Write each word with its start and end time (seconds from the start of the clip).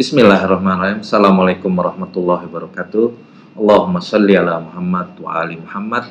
Bismillahirrahmanirrahim. 0.00 1.04
Assalamualaikum 1.04 1.68
warahmatullahi 1.76 2.48
wabarakatuh. 2.48 3.12
Allahumma 3.52 4.00
salli 4.00 4.32
ala 4.32 4.56
Muhammad 4.56 5.12
wa 5.20 5.28
ali 5.36 5.60
Muhammad. 5.60 6.08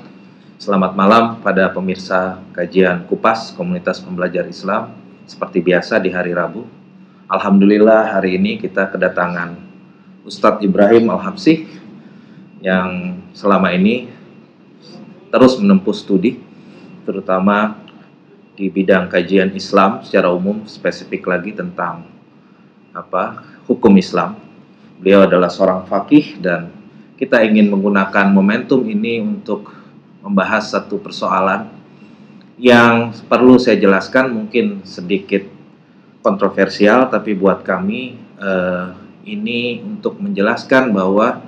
Selamat 0.62 0.93
malam 0.93 1.42
pada 1.42 1.73
pemirsa 1.73 2.38
kajian 2.54 3.10
Kupas 3.10 3.49
Komunitas 3.57 3.97
Pembelajar 3.97 4.46
Islam. 4.46 4.94
Seperti 5.25 5.65
biasa 5.65 5.97
di 5.97 6.13
hari 6.13 6.38
Rabu. 6.38 6.70
Alhamdulillah 7.33 8.13
hari 8.13 8.38
ini 8.38 8.62
kita 8.62 8.94
kedatangan 8.94 9.57
Ustadz 10.21 10.62
Ibrahim 10.62 11.10
Al-Habsih 11.10 11.66
yang 12.62 13.18
selama 13.34 13.74
ini 13.74 14.06
terus 15.34 15.58
menempuh 15.58 15.98
studi 15.98 16.38
terutama 17.10 17.74
di 18.54 18.70
bidang 18.70 19.10
kajian 19.10 19.50
Islam 19.58 20.06
secara 20.06 20.30
umum 20.30 20.70
spesifik 20.70 21.26
lagi 21.26 21.58
tentang 21.58 22.18
apa 23.00 23.43
hukum 23.66 23.95
Islam. 23.95 24.36
Beliau 25.00 25.23
adalah 25.23 25.47
seorang 25.47 25.87
fakih 25.87 26.37
dan 26.43 26.69
kita 27.15 27.39
ingin 27.43 27.71
menggunakan 27.71 28.32
momentum 28.32 28.83
ini 28.83 29.24
untuk 29.24 29.71
membahas 30.19 30.75
satu 30.75 31.00
persoalan 31.00 31.71
yang 32.59 33.16
perlu 33.31 33.55
saya 33.55 33.80
jelaskan 33.80 34.36
mungkin 34.36 34.83
sedikit 34.83 35.47
kontroversial 36.19 37.08
tapi 37.08 37.31
buat 37.31 37.64
kami 37.64 38.19
eh, 38.36 38.88
ini 39.23 39.80
untuk 39.80 40.19
menjelaskan 40.19 40.91
bahwa 40.91 41.39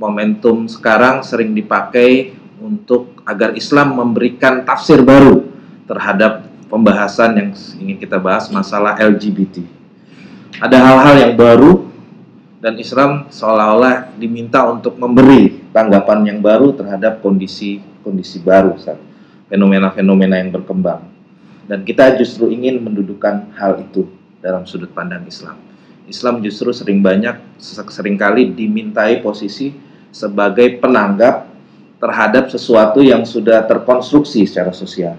momentum 0.00 0.64
sekarang 0.64 1.20
sering 1.20 1.52
dipakai 1.52 2.32
untuk 2.56 3.20
agar 3.28 3.52
Islam 3.52 3.92
memberikan 3.92 4.64
tafsir 4.64 5.04
baru 5.04 5.44
terhadap 5.84 6.48
pembahasan 6.72 7.36
yang 7.36 7.50
ingin 7.84 7.96
kita 8.00 8.16
bahas 8.16 8.48
masalah 8.48 8.96
LGBT. 8.96 9.81
Ada 10.60 10.76
hal-hal 10.76 11.14
yang 11.16 11.32
baru 11.38 11.88
dan 12.60 12.76
Islam 12.76 13.32
seolah-olah 13.32 14.12
diminta 14.20 14.68
untuk 14.68 15.00
memberi 15.00 15.64
tanggapan 15.72 16.28
yang 16.28 16.38
baru 16.44 16.76
terhadap 16.76 17.24
kondisi-kondisi 17.24 18.44
baru, 18.44 18.76
fenomena-fenomena 19.48 20.36
yang 20.36 20.52
berkembang. 20.52 21.08
Dan 21.64 21.88
kita 21.88 22.20
justru 22.20 22.52
ingin 22.52 22.84
mendudukan 22.84 23.48
hal 23.56 23.80
itu 23.80 24.04
dalam 24.44 24.68
sudut 24.68 24.92
pandang 24.92 25.24
Islam. 25.24 25.56
Islam 26.04 26.44
justru 26.44 26.68
sering 26.74 27.00
banyak, 27.00 27.38
sering 27.62 28.20
kali 28.20 28.52
dimintai 28.52 29.24
posisi 29.24 29.72
sebagai 30.12 30.76
penanggap 30.82 31.48
terhadap 31.96 32.52
sesuatu 32.52 33.00
yang 33.00 33.24
sudah 33.24 33.64
terkonstruksi 33.64 34.44
secara 34.44 34.74
sosial. 34.74 35.16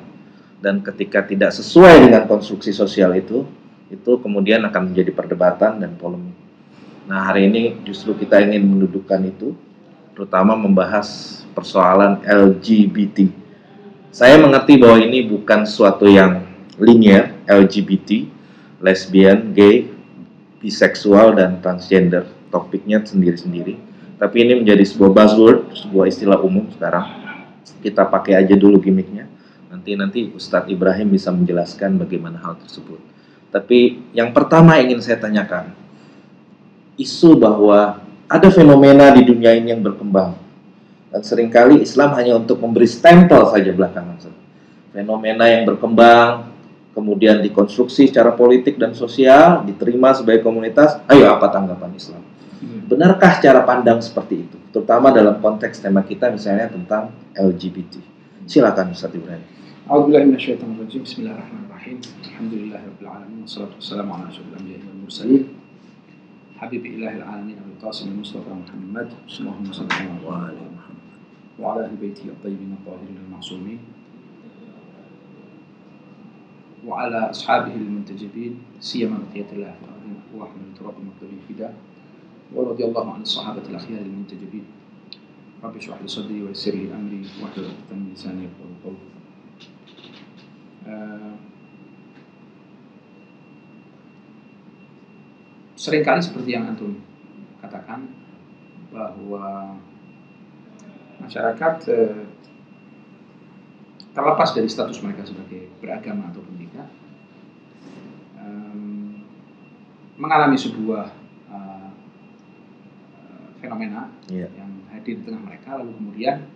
Dan 0.61 0.83
ketika 0.85 1.25
tidak 1.25 1.55
sesuai 1.55 2.05
dengan 2.05 2.23
konstruksi 2.29 2.69
sosial 2.75 3.15
itu, 3.17 3.47
itu 3.93 4.11
kemudian 4.17 4.65
akan 4.65 4.89
menjadi 4.89 5.13
perdebatan 5.13 5.77
dan 5.77 5.93
polemik. 5.93 6.33
Nah, 7.05 7.29
hari 7.29 7.45
ini 7.51 7.77
justru 7.85 8.17
kita 8.17 8.41
ingin 8.41 8.65
mendudukkan 8.65 9.21
itu, 9.27 9.53
terutama 10.17 10.57
membahas 10.57 11.41
persoalan 11.53 12.23
LGBT. 12.25 13.29
Saya 14.09 14.39
mengerti 14.41 14.81
bahwa 14.81 14.97
ini 15.01 15.25
bukan 15.25 15.65
suatu 15.69 16.09
yang 16.09 16.41
linear, 16.81 17.37
LGBT, 17.45 18.25
lesbian, 18.81 19.53
gay, 19.53 19.89
biseksual, 20.63 21.37
dan 21.37 21.61
transgender. 21.61 22.25
Topiknya 22.49 23.01
sendiri-sendiri. 23.01 23.77
Tapi 24.21 24.45
ini 24.45 24.61
menjadi 24.61 24.85
sebuah 24.85 25.11
buzzword, 25.11 25.73
sebuah 25.73 26.05
istilah 26.07 26.39
umum 26.39 26.69
sekarang. 26.71 27.09
Kita 27.81 28.05
pakai 28.07 28.37
aja 28.37 28.53
dulu 28.55 28.79
gimmicknya. 28.79 29.27
Nanti 29.73 29.97
nanti 29.97 30.19
Ustadz 30.31 30.69
Ibrahim 30.69 31.11
bisa 31.11 31.33
menjelaskan 31.33 31.97
bagaimana 31.97 32.39
hal 32.39 32.55
tersebut. 32.61 33.12
Tapi 33.53 34.01
yang 34.17 34.33
pertama 34.33 34.81
ingin 34.81 34.97
saya 34.97 35.21
tanyakan, 35.21 35.77
isu 36.97 37.37
bahwa 37.37 38.01
ada 38.25 38.49
fenomena 38.49 39.13
di 39.13 39.21
dunia 39.21 39.53
ini 39.53 39.69
yang 39.69 39.85
berkembang. 39.85 40.33
Dan 41.13 41.21
sering 41.21 41.53
kali 41.53 41.85
Islam 41.85 42.17
hanya 42.17 42.33
untuk 42.41 42.57
memberi 42.57 42.89
stempel 42.89 43.45
saja 43.53 43.69
belakangan. 43.69 44.17
Fenomena 44.89 45.45
yang 45.45 45.69
berkembang, 45.69 46.49
kemudian 46.97 47.45
dikonstruksi 47.45 48.09
secara 48.09 48.33
politik 48.33 48.81
dan 48.81 48.97
sosial, 48.97 49.61
diterima 49.61 50.17
sebagai 50.17 50.41
komunitas, 50.41 50.97
ayo 51.13 51.29
apa 51.29 51.53
tanggapan 51.53 51.93
Islam? 51.93 52.25
Hmm. 52.57 52.89
Benarkah 52.89 53.37
cara 53.37 53.61
pandang 53.61 54.01
seperti 54.01 54.49
itu? 54.49 54.57
Terutama 54.73 55.13
dalam 55.13 55.37
konteks 55.37 55.77
tema 55.77 56.01
kita 56.01 56.33
misalnya 56.33 56.73
tentang 56.73 57.13
LGBT. 57.37 58.01
Silakan 58.49 58.97
Ustaz 58.97 59.13
Ibrahim. 59.13 59.52
Bismillahirrahmanirrahim. 59.83 61.99
Alhamdulillahirrahmanirrahim. 62.23 63.43
Wassalamualaikum 63.43 64.31
warahmatullahi 64.31 64.79
wabarakatuh. 64.79 65.51
حبيب 66.63 66.83
إله 66.95 67.13
العالمين 67.19 67.59
أبي 67.59 67.71
القاسم 67.75 68.15
المصطفى 68.15 68.47
محمد 68.47 69.07
اللهم 69.27 69.67
صل 69.75 69.83
على 69.91 70.15
وعلى 70.23 70.55
محمد 70.55 71.07
وعلى 71.59 71.79
أهل 71.91 71.95
بيته 71.99 72.23
الطيبين 72.31 72.71
الطاهرين 72.79 73.17
المعصومين 73.27 73.79
وعلى 76.87 77.19
أصحابه 77.35 77.75
المنتجبين 77.75 78.79
سيما 78.79 79.27
بقية 79.27 79.51
الله 79.51 79.71
في 79.75 79.83
الأرض 79.83 80.55
من 80.55 80.71
تراب 80.79 80.95
المكتوبين 81.03 81.39
فداء 81.51 81.75
ورضي 82.55 82.83
الله 82.87 83.05
عن 83.11 83.21
الصحابة 83.27 83.67
الأخيار 83.67 84.07
المنتجبين 84.07 84.65
رب 85.63 85.75
اشرح 85.75 85.99
لي 85.99 86.07
صدري 86.07 86.47
ويسر 86.47 86.71
لي 86.71 86.95
أمري 86.95 87.27
واحلل 87.43 87.67
عقدة 87.67 87.91
من 87.91 88.15
لساني 88.15 88.47
يفقهوا 88.47 88.79
قولي 88.87 89.12
sering 95.83 95.99
kali 96.07 96.23
seperti 96.23 96.55
yang 96.55 96.63
antum 96.71 96.95
katakan 97.59 98.07
bahwa 98.87 99.75
masyarakat 101.19 101.75
eh, 101.91 102.23
terlepas 104.15 104.49
dari 104.55 104.71
status 104.71 105.03
mereka 105.03 105.27
sebagai 105.27 105.67
beragama 105.83 106.31
ataupun 106.31 106.55
tidak 106.55 106.87
eh, 108.39 108.75
mengalami 110.15 110.55
sebuah 110.55 111.11
eh, 111.51 111.89
fenomena 113.59 114.07
yeah. 114.31 114.47
yang 114.55 114.71
hadir 114.87 115.19
di 115.19 115.23
tengah 115.27 115.43
mereka 115.43 115.83
lalu 115.83 115.91
kemudian 115.99 116.47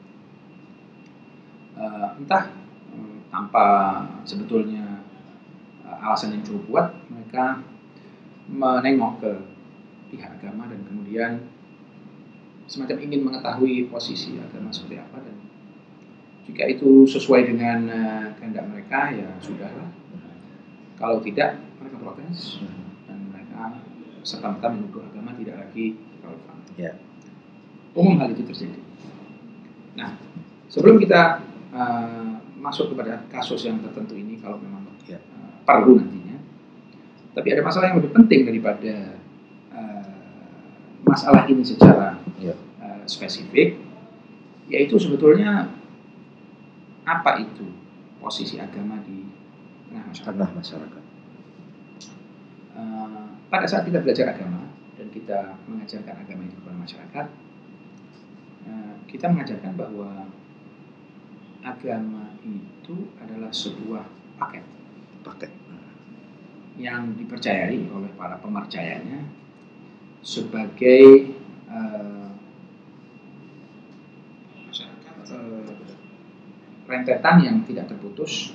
eh, 1.75 2.09
entah 2.15 2.47
eh, 2.47 2.66
tanpa 3.37 3.67
sebetulnya 4.25 5.05
eh, 5.85 5.97
alasan 6.01 6.33
yang 6.33 6.41
cukup 6.41 6.63
kuat 6.65 6.87
mereka 7.13 7.61
menengok 8.49 9.13
ke 9.21 9.31
pihak 10.09 10.41
agama 10.41 10.65
dan 10.65 10.81
kemudian 10.89 11.31
semacam 12.65 12.97
ingin 13.05 13.21
mengetahui 13.21 13.93
posisi 13.93 14.41
agama 14.41 14.73
seperti 14.73 14.97
apa 14.97 15.21
dan 15.21 15.37
jika 16.47 16.63
itu 16.63 17.03
sesuai 17.03 17.43
dengan 17.43 17.79
uh, 17.91 18.27
kehendak 18.39 18.71
mereka 18.71 19.11
ya 19.11 19.27
sudahlah. 19.43 19.91
Kalau 20.95 21.19
tidak 21.19 21.59
mereka 21.75 21.99
protes 21.99 22.63
dan 23.03 23.19
mereka 23.35 23.83
serta 24.23 24.55
merta 24.55 24.71
menuduh 24.71 25.03
agama 25.11 25.35
tidak 25.35 25.59
lagi 25.59 25.99
relevan. 26.23 26.57
Yeah. 26.79 26.95
umum 27.91 28.15
hal 28.23 28.31
itu 28.31 28.47
terjadi. 28.47 28.79
Nah 29.99 30.15
sebelum 30.71 31.03
kita 31.03 31.43
uh, 31.75 32.36
masuk 32.57 32.93
kepada 32.93 33.23
kasus 33.29 33.63
yang 33.69 33.77
tertentu 33.79 34.17
ini 34.17 34.41
kalau 34.41 34.57
memang 34.57 34.83
yeah. 35.05 35.21
uh, 35.37 35.61
perlu 35.63 36.01
nanti 36.01 36.17
tapi 37.37 37.53
ada 37.53 37.61
masalah 37.61 37.93
yang 37.93 38.01
lebih 38.01 38.17
penting 38.17 38.49
daripada 38.49 39.13
uh, 39.69 40.09
masalah 41.05 41.45
ini 41.45 41.61
secara 41.61 42.17
yeah. 42.41 42.57
uh, 42.81 43.05
spesifik, 43.05 43.77
yaitu 44.73 44.97
sebetulnya 44.97 45.69
apa 47.05 47.37
itu 47.37 47.69
posisi 48.17 48.57
agama 48.57 48.97
di 49.05 49.21
tengah 49.85 50.09
masyarakat. 50.09 50.33
Tengah 50.33 50.53
masyarakat. 50.57 51.03
Uh, 52.73 53.25
pada 53.53 53.69
saat 53.69 53.85
kita 53.85 54.01
belajar 54.01 54.33
agama 54.33 54.73
dan 54.97 55.05
kita 55.13 55.61
mengajarkan 55.69 56.17
agama 56.17 56.41
itu 56.41 56.57
kepada 56.57 56.77
masyarakat, 56.81 57.25
uh, 58.65 58.93
kita 59.05 59.29
mengajarkan 59.29 59.77
bahwa 59.77 60.25
agama 61.61 62.33
itu 62.47 62.95
adalah 63.19 63.51
sebuah 63.51 64.05
paket. 64.39 64.63
Paket 65.21 65.51
yang 66.77 67.17
dipercayai 67.17 67.89
oleh 67.89 68.11
para 68.13 68.37
pemercayanya 68.37 69.25
sebagai 70.21 71.33
uh, 71.67 72.29
uh, 75.33 75.73
rentetan 76.85 77.35
yang 77.41 77.57
tidak 77.65 77.89
terputus 77.89 78.53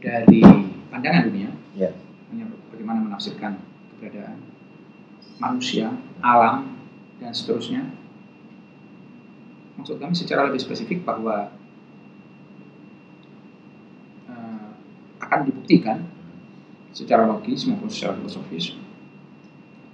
dari 0.00 0.40
pandangan 0.88 1.28
dunia, 1.28 1.50
yeah. 1.76 1.92
bagaimana 2.72 3.04
menafsirkan 3.04 3.60
keberadaan 3.92 4.40
manusia, 5.36 5.92
alam, 6.24 6.80
dan 7.20 7.36
seterusnya. 7.36 7.84
Maksud 9.76 9.96
kami 10.00 10.12
secara 10.12 10.48
lebih 10.48 10.60
spesifik 10.60 11.04
bahwa 11.04 11.52
uh, 14.28 14.68
akan 15.30 15.46
dibuktikan 15.46 16.02
secara 16.90 17.22
logis 17.22 17.70
maupun 17.70 17.86
secara 17.86 18.18
filosofis 18.18 18.74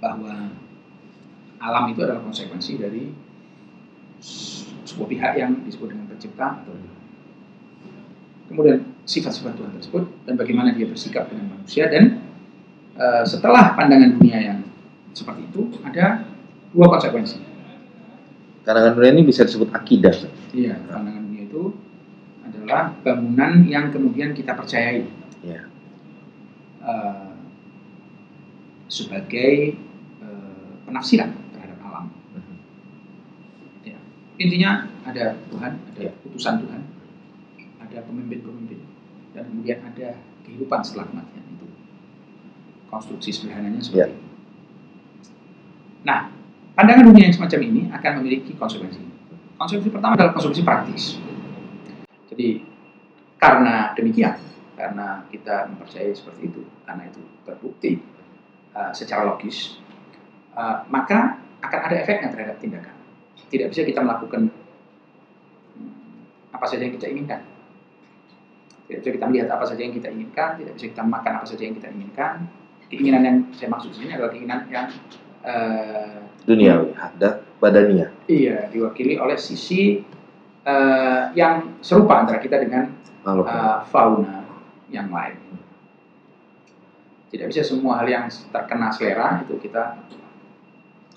bahwa 0.01 0.49
alam 1.61 1.85
itu 1.93 2.01
adalah 2.01 2.25
konsekuensi 2.25 2.81
dari 2.81 3.13
sebuah 4.81 5.07
pihak 5.13 5.31
yang 5.37 5.61
disebut 5.61 5.93
dengan 5.93 6.09
pencipta 6.09 6.57
atau 6.65 6.73
kemudian 8.49 8.81
sifat-sifat 9.05 9.53
Tuhan 9.53 9.71
tersebut 9.77 10.03
dan 10.25 10.33
bagaimana 10.41 10.73
dia 10.73 10.89
bersikap 10.89 11.29
dengan 11.29 11.53
manusia 11.53 11.85
dan 11.85 12.17
uh, 12.97 13.21
setelah 13.21 13.77
pandangan 13.77 14.17
dunia 14.17 14.39
yang 14.41 14.59
seperti 15.13 15.45
itu 15.45 15.69
ada 15.85 16.25
dua 16.73 16.87
konsekuensi. 16.89 17.37
Pandangan 18.65 18.97
dunia 18.97 19.11
ini 19.13 19.23
bisa 19.23 19.45
disebut 19.45 19.69
akidah. 19.69 20.13
Iya, 20.51 20.81
pandangan 20.89 21.23
dunia 21.29 21.43
itu 21.45 21.63
adalah 22.43 22.95
bangunan 23.05 23.63
yang 23.69 23.93
kemudian 23.93 24.33
kita 24.33 24.57
percayai. 24.57 25.07
Ya. 25.47 25.61
Uh, 26.83 27.39
sebagai 28.91 29.79
uh, 30.19 30.83
penafsiran 30.83 31.31
terhadap 31.55 31.79
alam. 31.87 32.05
Mhm. 32.35 32.55
Ya. 33.87 33.97
Intinya 34.35 34.91
ada 35.07 35.39
Tuhan, 35.47 35.71
ada 35.95 36.01
Ya. 36.03 36.11
putusan 36.19 36.67
Tuhan, 36.67 36.83
ada 37.79 37.97
pemimpin-pemimpin, 38.03 38.83
dan 39.31 39.47
kemudian 39.47 39.79
ada 39.87 40.19
kehidupan 40.43 40.83
setelah 40.83 41.07
kematian 41.07 41.47
itu. 41.55 41.67
Konstruksi 42.91 43.31
sederhananya 43.31 43.79
seperti 43.79 44.03
Ya. 44.03 44.07
itu. 44.11 44.27
Nah, 46.03 46.19
pandangan 46.75 47.07
dunia 47.07 47.31
yang 47.31 47.35
semacam 47.35 47.59
ini 47.63 47.81
akan 47.91 48.11
memiliki 48.23 48.55
konsekuensi. 48.55 49.03
Konsekuensi 49.59 49.91
pertama 49.91 50.15
adalah 50.15 50.31
konsekuensi 50.35 50.63
praktis. 50.63 51.03
Jadi, 52.31 52.63
karena 53.41 53.91
demikian, 53.97 54.37
karena 54.77 55.25
kita 55.33 55.73
mempercayai 55.73 56.13
seperti 56.13 56.53
itu, 56.53 56.61
karena 56.85 57.09
itu 57.09 57.21
terbukti 57.41 57.97
uh, 58.77 58.93
secara 58.93 59.25
logis, 59.25 59.81
uh, 60.53 60.85
maka 60.93 61.41
akan 61.65 61.79
ada 61.89 61.95
efeknya 61.97 62.29
terhadap 62.29 62.61
tindakan. 62.61 62.93
Tidak 63.49 63.73
bisa 63.73 63.81
kita 63.81 64.05
melakukan 64.05 64.53
hmm, 65.73 66.53
apa 66.53 66.65
saja 66.69 66.85
yang 66.85 66.93
kita 66.93 67.09
inginkan. 67.09 67.41
Tidak 68.85 69.01
bisa 69.01 69.11
kita 69.17 69.25
melihat 69.25 69.49
apa 69.51 69.65
saja 69.65 69.81
yang 69.81 69.97
kita 69.97 70.13
inginkan, 70.13 70.61
tidak 70.61 70.73
bisa 70.77 70.85
kita 70.93 71.03
makan 71.03 71.33
apa 71.41 71.45
saja 71.49 71.63
yang 71.65 71.75
kita 71.75 71.89
inginkan. 71.89 72.45
Keinginan 72.87 73.21
yang 73.25 73.37
saya 73.51 73.67
maksud 73.67 73.91
di 73.91 73.97
sini 73.99 74.15
adalah 74.15 74.31
keinginan 74.31 74.63
yang 74.71 74.87
uh, 75.43 76.23
Duniawi, 76.47 76.95
ada 76.95 77.43
badania. 77.59 78.07
iya 78.31 78.71
diwakili 78.71 79.19
oleh 79.19 79.35
sisi 79.35 79.99
uh, 80.63 81.35
yang 81.35 81.83
serupa 81.83 82.23
antara 82.23 82.39
kita 82.39 82.63
dengan 82.63 82.95
uh, 83.27 83.83
fauna 83.91 84.46
yang 84.91 85.11
lain. 85.11 85.37
Tidak 87.27 87.47
bisa 87.51 87.61
semua 87.63 87.99
hal 87.99 88.07
yang 88.07 88.25
terkena 88.31 88.87
selera 88.87 89.43
itu 89.43 89.59
kita 89.59 89.99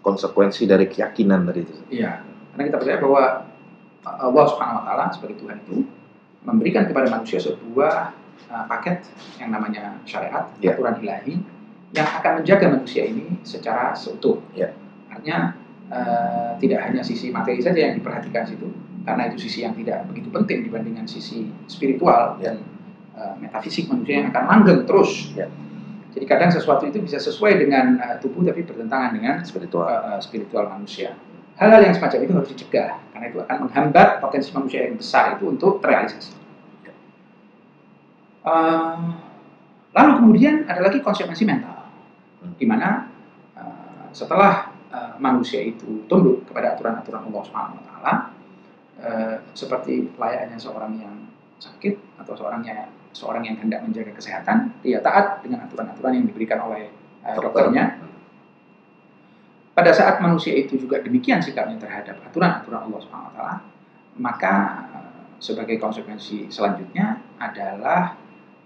konsekuensi 0.03 0.67
dari 0.67 0.91
keyakinan 0.91 1.47
tadi 1.47 1.61
itu. 1.63 1.75
Iya, 1.93 2.25
karena 2.53 2.63
kita 2.67 2.77
percaya 2.83 2.99
bahwa 2.99 3.23
Allah 4.05 4.45
Subhanahu 4.49 4.79
wa 4.81 4.85
taala 4.89 5.05
sebagai 5.13 5.37
Tuhan 5.39 5.61
itu 5.69 5.85
memberikan 6.43 6.89
kepada 6.89 7.07
manusia 7.13 7.37
sebuah 7.37 8.17
uh, 8.49 8.65
paket 8.67 9.07
yang 9.39 9.53
namanya 9.53 10.01
syariat, 10.09 10.49
Iya. 10.59 10.75
aturan 10.75 10.97
ilahi 11.05 11.35
yang 11.93 12.09
akan 12.09 12.43
menjaga 12.43 12.67
manusia 12.75 13.03
ini 13.07 13.39
secara 13.47 13.93
seutuh. 13.95 14.41
Iya. 14.57 14.73
Artinya 15.13 15.55
uh, 15.93 16.51
tidak 16.59 16.81
hanya 16.91 17.05
sisi 17.07 17.29
materi 17.31 17.61
saja 17.63 17.79
yang 17.79 18.01
diperhatikan 18.01 18.49
situ, 18.49 18.67
karena 19.07 19.31
itu 19.31 19.47
sisi 19.47 19.63
yang 19.63 19.77
tidak 19.77 20.09
begitu 20.11 20.33
penting 20.33 20.67
dibandingkan 20.67 21.07
sisi 21.07 21.47
spiritual 21.71 22.41
Iya. 22.41 22.57
dan 22.57 22.67
uh, 23.21 23.37
metafisik 23.37 23.93
manusia 23.93 24.25
yang 24.25 24.33
akan 24.33 24.45
langgeng 24.49 24.81
terus. 24.89 25.37
Iya. 25.37 25.53
Jadi 26.11 26.25
kadang 26.27 26.51
sesuatu 26.51 26.89
itu 26.91 26.99
bisa 26.99 27.23
sesuai 27.23 27.61
dengan 27.61 28.01
uh, 28.01 28.17
tubuh 28.19 28.43
tapi 28.43 28.67
bertentangan 28.67 29.15
dengan 29.15 29.45
Spiritual. 29.45 29.87
uh, 29.87 30.19
spiritual 30.19 30.67
manusia. 30.67 31.15
Hal-hal 31.61 31.85
yang 31.85 31.95
semacam 31.95 32.19
itu 32.25 32.33
harus 32.33 32.51
dicegah 32.57 32.91
karena 33.13 33.27
itu 33.29 33.39
akan 33.45 33.57
menghambat 33.69 34.09
potensi 34.25 34.49
manusia 34.57 34.89
yang 34.89 34.97
besar 34.97 35.37
itu 35.37 35.45
untuk 35.45 35.79
terrealisasi. 35.85 36.33
Uh, 38.41 39.13
lalu 39.93 40.11
kemudian 40.17 40.65
ada 40.65 40.81
lagi 40.81 41.05
konsekuensi 41.05 41.45
mental, 41.45 41.77
Hmm. 42.41 42.57
di 42.57 42.65
mana 42.65 43.05
uh, 43.53 44.09
setelah 44.17 44.73
uh, 44.89 45.21
manusia 45.21 45.61
itu 45.61 46.09
tunduk 46.09 46.49
kepada 46.49 46.73
aturan-aturan 46.73 47.29
Allah 47.29 47.43
Subhanahu 47.45 47.77
Wa 47.77 47.85
Taala, 47.85 48.15
seperti 49.57 50.13
layaknya 50.17 50.57
seorang 50.61 50.93
yang 51.01 51.15
sakit 51.61 52.25
atau 52.25 52.33
seorang 52.35 52.65
yang 52.65 52.89
seorang 53.13 53.43
yang 53.45 53.57
hendak 53.61 53.85
menjaga 53.85 54.17
kesehatan, 54.17 54.73
dia 54.81 55.03
taat 55.03 55.45
dengan 55.45 55.67
aturan-aturan 55.67 56.17
yang 56.17 56.27
diberikan 56.31 56.63
oleh 56.63 56.89
uh, 57.27 57.37
dokternya, 57.37 57.99
pada 59.75 59.93
saat 59.93 60.23
manusia 60.23 60.55
itu 60.55 60.79
juga 60.79 61.03
demikian 61.03 61.43
sikapnya 61.43 61.77
terhadap 61.77 62.23
aturan-aturan 62.31 62.87
Allah 62.91 63.01
Subhanahu 63.03 63.31
wa 63.31 63.35
taala, 63.35 63.57
maka 64.21 64.55
eh, 64.93 65.23
sebagai 65.41 65.81
konsekuensi 65.81 66.53
selanjutnya 66.53 67.19
adalah 67.41 68.15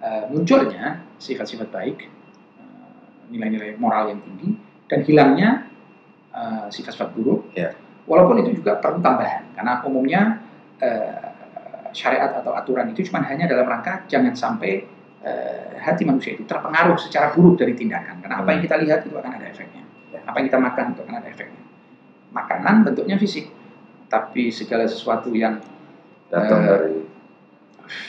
eh, 0.02 0.24
munculnya 0.28 1.02
sifat-sifat 1.20 1.68
baik, 1.70 1.96
nilai-nilai 3.30 3.80
moral 3.80 4.12
yang 4.12 4.20
tinggi 4.20 4.52
dan 4.84 5.00
hilangnya 5.08 5.50
sifat-sifat 6.68 7.14
buruk. 7.16 7.48
Ya. 7.56 7.72
Walaupun 8.04 8.44
itu 8.44 8.60
juga 8.60 8.76
perlu 8.82 9.00
tambahan 9.00 9.54
karena 9.56 9.80
umumnya 9.86 10.44
syariat 11.94 12.34
atau 12.34 12.52
aturan 12.52 12.90
itu 12.90 13.06
cuma 13.06 13.22
hanya 13.24 13.46
dalam 13.46 13.64
rangka 13.64 14.04
jangan 14.10 14.34
sampai 14.34 14.84
eh, 15.22 15.78
hati 15.80 16.02
manusia 16.04 16.34
itu 16.36 16.44
terpengaruh 16.44 16.98
secara 16.98 17.30
buruk 17.32 17.62
dari 17.62 17.72
tindakan. 17.72 18.20
Karena 18.20 18.42
apa 18.42 18.48
yang 18.52 18.60
kita 18.60 18.76
lihat 18.82 19.06
itu 19.06 19.14
akan 19.16 19.32
ada 19.40 19.46
efeknya 19.48 19.84
apa 20.24 20.36
yang 20.40 20.46
kita 20.48 20.60
makan 20.60 20.84
itu 20.96 21.00
akan 21.04 21.14
ada 21.20 21.28
efeknya. 21.28 21.62
Makanan 22.34 22.74
bentuknya 22.82 23.16
fisik, 23.20 23.46
tapi 24.10 24.50
segala 24.50 24.88
sesuatu 24.88 25.30
yang 25.30 25.60
Datang 26.32 26.60
Eh, 26.64 26.66
dari 26.66 26.94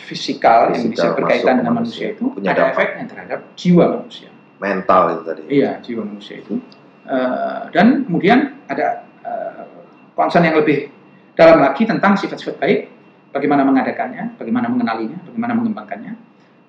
fisikal 0.07 0.71
yang 0.71 0.87
bisa 0.89 1.11
berkaitan 1.13 1.61
dengan 1.61 1.83
manusia. 1.83 2.09
manusia 2.09 2.15
itu 2.15 2.23
Punya 2.31 2.49
ada 2.55 2.71
dampak. 2.71 2.73
efeknya 2.79 3.05
terhadap 3.11 3.39
jiwa 3.59 3.85
manusia. 3.99 4.29
mental 4.55 5.03
itu 5.11 5.23
tadi. 5.27 5.41
Iya, 5.51 5.71
jiwa 5.83 6.01
manusia 6.07 6.35
itu. 6.39 6.53
Eh, 7.05 7.61
dan 7.75 8.07
kemudian 8.07 8.55
ada 8.71 9.03
eh, 9.21 9.67
concern 10.15 10.47
yang 10.47 10.55
lebih 10.57 10.89
dalam 11.35 11.59
lagi 11.59 11.83
tentang 11.83 12.15
sifat-sifat 12.15 12.55
baik, 12.63 12.79
bagaimana 13.35 13.67
mengadakannya, 13.67 14.39
bagaimana 14.39 14.71
mengenalinya, 14.71 15.19
bagaimana 15.27 15.53
mengembangkannya, 15.59 16.13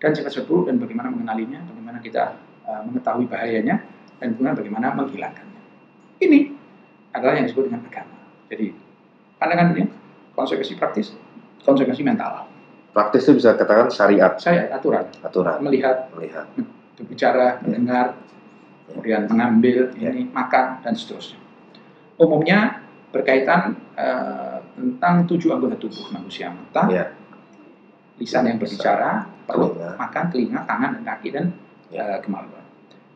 dan 0.02 0.10
sifat-sifat 0.10 0.50
buruk 0.50 0.66
dan 0.66 0.82
bagaimana 0.82 1.14
mengenalinya, 1.14 1.62
bagaimana 1.62 2.02
kita 2.02 2.34
eh, 2.66 2.80
mengetahui 2.90 3.30
bahayanya, 3.30 3.86
dan 4.18 4.34
kemudian 4.34 4.58
bagaimana 4.58 4.90
menghilangkannya. 4.98 5.60
Ini 6.18 6.38
adalah 7.14 7.38
yang 7.38 7.46
disebut 7.46 7.70
dengan 7.70 7.86
agama. 7.86 8.18
Jadi 8.50 8.74
pandangan 9.38 9.66
dunia, 9.72 9.88
konsekuensi 10.34 10.74
praktis, 10.74 11.14
konsekuensi 11.62 12.02
mental. 12.02 12.50
Praktis 12.90 13.28
itu 13.28 13.38
bisa 13.38 13.54
katakan 13.54 13.92
syariat, 13.92 14.34
Saya 14.40 14.72
aturan, 14.72 15.06
aturan, 15.22 15.60
melihat, 15.62 16.10
melihat. 16.16 16.48
berbicara, 16.96 17.60
mendengar, 17.60 18.16
kemudian 18.88 19.28
mengambil, 19.28 19.92
Ya. 20.00 20.08
ini 20.16 20.32
makan 20.32 20.80
dan 20.80 20.96
seterusnya. 20.96 21.36
Umumnya 22.16 22.80
berkaitan 23.12 23.76
eh, 24.00 24.55
tentang 24.76 25.24
tujuh 25.24 25.50
anggota 25.50 25.80
tubuh 25.80 26.12
manusia 26.12 26.52
mata, 26.52 26.84
Ya. 26.86 27.16
lisan 28.20 28.44
yang 28.44 28.60
berbicara, 28.60 29.24
perut, 29.48 29.72
Telinga. 29.74 29.96
makan, 29.96 30.24
telinga, 30.28 30.60
tangan 30.68 30.90
dan 31.00 31.02
kaki 31.04 31.28
dan 31.32 31.44
Ya. 31.88 32.16
eh, 32.16 32.18
kemaluan. 32.20 32.64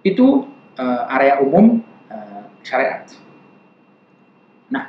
Itu 0.00 0.49
eh, 0.81 1.05
area 1.12 1.37
umum 1.45 1.85
eh, 2.09 2.43
syariat. 2.64 3.05
Nah, 4.73 4.85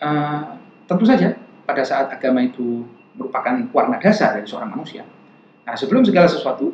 eh, 0.00 0.42
tentu 0.88 1.04
saja 1.04 1.36
pada 1.62 1.82
saat 1.84 2.08
agama 2.08 2.40
itu 2.40 2.82
merupakan 3.12 3.52
warna 3.70 4.00
dasar 4.00 4.32
dari 4.40 4.48
seorang 4.48 4.72
manusia. 4.72 5.04
Nah, 5.62 5.76
sebelum 5.76 6.00
segala 6.02 6.26
sesuatu, 6.26 6.72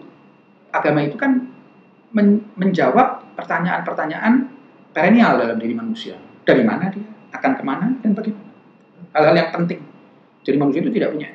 agama 0.71 1.03
itu 1.03 1.19
kan 1.19 1.51
men- 2.15 2.47
menjawab 2.55 3.35
pertanyaan-pertanyaan 3.35 4.49
perennial 4.95 5.35
dalam 5.37 5.59
diri 5.59 5.75
manusia. 5.75 6.15
Dari 6.47 6.63
mana 6.65 6.89
dia, 6.89 7.05
akan 7.35 7.51
ke 7.59 7.63
mana, 7.65 7.87
dan 8.01 8.13
bagaimana. 8.17 8.49
Hal-hal 9.13 9.35
yang 9.37 9.51
penting. 9.53 9.81
Jadi 10.45 10.57
manusia 10.57 10.81
itu 10.81 10.93
tidak 10.95 11.13
punya 11.13 11.29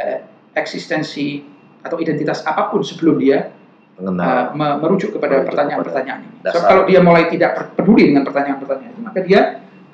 eh, 0.00 0.20
eksistensi 0.56 1.44
atau 1.84 2.00
identitas 2.00 2.42
apa 2.42 2.72
pun 2.72 2.80
sebelum 2.80 3.20
dia 3.20 3.52
Mengenal. 3.96 4.24
uh, 4.24 4.46
me- 4.56 4.78
merujuk 4.80 5.16
kepada 5.16 5.44
pertanyaan-pertanyaan 5.44 6.20
ini. 6.24 6.36
dasar. 6.44 6.64
So, 6.64 6.68
kalau 6.68 6.82
dia 6.88 7.00
mulai 7.00 7.28
tidak 7.32 7.76
peduli 7.76 8.12
dengan 8.12 8.24
pertanyaan-pertanyaan 8.28 8.92
itu, 8.92 9.02
maka 9.04 9.20
dia 9.24 9.40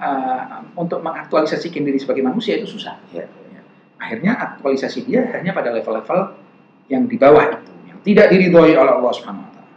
uh, 0.02 0.62
untuk 0.75 1.02
mengaktualisasikan 1.02 1.82
diri 1.87 1.99
sebagai 2.02 2.23
manusia 2.26 2.59
itu 2.59 2.66
susah. 2.66 2.99
Ya. 3.14 3.26
Akhirnya 4.02 4.35
aktualisasi 4.35 5.06
dia 5.06 5.30
hanya 5.38 5.54
pada 5.54 5.71
level-level 5.71 6.35
yang 6.90 7.06
di 7.06 7.14
bawah 7.14 7.47
itu, 7.47 7.71
yang 7.87 7.99
tidak 8.02 8.26
diridhoi 8.35 8.75
oleh 8.75 8.92
Allah 8.99 9.12
Subhanahu 9.14 9.47
wa 9.47 9.50
taala. 9.54 9.71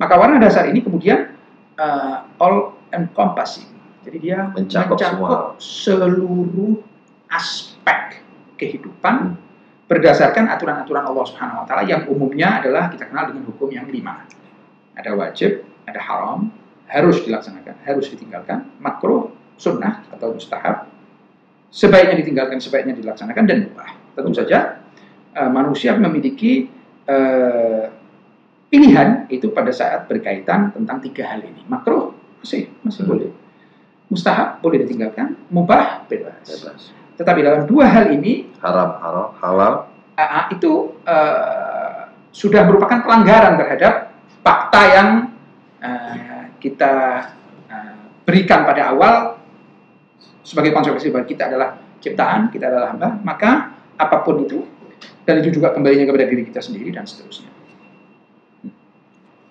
Maka 0.00 0.14
warna 0.16 0.36
dasar 0.40 0.64
ini 0.72 0.80
kemudian 0.80 1.36
uh, 1.76 2.24
all 2.40 2.76
encompassing. 2.92 3.68
Jadi 4.02 4.18
dia 4.18 4.50
Mencakup 4.50 4.98
semua. 4.98 5.54
seluruh 5.62 6.82
aspek 7.30 8.22
kehidupan 8.58 9.34
Hmm. 9.34 9.38
berdasarkan 9.90 10.48
aturan-aturan 10.48 11.04
Allah 11.04 11.24
Subhanahu 11.28 11.58
wa 11.62 11.66
taala 11.68 11.84
yang 11.84 12.08
umumnya 12.08 12.64
adalah 12.64 12.88
kita 12.88 13.12
kenal 13.12 13.28
dengan 13.28 13.44
hukum 13.44 13.68
yang 13.68 13.84
lima. 13.92 14.24
Ada 14.96 15.12
wajib, 15.12 15.64
ada 15.84 16.00
haram, 16.00 16.48
harus 16.88 17.24
dilaksanakan, 17.24 17.76
harus 17.84 18.08
ditinggalkan, 18.12 18.72
makruh, 18.80 19.32
sunnah 19.56 20.04
atau 20.12 20.32
mustahab, 20.32 20.88
sebaiknya 21.72 22.20
ditinggalkan, 22.20 22.60
sebaiknya 22.60 22.96
dilaksanakan 22.96 23.44
dan 23.48 23.58
mubah. 23.68 23.90
Tentu 24.16 24.32
saja 24.36 24.80
uh, 25.36 25.50
manusia 25.52 25.96
memiliki 25.96 26.68
uh, 27.08 27.88
pilihan 28.68 29.28
itu 29.28 29.52
pada 29.52 29.72
saat 29.72 30.08
berkaitan 30.08 30.72
tentang 30.72 31.00
tiga 31.04 31.28
hal 31.28 31.40
ini. 31.44 31.64
Makruh 31.68 32.12
masih 32.40 32.68
masih 32.84 33.04
hmm. 33.04 33.10
boleh, 33.12 33.28
mustahab 34.12 34.60
boleh 34.60 34.84
ditinggalkan, 34.84 35.40
mubah 35.48 36.04
bebas. 36.04 36.44
bebas. 36.44 36.92
Tetapi 37.16 37.40
dalam 37.40 37.64
dua 37.64 37.88
hal 37.88 38.12
ini 38.12 38.52
haram, 38.60 39.00
haram, 39.00 39.28
halal 39.40 39.74
uh, 40.20 40.44
itu 40.52 41.00
uh, 41.08 42.12
sudah 42.28 42.68
merupakan 42.68 43.00
pelanggaran 43.00 43.56
terhadap 43.56 44.12
fakta 44.44 44.80
yang 44.92 45.08
uh, 45.80 46.44
kita 46.60 46.92
uh, 47.72 47.96
berikan 48.28 48.68
pada 48.68 48.92
awal 48.92 49.40
sebagai 50.44 50.76
konsekuensi 50.76 51.08
bagi 51.08 51.32
kita 51.32 51.48
adalah 51.48 51.80
ciptaan, 52.02 52.52
kita 52.52 52.68
adalah 52.68 52.92
hamba, 52.92 53.08
maka 53.24 53.72
apa 53.96 54.16
pun 54.26 54.44
itu, 54.44 54.66
dan 55.24 55.40
itu 55.40 55.56
juga 55.56 55.72
kembalinya 55.72 56.04
kepada 56.04 56.26
diri 56.28 56.42
kita 56.44 56.60
sendiri 56.60 56.90
dan 56.90 57.06
seterusnya. 57.06 57.48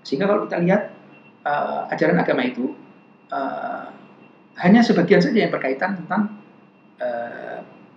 Sehingga 0.03 0.27
kalau 0.27 0.45
kita 0.45 0.59
lihat 0.59 0.91
uh, 1.47 1.87
ajaran 1.87 2.19
agama 2.19 2.43
itu 2.43 2.75
uh, 3.31 3.87
hanya 4.61 4.85
sebagian 4.85 5.21
saja 5.21 5.37
yang 5.47 5.51
berkaitan 5.53 6.05
tentang 6.05 6.37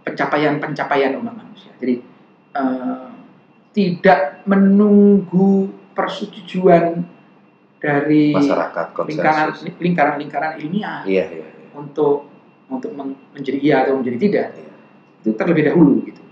pencapaian-pencapaian 0.05 1.13
uh, 1.17 1.21
umat 1.21 1.35
manusia. 1.37 1.73
Jadi 1.77 2.01
uh, 2.57 3.13
tidak 3.75 4.47
menunggu 4.47 5.69
persetujuan 5.93 7.05
dari 7.85 8.33
masyarakat 8.33 8.97
lingkaran 9.05 9.49
lingkaran 9.77 10.15
lingkaran 10.17 10.53
ilmiah 10.57 11.05
iya, 11.05 11.29
iya, 11.29 11.49
iya. 11.53 11.69
untuk 11.77 12.25
untuk 12.73 12.97
menjadi 13.37 13.59
iya 13.61 13.85
atau 13.85 14.01
menjadi 14.01 14.19
tidak 14.25 14.47
iya. 14.57 14.73
itu 15.21 15.31
terlebih 15.37 15.69
dahulu 15.69 16.01
gitu 16.09 16.23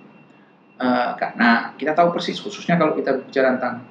uh, 0.80 1.12
karena 1.20 1.76
kita 1.76 1.92
tahu 1.92 2.08
persis 2.16 2.40
khususnya 2.40 2.80
kalau 2.80 2.96
kita 2.96 3.20
bicara 3.20 3.60
tentang 3.60 3.84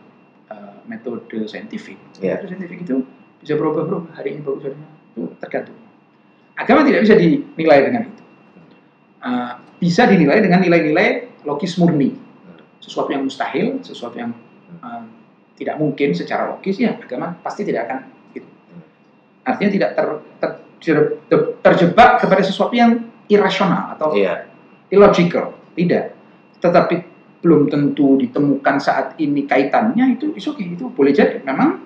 uh, 0.50 0.82
metode 0.90 1.46
saintifik 1.46 2.02
iya. 2.18 2.42
metode 2.42 2.58
saintifik 2.58 2.82
itu 2.82 3.06
bisa 3.38 3.54
berubah-berubah 3.62 4.18
hari 4.18 4.34
ini 4.34 4.42
bagus 4.42 4.64
hari 4.66 4.76
ini 4.82 4.88
itu 5.14 5.22
tergantung 5.38 5.78
agama 6.58 6.88
tidak 6.88 7.08
bisa 7.08 7.16
dinilai 7.18 7.80
dengan 7.88 8.02
itu 8.08 8.24
uh, 9.24 9.54
bisa 9.82 10.06
dinilai 10.06 10.40
dengan 10.44 10.60
nilai-nilai 10.62 11.42
logis 11.46 11.78
murni 11.82 12.14
sesuatu 12.82 13.14
yang 13.14 13.26
mustahil 13.26 13.82
sesuatu 13.82 14.18
yang 14.18 14.34
uh, 14.82 15.06
tidak 15.62 15.78
mungkin 15.78 16.18
secara 16.18 16.50
logis 16.50 16.82
ya 16.82 16.98
agama 16.98 17.38
pasti 17.46 17.62
tidak 17.62 17.86
akan 17.86 18.00
gitu. 18.34 18.50
Artinya 19.46 19.70
tidak 19.70 19.90
ter, 19.94 20.08
ter, 20.42 20.50
ter, 21.30 21.40
terjebak 21.62 22.18
kepada 22.18 22.42
sesuatu 22.42 22.74
yang 22.74 23.06
irasional 23.30 23.94
atau 23.94 24.18
yeah. 24.18 24.50
illogical, 24.90 25.54
tidak. 25.78 26.18
Tetapi 26.58 26.96
belum 27.46 27.70
tentu 27.70 28.18
ditemukan 28.18 28.82
saat 28.82 29.18
ini 29.22 29.46
kaitannya 29.46 30.18
itu 30.18 30.34
isu 30.34 30.58
okay, 30.58 30.74
itu 30.74 30.90
boleh 30.90 31.14
jadi 31.14 31.42
memang 31.46 31.86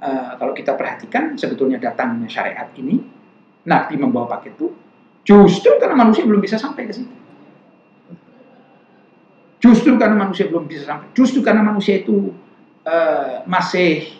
uh, 0.00 0.36
kalau 0.36 0.52
kita 0.52 0.76
perhatikan 0.76 1.36
sebetulnya 1.40 1.80
datangnya 1.80 2.28
syariat 2.28 2.68
ini 2.76 3.00
Nabi 3.64 3.96
membawa 3.96 4.28
paket 4.28 4.56
itu 4.60 4.68
justru 5.24 5.72
karena 5.80 5.96
manusia 5.96 6.22
belum 6.28 6.40
bisa 6.40 6.60
sampai 6.60 6.84
ke 6.84 6.92
situ. 6.92 7.14
Justru 9.64 9.96
karena 9.96 10.20
manusia 10.20 10.44
belum 10.44 10.68
bisa 10.68 10.84
sampai, 10.84 11.08
justru 11.16 11.40
karena 11.40 11.64
manusia 11.64 11.96
itu 12.04 12.36
uh, 12.84 13.40
masih 13.48 14.12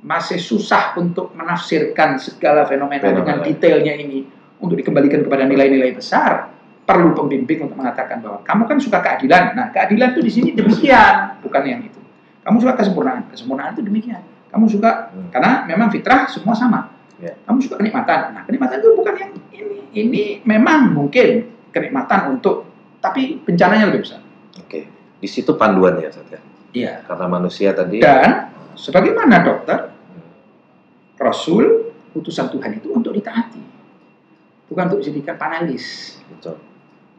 masih 0.00 0.40
susah 0.40 0.96
untuk 0.96 1.36
menafsirkan 1.36 2.16
segala 2.16 2.64
fenomena, 2.64 3.04
fenomena 3.04 3.20
dengan 3.20 3.36
detailnya 3.44 3.92
ini 4.00 4.24
untuk 4.56 4.80
dikembalikan 4.80 5.20
kepada 5.20 5.44
nilai-nilai 5.44 5.92
besar. 5.92 6.56
Perlu 6.88 7.12
pembimbing 7.12 7.68
untuk 7.68 7.78
mengatakan 7.78 8.18
bahwa 8.18 8.40
kamu 8.42 8.62
kan 8.66 8.78
suka 8.80 8.98
keadilan. 9.04 9.54
Nah 9.54 9.70
keadilan 9.70 10.16
itu 10.16 10.20
di 10.24 10.32
sini 10.32 10.50
demikian 10.56 11.38
bukan 11.44 11.62
yang 11.62 11.80
itu. 11.84 12.00
Kamu 12.42 12.56
suka 12.64 12.74
kesempurnaan. 12.80 13.30
Kesempurnaan 13.30 13.76
itu 13.76 13.84
demikian. 13.84 14.24
Kamu 14.50 14.66
suka 14.66 15.12
hmm. 15.12 15.30
karena 15.30 15.68
memang 15.70 15.92
fitrah 15.92 16.26
semua 16.26 16.56
sama 16.56 16.99
yeah. 17.20 17.36
kamu 17.44 17.58
suka 17.62 17.76
kenikmatan 17.78 18.34
nah 18.34 18.42
kenikmatan 18.48 18.80
itu 18.80 18.90
bukan 18.96 19.14
yang 19.16 19.32
ini 19.52 19.78
ini 19.94 20.22
memang 20.42 20.96
mungkin 20.96 21.52
kenikmatan 21.70 22.40
untuk 22.40 22.66
tapi 23.00 23.38
bencananya 23.44 23.92
lebih 23.92 24.08
besar 24.08 24.20
oke 24.58 24.66
okay. 24.66 24.88
di 25.20 25.28
situ 25.30 25.54
panduan 25.54 26.00
ya 26.00 26.10
Satya 26.10 26.50
Iya. 26.70 27.02
Karena 27.06 27.26
manusia 27.26 27.74
tadi. 27.74 27.98
Dan 27.98 28.50
sebagaimana 28.78 29.42
dokter, 29.42 29.90
Rasul, 31.18 31.92
utusan 32.14 32.50
Tuhan 32.50 32.78
itu 32.78 32.94
untuk 32.94 33.12
ditaati. 33.14 33.62
Bukan 34.70 34.84
untuk 34.86 35.02
dijadikan 35.02 35.34
panelis. 35.34 36.18
Betul. 36.30 36.56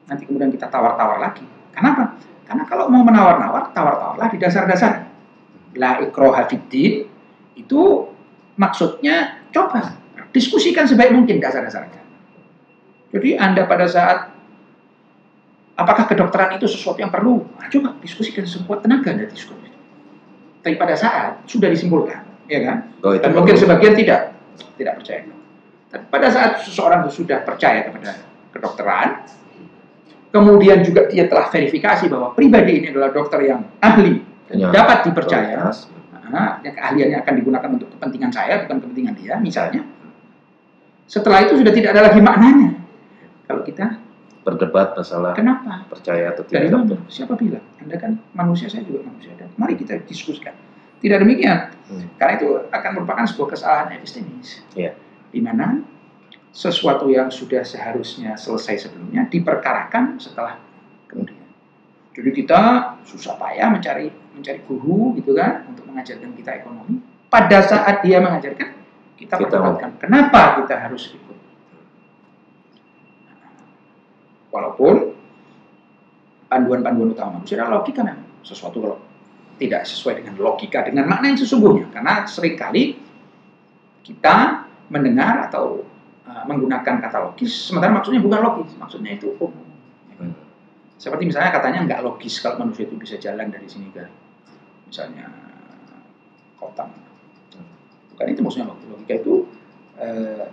Nanti 0.07 0.23
kemudian 0.23 0.51
kita 0.51 0.71
tawar-tawar 0.71 1.19
lagi. 1.19 1.43
Kenapa? 1.75 2.15
Karena 2.47 2.63
kalau 2.67 2.87
mau 2.87 3.03
menawar-nawar, 3.03 3.71
tawar-tawarlah 3.75 4.27
di 4.31 4.37
dasar-dasar. 4.39 5.07
La 5.75 6.03
ikroha 6.03 6.47
fiddin, 6.51 7.07
itu 7.55 8.10
maksudnya 8.61 9.41
coba 9.49 9.97
diskusikan 10.29 10.85
sebaik 10.85 11.17
mungkin 11.17 11.41
dasar-dasarnya. 11.41 12.01
Jadi 13.11 13.35
Anda 13.35 13.65
pada 13.65 13.89
saat 13.89 14.31
Apakah 15.81 16.05
kedokteran 16.05 16.61
itu 16.61 16.69
sesuatu 16.69 17.01
yang 17.01 17.09
perlu? 17.09 17.41
Nah, 17.57 17.65
coba 17.65 17.97
diskusikan 18.05 18.45
sekuat 18.45 18.85
tenaga 18.85 19.17
dari 19.17 19.31
diskusi. 19.33 19.65
Tapi 20.61 20.77
pada 20.77 20.93
saat 20.93 21.41
sudah 21.49 21.73
disimpulkan, 21.73 22.21
ya 22.45 22.59
kan? 22.61 22.77
Oh, 23.01 23.17
Dan 23.17 23.33
mungkin 23.33 23.57
sebagian 23.57 23.97
tidak, 23.97 24.37
tidak 24.77 25.01
percaya. 25.01 25.25
Tapi 25.89 26.05
pada 26.13 26.27
saat 26.29 26.51
seseorang 26.61 27.09
sudah 27.09 27.41
percaya 27.41 27.89
kepada 27.89 28.13
kedokteran, 28.53 29.25
kemudian 30.29 30.85
juga 30.85 31.09
dia 31.09 31.25
telah 31.25 31.49
verifikasi 31.49 32.05
bahwa 32.13 32.37
pribadi 32.37 32.85
ini 32.85 32.87
adalah 32.93 33.09
dokter 33.09 33.41
yang 33.41 33.65
ahli, 33.81 34.21
ya, 34.53 34.69
dapat 34.69 35.09
dipercaya, 35.09 35.65
nah, 36.31 36.63
keahliannya 36.63 37.17
akan 37.21 37.33
digunakan 37.35 37.69
untuk 37.69 37.91
kepentingan 37.93 38.31
saya, 38.31 38.63
bukan 38.65 38.79
kepentingan 38.81 39.15
dia, 39.19 39.35
misalnya. 39.37 39.83
Setelah 41.11 41.43
itu 41.43 41.59
sudah 41.59 41.73
tidak 41.75 41.91
ada 41.91 42.07
lagi 42.07 42.23
maknanya. 42.23 42.71
Kalau 43.45 43.67
kita 43.67 43.99
berdebat 44.41 44.97
masalah 44.97 45.37
kenapa 45.37 45.85
percaya 45.85 46.33
atau 46.33 46.41
tidak. 46.47 46.65
Dari 46.65 46.69
mana? 46.71 46.97
Siapa 47.11 47.33
bilang? 47.37 47.61
Anda 47.77 47.95
kan 47.99 48.17
manusia, 48.33 48.71
saya 48.71 48.87
juga 48.87 49.05
manusia. 49.05 49.35
Dan 49.35 49.51
mari 49.59 49.75
kita 49.77 50.01
diskusikan. 50.07 50.55
Tidak 51.01 51.17
demikian. 51.19 51.73
Hmm. 51.89 52.07
Karena 52.15 52.33
itu 52.39 52.47
akan 52.69 52.91
merupakan 52.95 53.25
sebuah 53.25 53.49
kesalahan 53.57 53.89
epistemis. 53.97 54.63
Yeah. 54.73 54.95
Di 55.33 55.41
mana 55.41 55.83
sesuatu 56.51 57.07
yang 57.07 57.31
sudah 57.31 57.63
seharusnya 57.63 58.35
selesai 58.35 58.87
sebelumnya 58.87 59.27
diperkarakan 59.31 60.19
setelah 60.19 60.59
kemudian. 61.07 61.47
Jadi 62.11 62.29
kita 62.35 62.59
susah 63.07 63.39
payah 63.39 63.71
mencari 63.71 64.11
mencari 64.35 64.59
guru 64.67 65.15
gitu 65.19 65.31
kan 65.35 65.67
untuk 65.67 65.83
mengajarkan 65.87 66.31
kita 66.35 66.51
ekonomi. 66.63 67.03
Pada 67.31 67.63
saat 67.63 68.03
dia 68.03 68.19
mengajarkan 68.19 68.67
kita, 69.15 69.35
kita 69.37 69.47
perdebatkan 69.47 69.95
kenapa 69.99 70.59
kita 70.63 70.75
harus 70.75 71.11
ikut 71.15 71.31
Walaupun 74.51 75.15
panduan-panduan 76.51 77.15
utama 77.15 77.39
manusia 77.39 77.55
adalah 77.55 77.79
logika 77.79 78.03
memang. 78.03 78.43
Sesuatu 78.43 78.83
kalau 78.83 78.99
tidak 79.55 79.87
sesuai 79.87 80.19
dengan 80.19 80.35
logika, 80.43 80.83
dengan 80.83 81.07
makna 81.07 81.31
yang 81.31 81.39
sesungguhnya. 81.39 81.87
Karena 81.95 82.27
sering 82.27 82.59
kali 82.59 82.99
kita 84.03 84.67
mendengar 84.91 85.47
atau 85.47 85.87
uh, 86.27 86.43
menggunakan 86.43 86.99
kata 86.99 87.31
logis, 87.31 87.71
sementara 87.71 87.95
maksudnya 87.95 88.19
bukan 88.19 88.39
logis, 88.43 88.75
maksudnya 88.75 89.15
itu 89.15 89.31
umum. 89.39 89.70
Seperti 91.01 91.33
misalnya 91.33 91.49
katanya 91.49 91.79
nggak 91.89 92.01
logis 92.05 92.37
kalau 92.45 92.61
manusia 92.61 92.85
itu 92.85 92.93
bisa 92.93 93.17
jalan 93.17 93.49
dari 93.49 93.65
sini 93.65 93.89
ke 93.89 94.05
misalnya 94.85 95.33
kota. 96.61 96.85
Bukan 98.13 98.25
itu 98.29 98.45
maksudnya 98.45 98.69
logika. 98.69 98.93
Logika 98.93 99.13
itu 99.17 99.33
uh, 99.97 100.45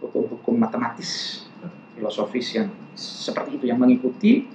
hukum-hukum 0.00 0.56
matematis, 0.56 1.44
filosofis 1.92 2.56
yang 2.56 2.72
seperti 2.96 3.60
itu 3.60 3.68
yang 3.68 3.76
mengikuti 3.76 4.48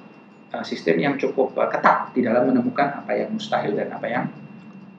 uh, 0.50 0.66
sistem 0.66 0.98
yang 0.98 1.14
cukup 1.14 1.54
uh, 1.62 1.70
ketat 1.70 2.10
di 2.18 2.26
dalam 2.26 2.50
menemukan 2.50 3.06
apa 3.06 3.14
yang 3.14 3.30
mustahil 3.30 3.78
dan 3.78 3.94
apa 3.94 4.10
yang 4.10 4.26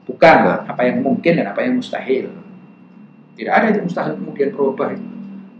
bukan, 0.07 0.63
apa 0.63 0.81
yang 0.87 1.03
mungkin 1.03 1.43
dan 1.43 1.51
apa 1.51 1.59
yang 1.59 1.75
mustahil. 1.75 2.31
Tidak 3.35 3.51
ada 3.51 3.67
itu 3.67 3.83
mustahil 3.83 4.15
kemudian 4.15 4.55
berubah 4.55 4.95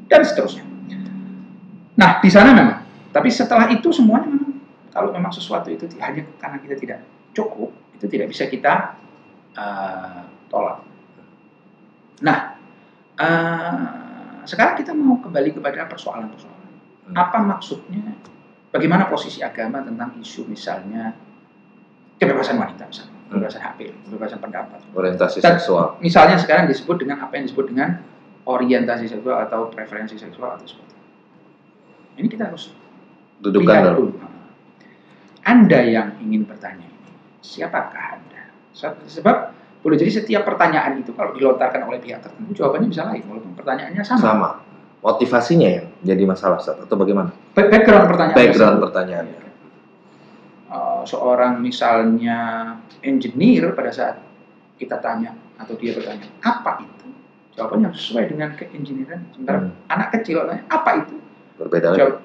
dan 0.07 0.21
seterusnya. 0.23 0.63
Nah 1.99 2.23
di 2.23 2.31
sana 2.31 2.55
memang, 2.55 2.87
tapi 3.11 3.27
setelah 3.27 3.67
itu 3.67 3.91
semuanya 3.91 4.31
memang 4.31 4.50
kalau 4.91 5.09
memang 5.15 5.31
sesuatu 5.31 5.71
itu 5.71 5.87
hanya 5.99 6.27
karena 6.37 6.57
kita 6.59 6.75
tidak 6.77 6.99
cukup, 7.31 7.71
itu 7.95 8.05
tidak 8.11 8.27
bisa 8.29 8.47
kita 8.51 8.99
uh, 9.55 10.23
tolak. 10.51 10.83
Nah, 12.21 12.59
uh, 13.17 14.43
sekarang 14.45 14.77
kita 14.77 14.91
mau 14.91 15.17
kembali 15.23 15.55
kepada 15.55 15.87
persoalan-persoalan 15.87 16.61
Hmm. 17.01 17.17
Apa 17.17 17.43
maksudnya? 17.43 18.13
Bagaimana 18.71 19.11
posisi 19.11 19.43
agama 19.43 19.83
tentang 19.83 20.15
isu 20.21 20.47
misalnya 20.47 21.11
kebebasan 22.21 22.55
wanita 22.55 22.87
misalnya? 22.87 23.19
kebebasan 23.31 23.63
hak 23.63 23.73
pilih, 23.79 23.95
kebebasan 24.11 24.39
pendapat. 24.43 24.79
Orientasi 24.91 25.39
Dan- 25.39 25.55
seksual. 25.55 25.95
Misalnya 26.03 26.35
sekarang 26.35 26.67
disebut 26.67 26.99
dengan 26.99 27.23
apa 27.23 27.39
yang 27.39 27.47
disebut 27.47 27.71
dengan 27.71 28.03
orientasi 28.43 29.07
seksual 29.07 29.47
atau 29.47 29.71
preferensi 29.71 30.19
seksual 30.19 30.59
atau 30.59 30.67
seperti 30.67 30.91
itu. 30.91 31.07
Ini 32.19 32.27
kita 32.27 32.43
harus 32.51 32.75
dulu. 33.39 33.63
dulu. 33.63 34.11
Anda 35.41 35.79
yang 35.81 36.07
ingin 36.17 36.45
bertanya 36.45 36.85
ini, 36.85 37.11
siapakah 37.39 38.17
Anda? 38.17 38.41
Se- 38.71 39.01
Sebab 39.09 39.35
boleh 39.81 39.97
jadi 39.97 40.11
setiap 40.15 40.45
pertanyaan 40.45 40.97
itu 40.97 41.11
kalau 41.11 41.33
dilontarkan 41.33 41.81
oleh 41.83 41.97
pihak 41.97 42.21
tertentu 42.21 42.53
jawabannya 42.53 42.87
bisa 42.87 43.03
lain 43.05 43.25
walaupun 43.25 43.53
pertanyaannya 43.53 44.03
sama. 44.03 44.21
Sama. 44.21 44.49
Motivasinya 45.01 45.65
yang 45.67 45.85
jadi 45.99 46.23
masalah 46.23 46.61
Ustaz 46.61 46.77
atau 46.77 46.93
bagaimana? 46.93 47.33
Ba- 47.51 47.65
Background 47.65 48.05
pertanyaan. 48.07 48.37
Background 48.37 48.77
pertanyaannya. 48.79 49.39
Eh, 50.71 51.01
seorang 51.03 51.59
misalnya 51.59 52.39
engineer 53.01 53.73
pada 53.73 53.89
saat 53.89 54.21
kita 54.77 54.97
tanya 54.97 55.33
atau 55.57 55.75
dia 55.75 55.91
bertanya 55.91 56.25
apa 56.39 56.79
itu 56.79 57.05
jawabannya 57.51 57.91
harus 57.91 57.99
sesuai 57.99 58.31
dengan 58.31 58.49
keengineeran 58.55 59.19
sementara 59.29 59.59
Hmm. 59.61 59.73
anak 59.89 60.09
kecil 60.15 60.41
tanya 60.41 60.63
apa 60.65 61.03
itu 61.03 61.19
Berbeda 61.59 61.91
jawab 61.93 62.23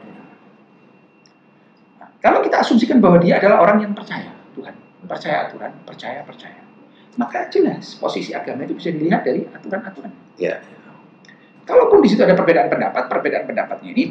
kalau 2.20 2.40
kita 2.42 2.60
asumsikan 2.60 2.98
bahwa 2.98 3.18
dia 3.20 3.38
adalah 3.40 3.62
orang 3.62 3.82
yang 3.84 3.92
percaya 3.92 4.32
Tuhan 4.54 4.74
percaya 5.06 5.36
aturan 5.48 5.72
percaya 5.86 6.20
percaya 6.26 6.60
maka 7.16 7.48
jelas 7.48 7.96
posisi 7.96 8.36
agama 8.36 8.68
itu 8.68 8.76
bisa 8.76 8.92
dilihat 8.92 9.24
dari 9.24 9.48
aturan-aturan 9.48 10.12
Ya. 10.36 10.60
kalaupun 11.64 12.04
di 12.04 12.12
situ 12.12 12.20
ada 12.20 12.36
perbedaan 12.36 12.68
pendapat 12.68 13.08
perbedaan 13.08 13.48
pendapatnya 13.48 13.88
ini 13.96 14.04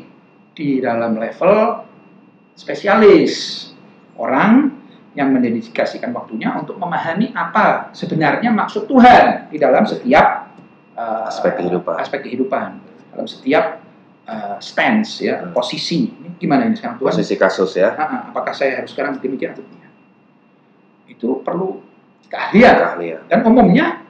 di 0.58 0.82
dalam 0.82 1.14
level 1.22 1.86
spesialis 2.58 3.70
orang 4.18 4.74
yang 5.14 5.32
mendedikasikan 5.32 6.12
waktunya 6.12 6.52
untuk 6.58 6.76
memahami 6.82 7.32
apa 7.32 7.94
sebenarnya 7.94 8.50
maksud 8.52 8.90
Tuhan 8.90 9.48
di 9.54 9.62
dalam 9.62 9.86
setiap 9.88 10.50
uh, 10.98 11.30
Aspek 11.30 11.56
kehidupan. 11.62 11.94
aspek 12.02 12.20
kehidupan 12.26 12.70
dalam 13.14 13.28
setiap 13.30 13.85
uh, 14.26 14.58
stance 14.60 15.24
ya 15.24 15.42
Hmm. 15.42 15.54
posisi 15.54 16.10
ini 16.10 16.30
gimana 16.36 16.68
ini 16.68 16.76
sekarang 16.76 17.00
Tuhan 17.00 17.12
Posisi 17.16 17.36
kasus 17.38 17.72
ya. 17.78 17.94
Ah, 17.96 18.04
ah, 18.04 18.22
apakah 18.34 18.52
saya 18.52 18.82
harus 18.84 18.92
sekarang 18.92 19.18
demikian 19.22 19.56
atau 19.56 19.64
tidak 19.64 19.92
itu 21.06 21.30
perlu 21.46 21.80
keahlian 22.28 22.76
Keahlian. 22.76 23.22
dan 23.30 23.40
umumnya 23.46 24.02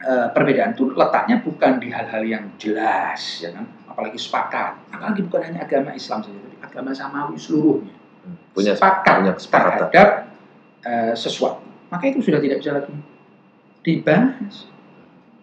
eh, 0.00 0.28
perbedaan 0.32 0.72
itu 0.72 0.96
letaknya 0.96 1.44
bukan 1.44 1.76
di 1.76 1.92
hal-hal 1.92 2.24
yang 2.24 2.44
jelas, 2.56 3.44
ya 3.44 3.52
kan? 3.52 3.68
Apalagi 3.84 4.16
sepakat, 4.16 4.80
apalagi 4.88 5.20
bukan 5.28 5.40
hanya 5.44 5.60
agama 5.68 5.92
Islam 5.92 6.24
saja, 6.24 6.40
tapi 6.40 6.56
agama 6.64 6.90
samawi 6.96 7.36
seluruhnya 7.36 7.94
Hmm. 8.20 8.36
Punya 8.52 8.76
sepakat 8.76 9.14
punya 9.16 9.32
terhadap 9.32 10.08
eh, 10.84 11.14
sesuatu. 11.16 11.64
Maka 11.88 12.04
itu 12.12 12.20
sudah 12.20 12.36
tidak 12.36 12.60
bisa 12.60 12.76
lagi 12.76 12.92
dibahas. 13.80 14.68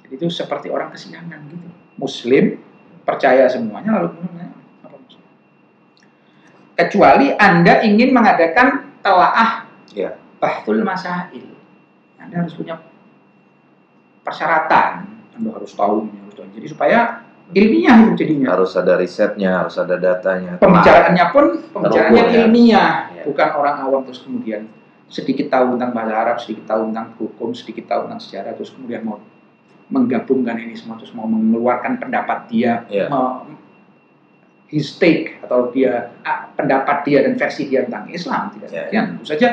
Jadi 0.06 0.14
itu 0.14 0.30
seperti 0.30 0.70
orang 0.70 0.94
kesiangan 0.94 1.42
gitu. 1.50 1.68
Muslim 1.98 2.62
percaya 3.08 3.48
semuanya 3.48 3.96
lalu 3.96 4.08
kemudian 4.12 4.32
menanya, 4.36 4.56
apa 4.84 4.96
maksudnya? 5.00 5.32
Kecuali 6.76 7.28
Anda 7.34 7.74
ingin 7.82 8.12
mengadakan 8.12 8.68
telaah 9.00 9.64
Ya. 9.96 10.20
bahtul 10.38 10.84
masail. 10.84 11.56
Anda 12.20 12.44
harus 12.44 12.54
punya 12.54 12.76
persyaratan. 14.22 14.92
Anda 15.34 15.50
harus 15.56 15.72
tahu 15.74 16.06
harus 16.06 16.36
tahu. 16.36 16.48
Jadi 16.54 16.68
supaya 16.68 17.24
ilmiah 17.56 17.96
itu 18.04 18.14
jadinya. 18.20 18.48
Harus 18.54 18.76
ada 18.76 18.94
risetnya, 19.00 19.64
harus 19.64 19.80
ada 19.80 19.96
datanya. 19.96 20.60
Pembicaraannya 20.60 21.26
pun 21.32 21.46
pembicaraannya 21.72 22.20
Terukur, 22.20 22.36
ya. 22.36 22.44
ilmiah, 22.46 22.92
Ya. 23.16 23.24
bukan 23.24 23.50
orang 23.56 23.76
awam 23.88 24.02
terus 24.04 24.22
kemudian 24.22 24.68
sedikit 25.08 25.48
tahu 25.48 25.80
tentang 25.80 25.96
bahasa 25.96 26.14
Arab, 26.14 26.38
sedikit 26.44 26.68
tahu 26.68 26.92
tentang 26.92 27.08
hukum, 27.16 27.50
sedikit 27.56 27.88
tahu 27.88 28.12
tentang 28.12 28.20
sejarah, 28.22 28.52
terus 28.54 28.76
kemudian 28.76 29.02
mau 29.08 29.24
menggabungkan 29.88 30.58
ini 30.58 30.74
semua, 30.74 30.96
terus 30.96 31.12
mau 31.12 31.24
mengeluarkan 31.26 31.96
pendapat 31.98 32.48
dia, 32.48 32.84
Ya. 32.88 33.08
me- 33.08 33.56
his 34.68 35.00
take 35.00 35.40
atau 35.40 35.72
dia 35.72 36.12
pendapat 36.54 37.08
dia 37.08 37.24
dan 37.24 37.40
versi 37.40 37.72
dia 37.72 37.88
tentang 37.88 38.12
Islam 38.12 38.52
tidak 38.52 38.68
Ya, 38.68 38.76
demikian. 38.84 39.06
Tentu 39.16 39.24
saja 39.26 39.48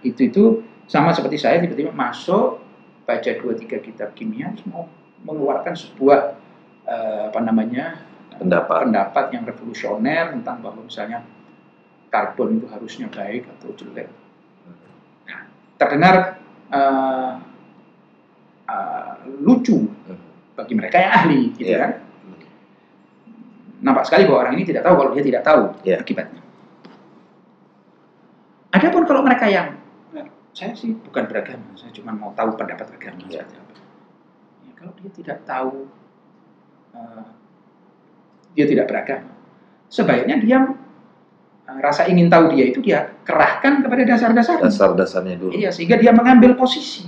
itu 0.00 0.20
itu 0.22 0.44
sama 0.86 1.10
seperti 1.10 1.36
saya 1.36 1.58
tiba-tiba 1.58 1.90
masuk 1.90 2.62
baca 3.02 3.30
dua 3.34 3.52
tiga 3.58 3.82
kitab 3.82 4.14
kimia 4.14 4.54
terus 4.54 4.70
mau 4.70 4.86
mengeluarkan 5.26 5.74
sebuah 5.74 6.38
eh, 6.86 7.22
apa 7.28 7.40
namanya 7.42 7.98
Pendapat. 8.38 8.86
pendapat 8.86 9.24
yang 9.34 9.42
revolusioner 9.42 10.32
tentang 10.32 10.62
bahwa 10.62 10.86
misalnya 10.86 11.26
karbon 12.08 12.56
itu 12.56 12.70
harusnya 12.70 13.10
baik 13.10 13.50
atau 13.50 13.74
jelek. 13.74 14.06
Nah, 15.26 15.40
terdengar 15.76 16.38
eh, 16.70 17.30
eh, 18.70 19.12
lucu 19.42 19.78
Hmm. 20.06 20.20
bagi 20.54 20.74
mereka 20.78 20.96
yang 20.96 21.12
ahli, 21.12 21.40
gitu 21.56 21.70
Iya. 21.70 21.78
kan? 21.80 21.92
Nampak 23.80 24.04
sekali 24.06 24.28
bahwa 24.28 24.38
orang 24.44 24.54
ini 24.54 24.64
tidak 24.64 24.84
tahu 24.84 24.94
kalau 24.94 25.10
dia 25.10 25.24
tidak 25.24 25.42
tahu 25.42 25.62
Iya. 25.82 25.96
akibatnya. 25.98 26.42
Adapun 28.70 29.02
kalau 29.02 29.22
mereka 29.26 29.50
yang 29.50 29.74
"Nah, 30.14 30.26
saya 30.54 30.76
sih 30.78 30.94
bukan 30.94 31.26
beragama, 31.26 31.74
saya 31.74 31.90
cuma 31.90 32.14
mau 32.14 32.30
tahu 32.32 32.54
pendapat 32.54 32.86
agama 32.94 33.18
seperti 33.26 33.42
apa. 33.42 33.72
Ya, 34.62 34.72
kalau 34.78 34.92
dia 34.94 35.10
tidak 35.10 35.38
tahu, 35.42 35.90
eh, 36.94 37.24
dia 38.54 38.66
tidak 38.68 38.86
beragama, 38.86 39.30
sebaiknya 39.88 40.36
dia 40.38 40.58
eh, 41.66 41.78
rasa 41.82 42.06
ingin 42.06 42.30
tahu 42.30 42.50
dia 42.54 42.66
itu 42.66 42.78
dia 42.78 43.10
kerahkan 43.26 43.82
kepada 43.82 44.02
dasar-dasarnya. 44.06 44.66
Dasar-dasarnya 44.70 45.34
dulu. 45.38 45.50
Iya, 45.50 45.70
sehingga 45.70 45.98
dia 45.98 46.10
mengambil 46.14 46.54
posisi. 46.54 47.06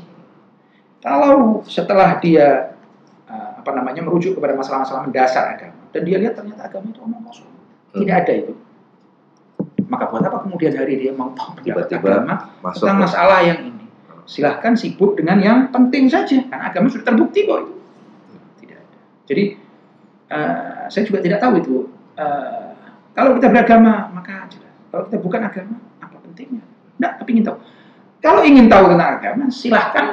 Kalau 1.02 1.60
setelah 1.66 2.16
dia 2.22 2.78
uh, 3.26 3.58
apa 3.58 3.70
namanya 3.74 4.06
merujuk 4.06 4.38
kepada 4.38 4.54
masalah-masalah 4.54 5.10
mendasar 5.10 5.58
agama 5.58 5.82
dan 5.90 6.00
dia 6.06 6.16
lihat 6.22 6.38
ternyata 6.38 6.70
agama 6.70 6.94
itu 6.94 7.02
omong 7.02 7.22
kosong, 7.26 7.50
Hmm. 7.92 8.00
tidak 8.06 8.16
ada 8.24 8.32
itu. 8.38 8.54
Maka 9.90 10.08
buat 10.08 10.24
apa 10.24 10.38
kemudian 10.48 10.72
hari 10.72 10.96
dia 10.96 11.12
mau 11.12 11.36
tahu 11.36 11.60
pendapat 11.60 11.84
Tiba-tiba 11.92 12.24
agama 12.24 12.34
Masuk 12.64 12.88
tentang 12.88 12.98
masalah 13.04 13.38
yang 13.44 13.58
ini? 13.68 13.84
Silahkan 14.24 14.72
sibuk 14.72 15.18
dengan 15.20 15.36
yang 15.42 15.58
penting 15.68 16.08
saja, 16.08 16.40
karena 16.48 16.72
agama 16.72 16.88
sudah 16.88 17.04
terbukti 17.04 17.44
kok 17.44 17.58
itu. 17.66 17.74
Tidak 18.64 18.78
ada. 18.78 18.98
Jadi 19.28 19.44
uh, 20.32 20.82
saya 20.88 21.02
juga 21.04 21.18
tidak 21.20 21.38
tahu 21.42 21.52
itu. 21.60 21.74
uh, 22.16 22.72
kalau 23.12 23.36
kita 23.36 23.52
beragama 23.52 24.08
maka 24.16 24.48
jelas. 24.48 24.72
Kalau 24.88 25.02
kita 25.10 25.18
bukan 25.20 25.40
agama, 25.44 25.76
apa 26.00 26.16
pentingnya? 26.24 26.64
Tidak, 26.96 27.12
tapi 27.20 27.28
ingin 27.36 27.44
tahu. 27.44 27.56
Kalau 28.22 28.40
ingin 28.46 28.66
tahu 28.72 28.84
tentang 28.88 29.10
agama, 29.20 29.44
silahkan 29.52 30.08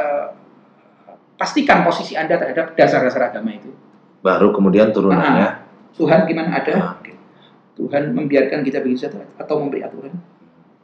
kok 0.00 1.10
uh, 1.10 1.14
pastikan 1.36 1.84
posisi 1.84 2.16
anda 2.16 2.36
terhadap 2.36 2.76
dasar-dasar 2.76 3.32
agama 3.32 3.52
itu. 3.52 3.72
Baru 4.20 4.52
kemudian 4.52 4.92
turunannya. 4.92 5.64
Tuhan 5.96 6.28
gimana 6.28 6.60
ada? 6.60 6.72
Ah. 6.76 6.92
Oke. 7.00 7.16
Tuhan 7.76 8.12
membiarkan 8.12 8.60
kita 8.60 8.84
begini 8.84 9.00
saja 9.00 9.24
atau 9.40 9.56
memberi 9.60 9.80
aturan? 9.80 10.12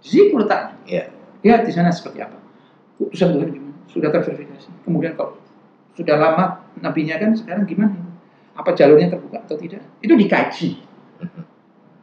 Situ 0.01 0.33
letaknya. 0.33 0.77
Iya. 0.89 1.05
Lihat 1.45 1.69
di 1.69 1.73
sana 1.73 1.93
seperti 1.93 2.25
apa. 2.25 2.41
Putusan 2.97 3.37
Tuhan 3.37 3.49
gimana? 3.53 3.77
Sudah 3.93 4.09
terverifikasi. 4.09 4.69
Kemudian 4.89 5.13
kalau 5.13 5.37
sudah 5.93 6.17
lama 6.17 6.65
nabinya 6.81 7.21
kan 7.21 7.37
sekarang 7.37 7.69
gimana? 7.69 7.97
Apa 8.57 8.73
jalurnya 8.73 9.13
terbuka 9.13 9.45
atau 9.45 9.57
tidak? 9.61 9.85
Itu 10.01 10.17
dikaji. 10.17 10.81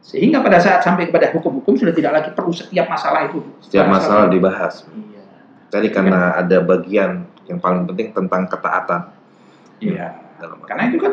Sehingga 0.04 0.44
pada 0.44 0.60
saat 0.60 0.84
sampai 0.84 1.08
kepada 1.08 1.32
hukum-hukum 1.32 1.74
sudah 1.80 1.94
tidak 1.96 2.12
lagi 2.12 2.30
perlu 2.36 2.52
setiap 2.52 2.86
masalah 2.86 3.26
itu. 3.26 3.40
Setiap 3.64 3.88
masalah 3.88 4.28
dibahas. 4.30 4.84
Iya. 4.92 5.13
Tadi 5.74 5.90
karena 5.90 6.38
ada 6.38 6.62
bagian 6.62 7.26
yang 7.50 7.58
paling 7.58 7.90
penting 7.90 8.14
tentang 8.14 8.46
ketaatan 8.46 9.10
Iya. 9.82 10.14
dalam 10.38 10.62
Karena 10.62 10.86
itu 10.86 10.98
kan 11.02 11.12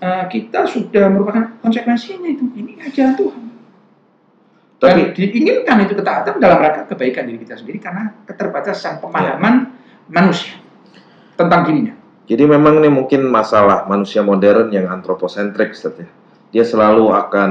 eh, 0.00 0.24
kita 0.32 0.64
sudah 0.64 1.12
merupakan 1.12 1.60
konsekuensinya 1.60 2.24
itu. 2.24 2.48
Ini 2.56 2.72
ajaran 2.88 3.14
Tuhan. 3.20 3.42
Dan 4.76 4.88
Tapi 4.92 5.02
diinginkan 5.12 5.76
itu 5.84 5.92
ketaatan 5.92 6.40
dalam 6.40 6.56
rangka 6.60 6.88
kebaikan 6.88 7.28
diri 7.28 7.40
kita 7.44 7.56
sendiri 7.56 7.80
karena 7.80 8.12
keterbatasan 8.24 9.00
pemahaman 9.00 9.72
manusia 10.08 10.56
tentang 11.36 11.68
dirinya. 11.68 11.96
Jadi 12.26 12.44
memang 12.48 12.80
ini 12.80 12.88
mungkin 12.88 13.28
masalah 13.28 13.84
manusia 13.88 14.20
modern 14.20 14.72
yang 14.72 14.88
antroposentrik, 14.90 15.72
Ustaz, 15.72 16.00
ya. 16.00 16.08
Dia 16.50 16.64
selalu 16.66 17.12
akan 17.12 17.50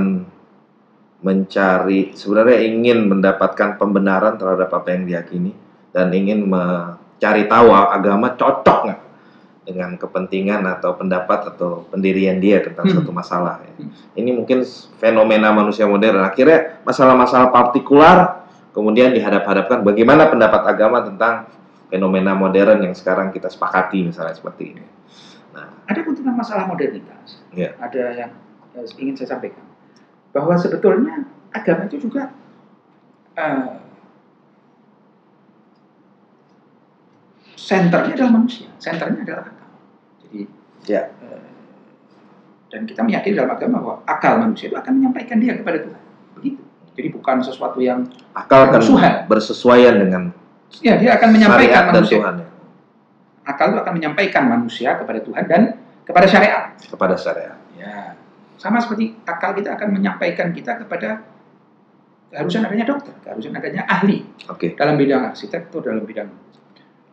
mencari, 1.25 2.13
sebenarnya 2.13 2.61
ingin 2.65 3.09
mendapatkan 3.09 3.79
pembenaran 3.81 4.37
terhadap 4.37 4.69
apa 4.69 4.93
yang 4.93 5.09
diyakini 5.09 5.64
dan 5.95 6.11
ingin 6.11 6.43
mencari 6.43 7.47
tahu 7.47 7.71
agama 7.71 8.35
cocok 8.35 8.79
nggak 8.91 9.01
dengan 9.65 9.97
kepentingan 9.97 10.61
atau 10.67 10.93
pendapat 10.93 11.55
atau 11.55 11.87
pendirian 11.89 12.37
dia 12.37 12.61
tentang 12.61 12.85
Hmm. 12.85 12.99
suatu 12.99 13.09
masalah. 13.15 13.63
ya. 13.63 13.71
Hmm. 13.79 13.89
Ini 14.13 14.29
mungkin 14.35 14.61
fenomena 15.01 15.49
manusia 15.55 15.87
modern. 15.89 16.21
Akhirnya 16.21 16.83
masalah-masalah 16.85 17.49
partikular 17.49 18.45
kemudian 18.75 19.15
dihadap-hadapkan 19.15 19.81
bagaimana 19.81 20.27
pendapat 20.29 20.67
agama 20.67 21.01
tentang 21.01 21.47
fenomena 21.89 22.35
modern 22.35 22.83
yang 22.83 22.93
sekarang 22.93 23.31
kita 23.31 23.47
sepakati 23.49 24.03
misalnya 24.05 24.35
seperti 24.35 24.75
ini. 24.75 24.85
Ada 25.87 26.01
pun 26.03 26.13
tentang 26.13 26.35
masalah 26.35 26.67
modernitas. 26.67 27.39
Iya. 27.55 27.73
Ada 27.79 28.03
yang 28.13 28.31
eh, 28.75 28.85
ingin 29.01 29.15
saya 29.15 29.33
sampaikan 29.39 29.63
bahwa 30.35 30.53
sebetulnya 30.59 31.25
agama 31.55 31.87
itu 31.87 32.05
juga 32.05 32.35
eh, 33.33 33.84
senternya 37.65 38.13
adalah 38.13 38.31
manusia, 38.35 38.69
senternya 38.77 39.25
adalah 39.25 39.43
akal. 39.49 39.69
Jadi 40.21 40.39
Ya. 40.85 41.01
eh, 41.09 41.41
dan 42.69 42.85
kita 42.85 43.01
meyakini 43.01 43.33
dalam 43.33 43.51
agama 43.51 43.77
bahwa 43.81 43.95
akal 44.05 44.37
manusia 44.37 44.69
itu 44.69 44.77
akan 44.77 45.01
menyampaikan 45.01 45.41
dia 45.41 45.57
kepada 45.57 45.81
Tuhan. 45.81 46.01
Begitu. 46.37 46.61
Jadi 46.95 47.07
bukan 47.11 47.41
sesuatu 47.41 47.81
yang 47.81 48.07
Akal 48.31 48.69
akan 48.69 48.79
Bermusuhan. 48.79 49.13
bersesuaian 49.27 49.95
dengan 49.97 50.23
ya 50.79 50.95
dia 50.95 51.17
akan 51.17 51.29
menyampaikan 51.31 51.89
manusia. 51.89 52.21
Tuhan 52.21 52.35
ya, 52.39 52.47
Akal 53.43 53.65
itu 53.71 53.79
akan 53.81 53.93
menyampaikan 53.93 54.43
manusia 54.45 54.95
kepada 54.95 55.19
Tuhan 55.19 55.43
dan 55.43 55.61
kepada 56.05 56.27
syariat. 56.29 56.71
kepada 56.79 57.15
syariat. 57.17 57.57
Ya. 57.75 58.15
Sama 58.55 58.79
seperti 58.79 59.11
akal 59.23 59.51
kita 59.53 59.75
akan 59.75 59.89
menyampaikan 59.91 60.55
kita 60.55 60.79
kepada 60.79 61.19
keharusan 62.31 62.63
adanya 62.63 62.85
dokter, 62.87 63.11
keharusan 63.21 63.51
adanya 63.51 63.83
ahli 63.85 64.23
Oke. 64.47 64.73
dalam 64.73 64.95
bidang 64.95 65.27
arsitektur, 65.29 65.83
dalam 65.83 66.03
bidang 66.03 66.31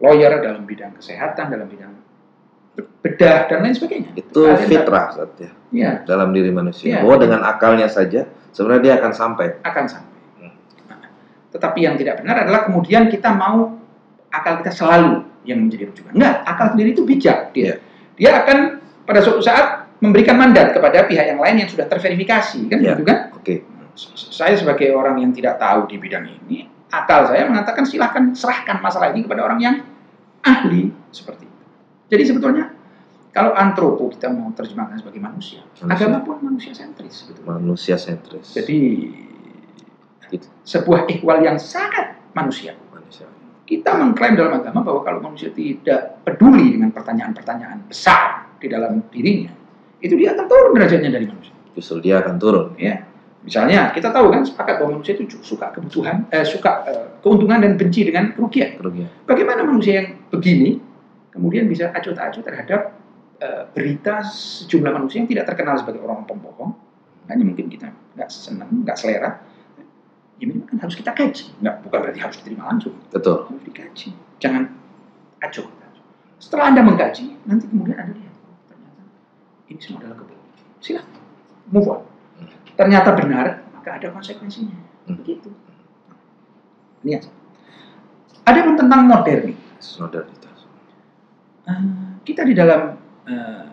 lawyer, 0.02 0.42
dalam 0.42 0.66
bidang 0.66 0.98
kesehatan, 0.98 1.48
dalam 1.48 1.70
bidang 1.70 1.92
bedah 3.02 3.50
dan 3.50 3.58
lain 3.62 3.74
sebagainya. 3.76 4.10
Itu 4.16 4.48
yang- 4.48 4.64
fitrah 4.64 5.12
Ustaz, 5.12 5.30
ya, 5.38 5.50
Ya, 5.72 5.92
dalam 6.04 6.32
diri 6.32 6.48
manusia. 6.48 6.88
Iya. 6.88 6.98
Bahwa 7.04 7.16
dengan 7.20 7.40
akalnya 7.44 7.88
saja 7.88 8.24
sebenarnya 8.50 8.82
dia 8.82 8.94
akan 9.00 9.12
sampai. 9.12 9.46
akan 9.60 9.84
sampai. 9.88 10.18
Hmm. 10.40 10.52
Nah, 10.88 10.98
tetapi 11.50 11.78
yang 11.80 11.94
tidak 11.96 12.20
benar 12.20 12.44
adalah 12.44 12.68
kemudian 12.68 13.08
kita 13.08 13.32
mau 13.32 13.76
akal 14.28 14.60
kita 14.64 14.72
selalu 14.72 15.24
yang 15.44 15.58
menjadi 15.60 15.90
rujukan. 15.92 16.12
Enggak, 16.16 16.34
akal 16.46 16.66
sendiri 16.72 16.88
itu 16.92 17.02
bijak 17.04 17.38
dia. 17.52 17.64
Iya. 17.64 17.74
Dia 18.16 18.30
akan 18.44 18.58
pada 19.04 19.20
suatu 19.20 19.42
saat 19.42 19.88
memberikan 19.98 20.34
mandat 20.36 20.72
kepada 20.72 21.04
pihak 21.04 21.26
yang 21.28 21.40
lain 21.40 21.62
yang 21.64 21.68
sudah 21.68 21.86
terverifikasi, 21.86 22.58
kan 22.68 22.78
Iya. 22.80 22.96
gitu 22.96 23.02
kan? 23.04 23.18
Oke. 23.36 23.62
S- 23.92 24.32
Saya 24.32 24.56
sebagai 24.56 24.88
orang 24.96 25.20
yang 25.20 25.36
tidak 25.36 25.60
tahu 25.60 25.84
di 25.86 26.00
bidang 26.00 26.24
ini, 26.24 26.64
akal 26.88 27.28
saya 27.28 27.44
mengatakan 27.44 27.84
silahkan 27.84 28.32
serahkan 28.32 28.80
masalah 28.80 29.12
ini 29.12 29.24
kepada 29.24 29.44
orang 29.44 29.60
yang 29.60 29.74
ahli 30.42 30.90
seperti 31.10 31.44
itu. 31.46 31.64
Jadi 32.12 32.22
sebetulnya 32.28 32.64
kalau 33.32 33.56
antropo 33.56 34.12
kita 34.12 34.28
mau 34.28 34.52
terjemahkan 34.52 35.00
sebagai 35.00 35.22
manusia, 35.22 35.64
Manusia. 35.80 35.88
agama 35.88 36.18
pun 36.20 36.36
manusia 36.44 36.72
sentris 36.76 37.24
sebetulnya. 37.24 37.48
Manusia 37.56 37.96
sentris. 37.96 38.46
Jadi 38.52 38.78
Gitu. 40.32 40.48
sebuah 40.64 41.12
ikhwal 41.12 41.44
yang 41.44 41.60
sangat 41.60 42.16
manusia. 42.32 42.72
manusia. 42.88 43.28
Kita 43.68 44.00
mengklaim 44.00 44.32
dalam 44.32 44.64
agama 44.64 44.80
bahwa 44.80 45.00
kalau 45.04 45.20
manusia 45.20 45.52
tidak 45.52 46.24
peduli 46.24 46.72
dengan 46.72 46.88
pertanyaan-pertanyaan 46.88 47.84
besar 47.84 48.48
di 48.56 48.64
dalam 48.72 49.04
dirinya, 49.12 49.52
itu 50.00 50.16
dia 50.16 50.32
akan 50.32 50.48
turun 50.48 50.72
derajatnya 50.72 51.12
dari 51.12 51.28
manusia. 51.28 51.52
Justru 51.76 52.00
dia 52.00 52.24
akan 52.24 52.40
turun. 52.40 52.66
Ya, 52.80 53.04
misalnya 53.42 53.90
kita 53.90 54.14
tahu 54.14 54.30
kan 54.30 54.42
sepakat 54.46 54.78
bahwa 54.78 54.98
manusia 54.98 55.18
itu 55.18 55.26
suka 55.42 55.74
kebutuhan, 55.74 56.26
eh, 56.30 56.46
suka 56.46 56.86
eh, 56.86 57.06
keuntungan 57.20 57.62
dan 57.62 57.74
benci 57.74 58.06
dengan 58.06 58.32
kerugian. 58.34 58.78
Kerugian. 58.78 59.08
Bagaimana 59.26 59.66
manusia 59.66 60.02
yang 60.02 60.08
begini 60.30 60.78
kemudian 61.34 61.66
bisa 61.66 61.90
acuh 61.90 62.14
tak 62.14 62.32
acuh 62.32 62.42
terhadap 62.42 62.80
eh, 63.42 63.62
berita 63.74 64.22
sejumlah 64.22 64.92
manusia 64.94 65.22
yang 65.22 65.30
tidak 65.30 65.44
terkenal 65.50 65.74
sebagai 65.78 66.00
orang 66.02 66.24
pembohong? 66.24 66.72
Hanya 67.30 67.46
mungkin 67.46 67.70
kita 67.70 67.90
nggak 68.18 68.28
senang, 68.30 68.82
nggak 68.82 68.98
selera. 68.98 69.30
Ya 70.42 70.50
ini 70.50 70.66
kan 70.66 70.82
harus 70.82 70.98
kita 70.98 71.14
kaji, 71.14 71.54
nggak 71.62 71.86
bukan 71.86 71.98
berarti 72.02 72.18
harus 72.18 72.36
diterima 72.42 72.66
langsung, 72.66 72.98
Betul. 73.14 73.46
harus 73.46 73.62
dikaji. 73.62 74.10
Jangan 74.42 74.66
acuh. 75.38 75.82
Setelah 76.42 76.74
anda 76.74 76.82
mengkaji, 76.82 77.38
nanti 77.46 77.70
kemudian 77.70 77.94
anda 78.02 78.18
lihat 78.18 78.34
ternyata 78.66 79.02
ini 79.70 79.78
semua 79.78 80.02
adalah 80.02 80.18
kebohongan. 80.18 80.58
Silakan, 80.82 81.22
move 81.70 81.86
on. 81.86 82.02
Ternyata 82.82 83.14
benar, 83.14 83.46
maka 83.78 83.94
ada 83.94 84.10
konsekuensinya. 84.10 84.74
Hmm. 85.06 85.22
Begitu. 85.22 85.54
Lihat. 87.06 87.30
Ada 88.42 88.58
pun 88.66 88.74
tentang 88.74 89.06
modernitas. 89.06 90.02
Modernitas. 90.02 90.66
Eh, 91.70 91.82
kita 92.26 92.42
di 92.42 92.58
dalam 92.58 92.98
eh, 93.30 93.66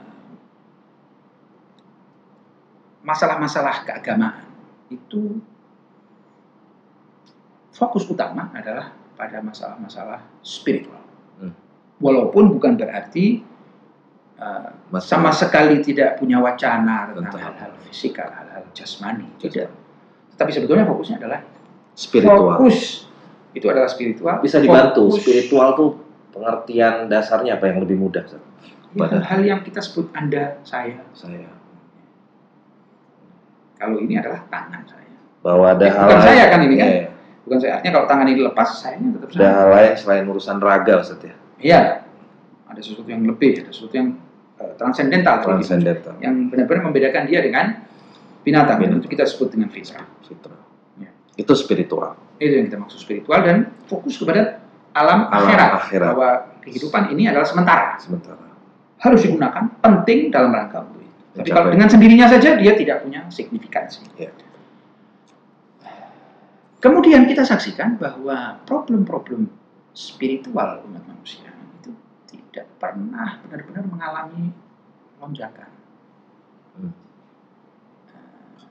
masalah-masalah 3.02 3.82
keagamaan 3.90 4.46
itu 4.94 5.42
fokus 7.74 8.06
utama 8.06 8.54
adalah 8.54 8.94
pada 9.18 9.42
masalah-masalah 9.42 10.22
spiritual. 10.46 11.02
Hmm. 11.42 11.58
Walaupun 11.98 12.54
bukan 12.54 12.78
berarti 12.78 13.42
Mas- 14.88 15.04
sama 15.04 15.30
sekali 15.30 15.80
tidak 15.80 16.16
punya 16.16 16.40
wacana 16.40 17.12
tentang 17.12 17.36
hal-hal 17.36 17.72
fisikal, 17.84 18.28
hal-hal 18.28 18.64
jasmani, 18.72 19.28
tidak. 19.38 19.68
Tapi 20.34 20.50
sebetulnya 20.50 20.88
fokusnya 20.88 21.20
adalah 21.20 21.44
spiritual. 21.92 22.56
fokus 22.56 23.04
itu 23.52 23.68
adalah 23.68 23.86
spiritual. 23.86 24.40
Bisa 24.40 24.58
dibantu. 24.58 25.12
Fokus- 25.12 25.20
Spiritual 25.22 25.76
tuh 25.76 25.90
pengertian 26.32 27.06
dasarnya 27.06 27.60
apa 27.60 27.68
yang 27.68 27.84
lebih 27.84 28.00
mudah? 28.00 28.24
Ya, 28.24 28.40
Pada- 28.96 29.22
hal 29.22 29.42
yang 29.44 29.60
kita 29.62 29.84
sebut 29.84 30.08
Anda, 30.16 30.58
saya. 30.64 31.04
Saya. 31.12 31.52
Kalau 33.76 33.96
ini 33.98 34.16
adalah 34.16 34.44
tangan 34.48 34.84
saya. 34.86 35.08
Bahwa 35.40 35.72
ada 35.72 35.84
Ya, 35.84 35.92
hal 35.94 36.04
bukan 36.06 36.20
saya 36.22 36.44
kan 36.48 36.60
ini 36.62 36.76
kan? 36.76 36.88
Iya. 36.88 37.06
Bukan 37.44 37.58
saya. 37.60 37.72
Artinya 37.80 37.94
kalau 37.94 38.08
tangan 38.08 38.28
ini 38.28 38.42
lepas, 38.44 38.70
sayanya 38.76 39.08
tetap 39.16 39.30
Ada 39.30 39.36
saya. 39.36 39.52
hal 39.54 39.68
lain 39.70 39.94
selain 39.96 40.24
urusan 40.28 40.58
raga 40.60 40.94
Ustaz 41.00 41.20
ya. 41.22 41.36
Iya. 41.60 41.80
Ada 42.68 42.80
sesuatu 42.80 43.10
yang 43.10 43.24
lebih, 43.26 43.64
ada 43.64 43.72
sesuatu 43.72 43.96
yang 43.96 44.10
eh, 44.60 44.74
transcendental. 44.76 45.36
tadi. 45.42 45.64
Transcendental. 45.64 46.14
Yang 46.20 46.36
benar-benar 46.52 46.84
membedakan 46.92 47.24
dia 47.26 47.40
dengan 47.40 47.66
binatang. 48.44 48.78
Binatang. 48.80 49.00
Itu 49.04 49.08
kita 49.08 49.24
sebut 49.26 49.56
dengan 49.56 49.70
fitrah. 49.72 50.06
Fitrah. 50.28 50.60
Ya. 51.00 51.10
Itu 51.40 51.56
spiritual. 51.56 52.16
Itu 52.40 52.54
yang 52.60 52.66
kita 52.72 52.78
maksud 52.80 53.00
spiritual 53.00 53.40
dan 53.44 53.72
fokus 53.88 54.16
kepada 54.20 54.64
alam, 54.96 55.28
Alam 55.32 55.48
akhirat. 55.48 55.70
akhirat. 55.80 56.12
Bahwa 56.16 56.32
kehidupan 56.64 57.04
ini 57.16 57.28
adalah 57.28 57.48
sementara. 57.48 57.96
Sementara. 58.00 58.48
Harus 59.00 59.24
digunakan, 59.24 59.64
penting 59.80 60.28
dalam 60.28 60.52
rangka 60.52 60.84
untuk 60.84 61.00
itu. 61.04 61.20
Tapi 61.40 61.48
Mencapai. 61.48 61.56
kalau 61.56 61.70
dengan 61.72 61.88
sendirinya 61.88 62.28
saja 62.28 62.50
dia 62.60 62.74
tidak 62.76 62.98
punya 63.06 63.24
signifikansi. 63.32 64.04
Ya. 64.20 64.32
Kemudian 66.80 67.28
kita 67.28 67.44
saksikan 67.44 68.00
bahwa 68.00 68.60
problem-problem 68.64 69.52
spiritual 69.92 70.80
umat 70.88 71.04
manusia 71.04 71.52
pernah 72.80 73.44
benar-benar 73.44 73.84
mengalami 73.86 74.56
lonjakan. 75.20 75.70
Hmm. 76.80 76.94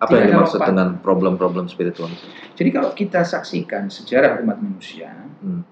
Apa 0.01 0.11
Tidak 0.11 0.21
yang 0.25 0.31
dimaksud 0.40 0.61
dengan 0.64 0.88
problem-problem 1.05 1.66
spiritual? 1.68 2.09
Jadi 2.57 2.71
kalau 2.73 2.90
kita 2.97 3.23
saksikan 3.23 3.92
sejarah 3.92 4.40
umat 4.42 4.59
manusia 4.59 5.12
Hmm. 5.44 5.62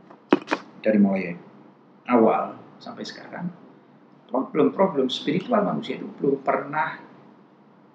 dari 0.85 0.99
mulai 1.01 1.35
awal 2.07 2.55
sampai 2.79 3.03
sekarang, 3.03 3.51
problem-problem 4.31 5.09
spiritual 5.09 5.64
manusia 5.64 5.96
itu 5.96 6.07
belum 6.20 6.44
pernah 6.44 7.01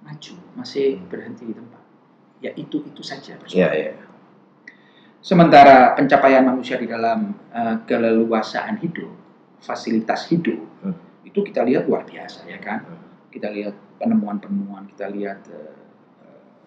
maju, 0.02 0.36
masih 0.58 0.98
Hmm. 0.98 1.08
berhenti 1.08 1.46
di 1.46 1.54
tempat. 1.54 1.82
Ya 2.42 2.52
itu 2.58 2.82
itu 2.82 3.06
saja. 3.06 3.38
Iya, 3.46 3.70
iya. 3.78 3.94
Sementara 5.22 5.94
pencapaian 5.94 6.42
manusia 6.42 6.82
di 6.82 6.90
dalam 6.90 7.38
eh, 7.54 7.78
keleluasaan 7.86 8.82
hidup, 8.82 9.14
fasilitas 9.62 10.26
hidup, 10.28 10.58
Hmm. 10.82 10.97
itu 11.21 11.39
kita 11.39 11.62
lihat 11.62 11.86
luar 11.86 12.04
biasa 12.04 12.43
ya 12.43 12.58
kan. 12.58 12.82
Hmm. 12.82 13.30
Kita 13.30 13.47
lihat 13.47 13.71
penemuan-penemuan, 13.95 14.89
kita 14.89 15.08
lihat 15.08 15.45
eh, 15.47 15.74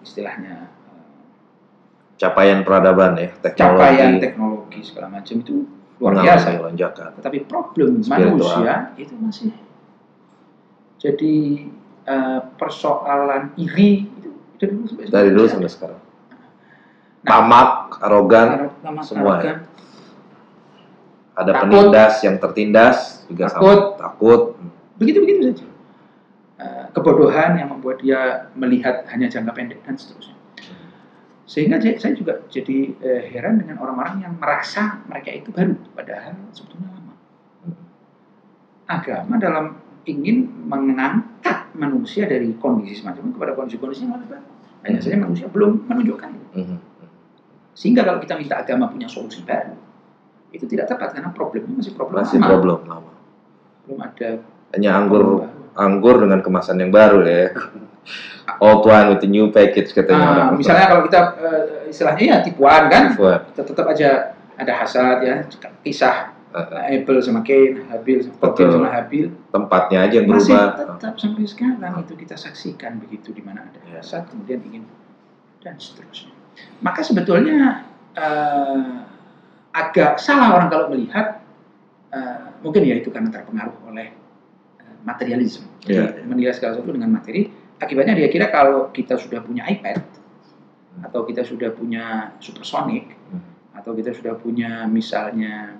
istilahnya 0.01 0.71
eh, 0.71 1.13
Capaian 2.15 2.63
peradaban 2.63 3.19
ya, 3.19 3.35
teknologi. 3.37 3.59
capaian 3.59 4.13
teknologi 4.17 4.81
segala 4.81 5.09
macam 5.13 5.35
itu 5.37 5.67
luar 5.99 6.15
biasa. 6.17 6.49
lonjakan. 6.57 7.11
Tetapi 7.19 7.39
problem 7.45 8.01
Spiritual. 8.01 8.39
manusia 8.39 8.75
itu 8.97 9.15
masih 9.17 9.51
jadi 10.97 11.35
eh, 12.05 12.41
persoalan 12.55 13.53
iri 13.57 14.07
itu 14.09 14.31
dari 14.57 14.73
dulu 14.73 14.87
sampai 14.87 15.05
Dari 15.11 15.29
dulu 15.29 15.43
sekarang. 15.43 15.53
sampai 15.53 15.71
sekarang. 15.71 16.01
Nah. 16.01 17.27
Tamak, 17.27 17.69
arogan, 17.99 18.49
Arab- 18.51 18.77
nama 18.81 19.01
semua 19.03 19.33
arogan. 19.35 19.57
Ada 21.35 21.51
Takut. 21.51 21.63
penindas 21.67 22.15
yang 22.23 22.37
tertindas 22.39 23.27
juga 23.27 23.51
Takut. 23.51 23.79
sama. 23.99 24.01
Takut. 24.01 24.43
begitu-begitu 24.95 25.41
saja. 25.51 25.67
Eh, 26.55 26.85
kebodohan 26.95 27.59
yang 27.59 27.67
membuat 27.75 27.99
dia 27.99 28.47
melihat 28.55 29.03
hanya 29.11 29.27
jangka 29.27 29.51
pendek 29.51 29.83
dan 29.83 29.99
seterusnya. 29.99 30.39
Sehingga 31.45 31.83
saya 31.83 32.15
juga 32.15 32.41
jadi 32.47 32.95
eh, 33.03 33.23
heran 33.35 33.59
dengan 33.59 33.83
orang-orang 33.83 34.23
yang 34.23 34.33
merasa 34.39 35.03
mereka 35.11 35.35
itu 35.35 35.51
baru, 35.51 35.75
padahal 35.99 36.39
sebetulnya 36.55 36.95
lama. 36.95 37.15
Agama 38.87 39.35
dalam 39.37 39.67
ingin 40.07 40.49
mengangkat 40.71 41.75
manusia 41.75 42.31
dari 42.31 42.55
kondisi 42.57 43.03
semacam 43.03 43.29
itu 43.29 43.35
kepada 43.35 43.53
kondisi-kondisi 43.59 44.01
yang 44.07 44.15
lebih 44.17 44.29
baik. 44.39 44.47
Hanya 44.87 44.99
saja 45.03 45.17
manusia 45.19 45.47
belum 45.51 45.91
menunjukkan 45.91 46.29
itu. 46.33 46.47
Mhm. 46.65 46.77
Sehingga 47.75 48.07
kalau 48.07 48.23
kita 48.23 48.39
minta 48.39 48.63
agama 48.63 48.87
punya 48.87 49.11
solusi 49.11 49.43
baru, 49.43 49.75
itu 50.55 50.65
tidak 50.65 50.87
tepat 50.87 51.13
karena 51.13 51.31
problemnya 51.31 51.75
masih 51.75 51.93
problem 51.93 52.23
Masih 52.23 52.39
lama. 52.39 52.49
problem 52.49 52.79
lama. 52.87 53.11
Belum 53.85 53.99
ada 54.01 54.29
Hanya 54.71 54.91
anggur 54.95 55.25
anggur 55.75 56.17
dengan 56.19 56.39
kemasan 56.41 56.79
yang 56.79 56.91
baru 56.91 57.21
ya. 57.23 57.51
Old 58.65 58.85
one 58.85 59.11
with 59.11 59.21
the 59.21 59.27
new 59.27 59.49
package 59.49 59.91
katanya 59.91 60.21
Nah, 60.21 60.31
orang. 60.31 60.51
misalnya 60.57 60.87
kalau 60.87 61.03
kita 61.03 61.21
eh, 61.37 61.63
istilahnya 61.89 62.25
ya 62.25 62.37
tipuan 62.41 62.87
kan, 62.87 63.17
kita 63.51 63.63
tetap 63.65 63.87
aja 63.89 64.09
ada 64.55 64.73
hasad 64.75 65.19
ya, 65.21 65.35
kisah 65.81 66.31
Eh, 66.55 67.03
Abel 67.03 67.19
sama 67.19 67.43
Cain, 67.43 67.83
Habil, 67.91 68.31
Betul. 68.31 68.71
sama 68.71 68.87
Habil, 68.87 69.27
tempatnya 69.51 70.07
aja 70.07 70.23
yang 70.23 70.31
masih 70.31 70.55
berubah. 70.55 70.95
tetap 70.95 71.15
sampai 71.19 71.51
sekarang 71.51 71.99
itu 71.99 72.15
kita 72.15 72.39
saksikan 72.39 73.03
begitu 73.03 73.35
di 73.35 73.43
mana 73.43 73.67
ada 73.67 73.83
Ya. 73.83 73.99
hasad 73.99 74.31
kemudian 74.31 74.63
ingin 74.63 74.87
dan 75.59 75.75
seterusnya. 75.75 76.31
Maka 76.79 77.03
sebetulnya 77.03 77.83
eh, 78.15 78.87
agak 79.75 80.23
salah 80.23 80.55
orang 80.55 80.71
kalau 80.71 80.87
melihat 80.95 81.43
eh, 82.15 82.47
mungkin 82.63 82.87
ya 82.87 82.95
itu 83.03 83.11
karena 83.11 83.29
terpengaruh 83.29 83.75
oleh 83.91 84.15
eh, 84.79 84.97
materialisme. 85.03 85.67
Jadi 85.83 85.99
ya. 85.99 86.25
menilai 86.25 86.55
segala 86.55 86.79
sesuatu 86.79 86.95
dengan 86.95 87.11
materi. 87.11 87.51
Akibatnya 87.83 88.15
dia 88.15 88.31
kira 88.31 88.49
kalau 88.55 88.89
kita 88.95 89.19
sudah 89.19 89.43
punya 89.43 89.67
iPad 89.67 89.99
atau 91.03 91.27
kita 91.27 91.43
sudah 91.43 91.75
punya 91.75 92.31
supersonic 92.39 93.19
Hmm. 93.25 93.43
atau 93.75 93.99
kita 93.99 94.15
sudah 94.15 94.39
punya 94.39 94.87
misalnya 94.87 95.75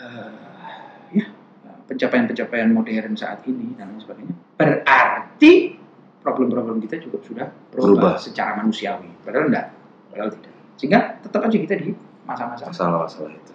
eh, 0.00 1.12
ya 1.12 1.26
pencapaian-pencapaian 1.84 2.72
modern 2.72 3.12
saat 3.14 3.44
ini 3.44 3.76
dan 3.76 3.92
lain 3.92 4.00
sebagainya 4.00 4.34
berarti 4.56 5.76
problem-problem 6.24 6.80
kita 6.80 6.96
juga 7.04 7.18
sudah 7.20 7.46
berubah, 7.68 7.84
Berubah. 7.84 8.14
secara 8.16 8.56
manusiawi 8.56 9.10
padahal 9.20 9.52
enggak 9.52 9.66
padahal 10.08 10.30
tidak 10.32 10.53
sehingga 10.76 11.18
tetap 11.18 11.40
aja 11.40 11.54
kita 11.54 11.74
di 11.76 11.94
masa-masa 12.24 12.66
Masalah-masalah 12.66 13.30
itu. 13.30 13.52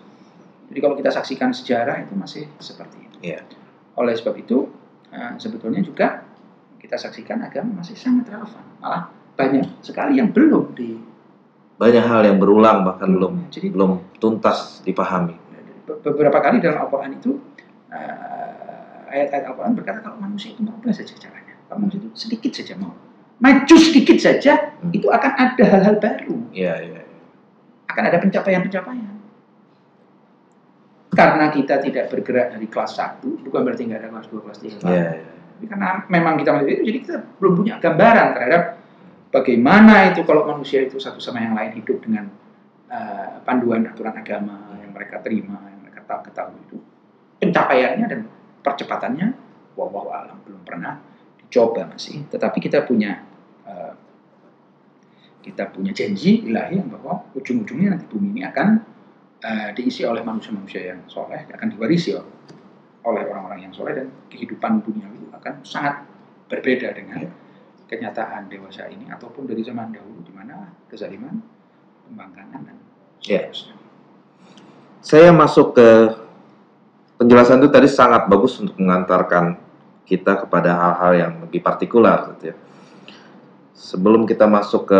jadi 0.67 0.79
kalau 0.79 0.95
kita 0.95 1.10
saksikan 1.12 1.49
sejarah 1.49 1.99
itu 1.99 2.13
masih 2.13 2.43
seperti 2.58 2.97
itu 3.01 3.17
Iya. 3.21 3.41
oleh 3.95 4.13
sebab 4.13 4.36
itu 4.36 4.69
eh, 5.10 5.34
sebetulnya 5.36 5.79
juga 5.79 6.23
kita 6.77 6.95
saksikan 6.95 7.41
agama 7.41 7.79
masih 7.79 7.93
sangat 7.93 8.29
relevan 8.29 8.63
malah 8.77 9.12
banyak 9.34 9.67
sekali 9.79 10.15
yang 10.15 10.29
belum 10.29 10.73
di 10.73 10.99
Banyak 11.75 12.03
hal 12.03 12.21
yang 12.23 12.38
berulang 12.38 12.84
bahkan 12.84 13.08
belum 13.10 13.47
jadi 13.47 13.71
belum 13.71 14.19
tuntas 14.19 14.84
dipahami. 14.84 15.32
Be- 15.84 15.95
beberapa 16.01 16.36
kali 16.38 16.60
dalam 16.60 16.84
Al-Quran 16.84 17.15
itu 17.15 17.39
eh, 17.88 19.08
ayat-ayat 19.10 19.47
Al-Quran 19.47 19.73
berkata 19.73 19.99
kalau 19.99 20.17
manusia 20.17 20.51
itu 20.51 20.62
merubah 20.62 20.91
saja 20.91 21.15
caranya 21.15 21.55
kalau 21.65 21.84
manusia 21.84 21.99
itu 21.99 22.10
sedikit 22.13 22.51
saja 22.51 22.73
mau 22.75 22.91
maju 23.39 23.75
sedikit 23.75 24.17
saja 24.19 24.53
Hmm. 24.79 24.91
itu 24.91 25.08
akan 25.08 25.32
ada 25.36 25.63
hal-hal 25.65 25.95
baru 25.97 26.36
Iya, 26.51 26.73
iya. 26.79 26.98
Akan 27.89 28.04
ada 28.06 28.17
pencapaian-pencapaian. 28.21 29.15
Karena 31.10 31.45
kita 31.49 31.82
tidak 31.82 32.13
bergerak 32.13 32.54
dari 32.54 32.67
kelas 32.69 32.91
1 32.95 33.49
bukan 33.49 33.62
berarti 33.65 33.82
nggak 33.89 33.99
ada 34.06 34.10
kelas 34.13 34.28
2, 34.30 34.45
kelas 34.45 34.60
3 34.62 34.69
Iya, 34.69 35.10
iya. 35.17 35.32
Tapi 35.60 35.65
karena 35.67 35.89
memang 36.08 36.39
kita 36.39 36.49
masih 36.56 36.71
itu 36.71 36.84
jadi 36.88 36.99
kita 37.04 37.15
belum 37.41 37.54
punya 37.60 37.73
gambaran 37.84 38.28
terhadap 38.32 38.63
bagaimana 39.34 40.15
itu 40.15 40.23
kalau 40.23 40.47
manusia 40.47 40.80
itu 40.86 40.95
satu 40.95 41.19
sama 41.19 41.43
yang 41.43 41.52
lain 41.58 41.75
hidup 41.75 41.99
dengan 41.99 42.32
eh, 42.88 43.43
panduan 43.43 43.84
aturan 43.84 44.15
agama 44.15 44.80
yang 44.80 44.95
mereka 44.95 45.19
terima 45.19 45.60
yang 45.67 45.82
mereka 45.84 46.06
tahu 46.08 46.32
ketahui 46.32 46.62
itu. 46.63 46.78
Pencapaiannya 47.43 48.06
dan 48.08 48.19
percepatannya 48.63 49.28
wallahu 49.75 50.13
alam 50.15 50.39
belum 50.47 50.63
pernah 50.63 50.95
dicoba 51.43 51.91
masih. 51.91 52.23
Tetapi 52.32 52.58
kita 52.63 52.88
punya 52.88 53.19
eh, 53.67 53.91
kita 55.39 55.71
punya 55.71 55.95
janji 55.95 56.43
ilahi 56.45 56.84
bahwa 56.84 57.23
ujung-ujungnya 57.34 57.95
nanti 57.95 58.06
bumi 58.12 58.36
ini 58.36 58.41
akan 58.43 58.67
eh, 59.39 59.69
diisi 59.71 60.04
oleh 60.04 60.19
manusia-manusia 60.19 60.91
yang 60.95 60.99
soleh 61.08 61.47
akan 61.47 61.67
diwarisi 61.71 62.12
oleh 62.15 62.28
oleh 63.08 63.23
orang-orang 63.32 63.63
yang 63.69 63.73
soleh 63.73 63.95
dan 63.95 64.08
kehidupan 64.28 64.84
dunia 64.84 65.08
itu 65.08 65.32
akan 65.32 65.63
sangat 65.63 66.04
berbeda 66.52 66.91
dengan 66.93 67.23
Ya. 67.23 67.32
kenyataan 67.89 68.54
dewasa 68.54 68.86
ini 68.86 69.10
ataupun 69.10 69.49
dari 69.49 69.65
zaman 69.65 69.89
dahulu 69.89 70.21
di 70.21 70.30
mana 70.30 70.69
kezaliman, 70.91 71.41
pembangkangan 72.06 72.62
dan 72.69 72.78
Ya. 73.25 73.49
seterusnya. 73.49 73.75
Saya 75.02 75.34
masuk 75.34 75.73
ke 75.73 75.89
penjelasan 77.17 77.63
itu 77.63 77.71
tadi 77.71 77.89
sangat 77.89 78.30
bagus 78.30 78.60
untuk 78.62 78.78
mengantarkan 78.78 79.58
kita 80.06 80.45
kepada 80.45 80.75
hal-hal 80.75 81.12
yang 81.17 81.34
lebih 81.41 81.63
partikular 81.65 82.36
gitu 82.36 82.54
ya. 82.54 82.56
Sebelum 83.73 84.28
kita 84.30 84.45
masuk 84.45 84.86
ke 84.86 84.99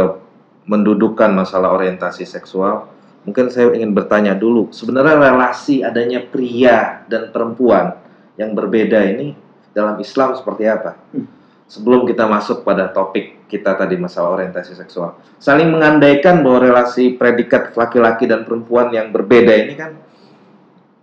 mendudukan 0.66 1.32
masalah 1.32 1.76
orientasi 1.76 2.28
seksual, 2.28 2.90
mungkin 3.24 3.52
saya 3.52 3.72
ingin 3.76 3.92
bertanya 3.96 4.34
dulu, 4.36 4.72
sebenarnya 4.74 5.16
relasi 5.20 5.82
adanya 5.84 6.24
pria 6.24 7.04
dan 7.08 7.30
perempuan 7.30 7.96
yang 8.40 8.56
berbeda 8.56 9.00
ini 9.04 9.36
dalam 9.76 10.00
Islam 10.00 10.36
seperti 10.36 10.64
apa? 10.68 10.96
Hmm. 11.14 11.28
Sebelum 11.70 12.10
kita 12.10 12.26
masuk 12.26 12.66
pada 12.66 12.90
topik 12.90 13.46
kita 13.46 13.78
tadi 13.78 13.94
masalah 13.94 14.42
orientasi 14.42 14.74
seksual, 14.74 15.22
saling 15.38 15.70
mengandaikan 15.70 16.42
bahwa 16.42 16.66
relasi 16.66 17.14
predikat 17.14 17.78
laki-laki 17.78 18.26
dan 18.26 18.42
perempuan 18.42 18.90
yang 18.90 19.14
berbeda 19.14 19.54
ini 19.54 19.74
kan 19.78 19.94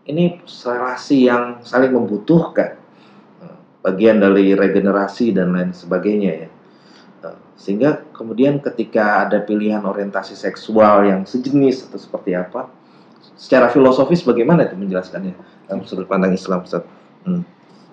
ini 0.06 0.42
relasi 0.42 1.26
yang 1.26 1.62
saling 1.62 1.94
membutuhkan 1.94 2.78
bagian 3.86 4.18
dari 4.18 4.58
regenerasi 4.58 5.30
dan 5.30 5.54
lain 5.54 5.70
sebagainya 5.70 6.32
ya 6.34 6.48
Eh, 7.26 7.36
sehingga 7.56 8.05
kemudian 8.16 8.56
ketika 8.64 9.28
ada 9.28 9.44
pilihan 9.44 9.84
orientasi 9.84 10.32
seksual 10.32 11.04
yang 11.04 11.28
sejenis 11.28 11.86
atau 11.92 12.00
seperti 12.00 12.32
apa 12.32 12.72
secara 13.36 13.68
filosofis 13.68 14.24
bagaimana 14.24 14.64
itu 14.64 14.74
menjelaskannya 14.74 15.36
dalam 15.68 15.84
sudut 15.84 16.08
pandang 16.08 16.32
Islam 16.32 16.64
Ustaz? 16.64 16.82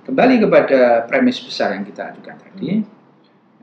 Kembali 0.04 0.36
kepada 0.40 1.04
premis 1.08 1.40
besar 1.44 1.76
yang 1.76 1.84
kita 1.84 2.12
ajukan 2.16 2.36
tadi, 2.40 2.84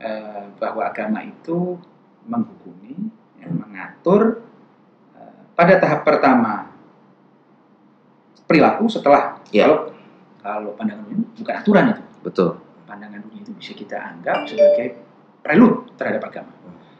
eh, 0.01 0.43
bahwa 0.57 0.81
agama 0.85 1.21
itu 1.25 1.77
menghukumi, 2.25 2.97
ya, 3.41 3.49
mengatur 3.49 4.41
eh, 5.17 5.41
pada 5.57 5.77
tahap 5.81 6.05
pertama 6.05 6.69
perilaku 8.45 8.85
setelah 8.89 9.41
Ya. 9.51 9.67
kalau 9.67 9.91
kalau 10.41 10.71
pandangan 10.79 11.03
dunia 11.11 11.27
bukan 11.35 11.55
aturan 11.59 11.85
itu, 11.91 12.03
Betul. 12.23 12.49
pandangan 12.87 13.19
dunia 13.19 13.41
itu 13.43 13.51
bisa 13.51 13.73
kita 13.75 13.97
anggap 13.99 14.47
sebagai 14.47 14.95
prelude 15.41 15.89
terhadap 15.97 16.21
agama. 16.25 16.53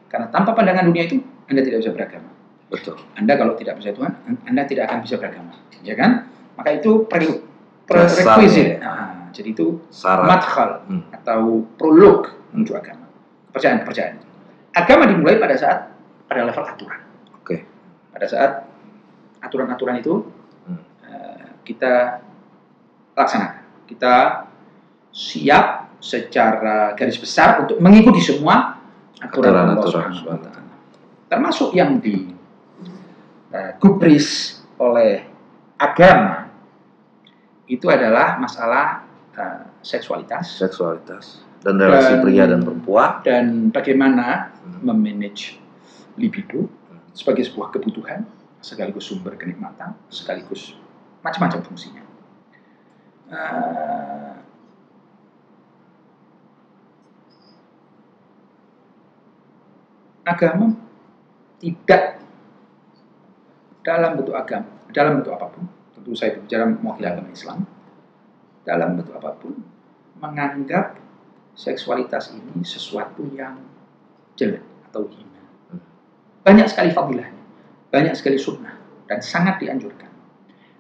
Karena 0.10 0.28
tanpa 0.28 0.52
pandangan 0.52 0.86
dunia 0.86 1.08
itu 1.08 1.22
Anda 1.48 1.62
tidak 1.64 1.86
bisa 1.86 1.92
beragama. 1.96 2.30
Betul. 2.68 2.96
Anda 3.16 3.36
kalau 3.36 3.54
tidak 3.56 3.80
percaya 3.80 3.96
Tuhan, 3.96 4.12
Anda 4.48 4.64
tidak 4.64 4.88
akan 4.92 4.98
bisa 5.04 5.16
beragama, 5.20 5.54
ya 5.84 5.96
kan? 5.96 6.32
Maka 6.56 6.80
itu 6.80 7.04
prelude, 7.08 7.44
Dasarnya, 7.88 8.38
prerequisite. 8.38 8.74
Nah, 8.80 9.28
jadi 9.36 9.50
itu 9.52 9.68
Syarat. 9.92 10.28
madkhal 10.28 10.70
Hmm. 10.88 11.04
atau 11.12 11.64
prolog 11.76 12.32
menuju 12.52 12.72
agama. 12.76 13.08
Kepercayaan-kepercayaan. 13.52 14.16
Agama 14.72 15.04
dimulai 15.08 15.36
pada 15.36 15.56
saat 15.60 15.92
pada 16.28 16.48
level 16.48 16.64
aturan. 16.64 17.00
Oke. 17.44 17.68
Pada 18.12 18.28
saat 18.28 18.52
aturan-aturan 19.44 20.00
itu 20.00 20.24
Hmm. 20.68 20.80
eh, 21.08 21.48
kita 21.68 22.24
laksanakan. 23.16 23.64
Kita 23.88 24.14
siap 25.12 25.81
secara 26.02 26.98
garis 26.98 27.16
besar 27.16 27.62
untuk 27.62 27.78
mengikuti 27.78 28.20
semua 28.20 28.82
aturan 29.22 29.78
Allah 29.78 29.86
taala. 29.86 30.74
Termasuk 31.30 31.72
yang 31.72 32.02
di 32.02 32.34
eh, 33.54 33.72
gubris 33.78 34.60
oleh 34.76 35.24
agama 35.78 36.50
itu 37.66 37.86
adalah 37.88 38.36
masalah 38.36 39.06
eh, 39.32 39.62
seksualitas 39.80 40.58
Seksualitas 40.60 41.46
dan 41.62 41.78
relasi 41.78 42.18
Dan- 42.18 42.24
pria 42.26 42.44
dan 42.50 42.60
perempuan. 42.66 43.22
dan 43.22 43.46
bagaimana 43.70 44.50
Hmm. 44.62 44.82
memanage 44.84 45.62
libido 46.18 46.66
sebagai 47.14 47.46
sebuah 47.46 47.70
kebutuhan 47.72 48.26
sekaligus 48.58 49.06
sumber 49.06 49.34
kenikmatan 49.34 49.94
sekaligus 50.08 50.74
macam-macam 51.22 51.62
fungsinya. 51.64 52.04
Eh, 53.32 54.32
agama 60.26 60.78
tidak 61.62 62.22
dalam 63.82 64.18
bentuk 64.18 64.38
agama, 64.38 64.70
dalam 64.94 65.22
bentuk 65.22 65.34
apa 65.34 65.48
pun, 65.50 65.66
tentu 65.98 66.14
saya 66.14 66.38
berbicara 66.38 66.70
mewakili 66.70 67.08
agama 67.10 67.30
Islam, 67.34 67.60
dalam 68.62 68.90
bentuk 68.98 69.18
apa 69.18 69.32
pun 69.42 69.58
menganggap 70.22 71.02
seksualitas 71.58 72.30
ini 72.34 72.62
sesuatu 72.62 73.26
yang 73.34 73.58
jelek 74.38 74.62
atau 74.90 75.10
hina. 75.10 75.42
Banyak 76.46 76.68
sekali 76.70 76.94
fadilahnya, 76.94 77.42
banyak 77.90 78.14
sekali 78.14 78.38
sunnah, 78.38 78.78
dan 79.10 79.20
sangat 79.22 79.58
dianjurkan. 79.62 80.10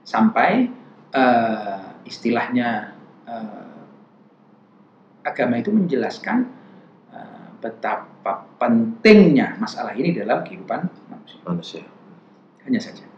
Sampai 0.05 0.69
eh, 1.13 1.87
istilahnya 2.05 2.93
eh, 3.25 3.81
agama 5.25 5.57
itu 5.57 5.73
menjelaskan 5.73 6.45
eh, 7.13 7.47
betapa 7.61 8.50
pentingnya 8.61 9.57
masalah 9.57 9.97
ini 9.97 10.13
dalam 10.13 10.45
kehidupan 10.45 10.85
manusia. 11.09 11.41
Manusia. 11.41 11.83
Hanya 12.61 12.77
saja. 12.77 13.09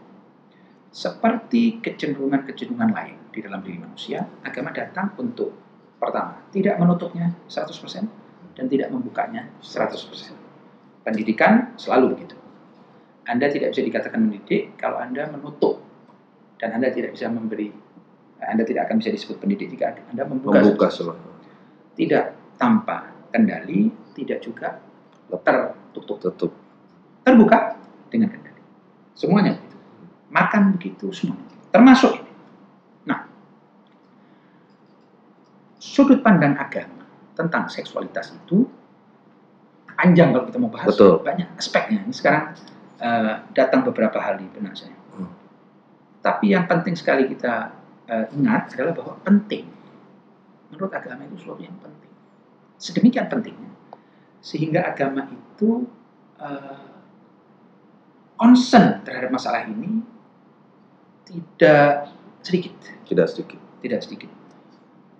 Seperti 0.88 1.84
kecenderungan-kecenderungan 1.84 2.90
lain 2.96 3.16
di 3.28 3.44
dalam 3.44 3.60
diri 3.60 3.76
manusia, 3.76 4.24
agama 4.40 4.72
datang 4.72 5.12
untuk 5.20 5.52
pertama, 6.00 6.48
tidak 6.48 6.80
menutupnya 6.80 7.36
100% 7.44 8.56
dan 8.56 8.64
tidak 8.72 8.88
membukanya 8.88 9.52
100%. 9.60 11.04
Pendidikan 11.04 11.76
selalu 11.76 12.16
begitu. 12.16 12.40
Anda 13.28 13.52
tidak 13.52 13.76
bisa 13.76 13.84
dikatakan 13.84 14.24
mendidik 14.24 14.80
kalau 14.80 14.96
Anda 14.96 15.28
menutup 15.28 15.84
dan 16.56 16.72
Anda 16.72 16.88
tidak 16.88 17.16
bisa 17.16 17.28
memberi 17.28 17.72
Anda 18.44 18.64
tidak 18.68 18.88
akan 18.88 19.00
bisa 19.00 19.08
disebut 19.12 19.40
pendidik 19.40 19.72
jika 19.72 19.96
Anda 20.12 20.28
membuka, 20.28 20.60
Membuka 20.60 20.88
tidak 21.96 22.36
tanpa 22.60 23.08
kendali, 23.32 23.88
tidak 24.12 24.44
juga 24.44 24.76
tertutup. 25.42 26.16
Tutup. 26.20 26.52
Terbuka 27.24 27.78
dengan 28.12 28.30
kendali. 28.30 28.62
Semuanya 29.18 29.58
begitu. 29.58 29.76
Makan 30.30 30.62
begitu 30.78 31.06
semuanya. 31.10 31.50
Termasuk 31.74 32.12
ini. 32.20 32.32
Nah, 33.10 33.20
sudut 35.82 36.22
pandang 36.22 36.54
agama 36.54 37.02
tentang 37.34 37.66
seksualitas 37.66 38.30
itu 38.30 38.68
panjang 39.94 40.30
kalau 40.30 40.44
kita 40.46 40.58
mau 40.62 40.70
bahas 40.70 40.94
Betul. 40.94 41.22
banyak 41.22 41.48
aspeknya. 41.58 42.06
Ini 42.06 42.14
sekarang 42.14 42.54
eh, 43.02 43.34
datang 43.54 43.82
beberapa 43.82 44.22
hal 44.22 44.38
di 44.38 44.46
benak 44.54 44.78
saya. 44.78 44.94
Hmm. 45.18 45.30
Tapi 46.22 46.54
yang 46.54 46.70
penting 46.70 46.94
sekali 46.94 47.26
kita 47.26 47.74
eh, 48.06 48.26
ingat 48.38 48.74
adalah 48.78 48.94
bahwa 48.94 49.14
penting. 49.26 49.66
Menurut 50.70 50.90
agama 50.94 51.26
itu 51.26 51.42
sesuatu 51.42 51.62
yang 51.62 51.78
penting. 51.82 52.12
Sedemikian 52.78 53.26
pentingnya 53.30 53.73
sehingga 54.44 54.84
agama 54.84 55.24
itu 55.26 55.88
eh, 56.36 56.76
concern 58.36 59.00
terhadap 59.02 59.32
masalah 59.32 59.64
ini 59.64 60.04
tidak 61.24 62.12
sedikit, 62.44 62.76
Tidak 63.08 63.24
sedikit. 63.24 63.60
tidak 63.80 64.00
sedikit. 64.04 64.30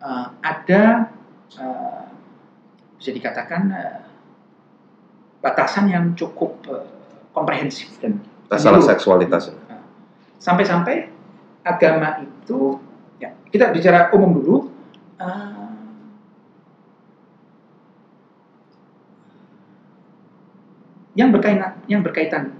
Eh, 0.04 0.26
ada 0.44 1.08
eh, 1.56 2.04
bisa 3.00 3.10
dikatakan 3.10 3.62
eh, 3.72 4.00
batasan 5.40 5.88
yang 5.88 6.12
cukup 6.12 6.60
eh, 6.68 6.84
komprehensif 7.32 7.96
dan 7.98 8.20
Masalah 8.52 8.84
seksualitas. 8.84 9.50
sampai-sampai 10.36 11.08
agama 11.64 12.20
itu 12.20 12.76
ya 13.16 13.32
kita 13.48 13.72
bicara 13.72 14.12
umum 14.12 14.36
dulu 14.36 14.56
eh, 15.16 15.63
yang 21.14 21.30
berkaitan 21.30 21.78
yang 21.86 22.02
berkaitan 22.02 22.54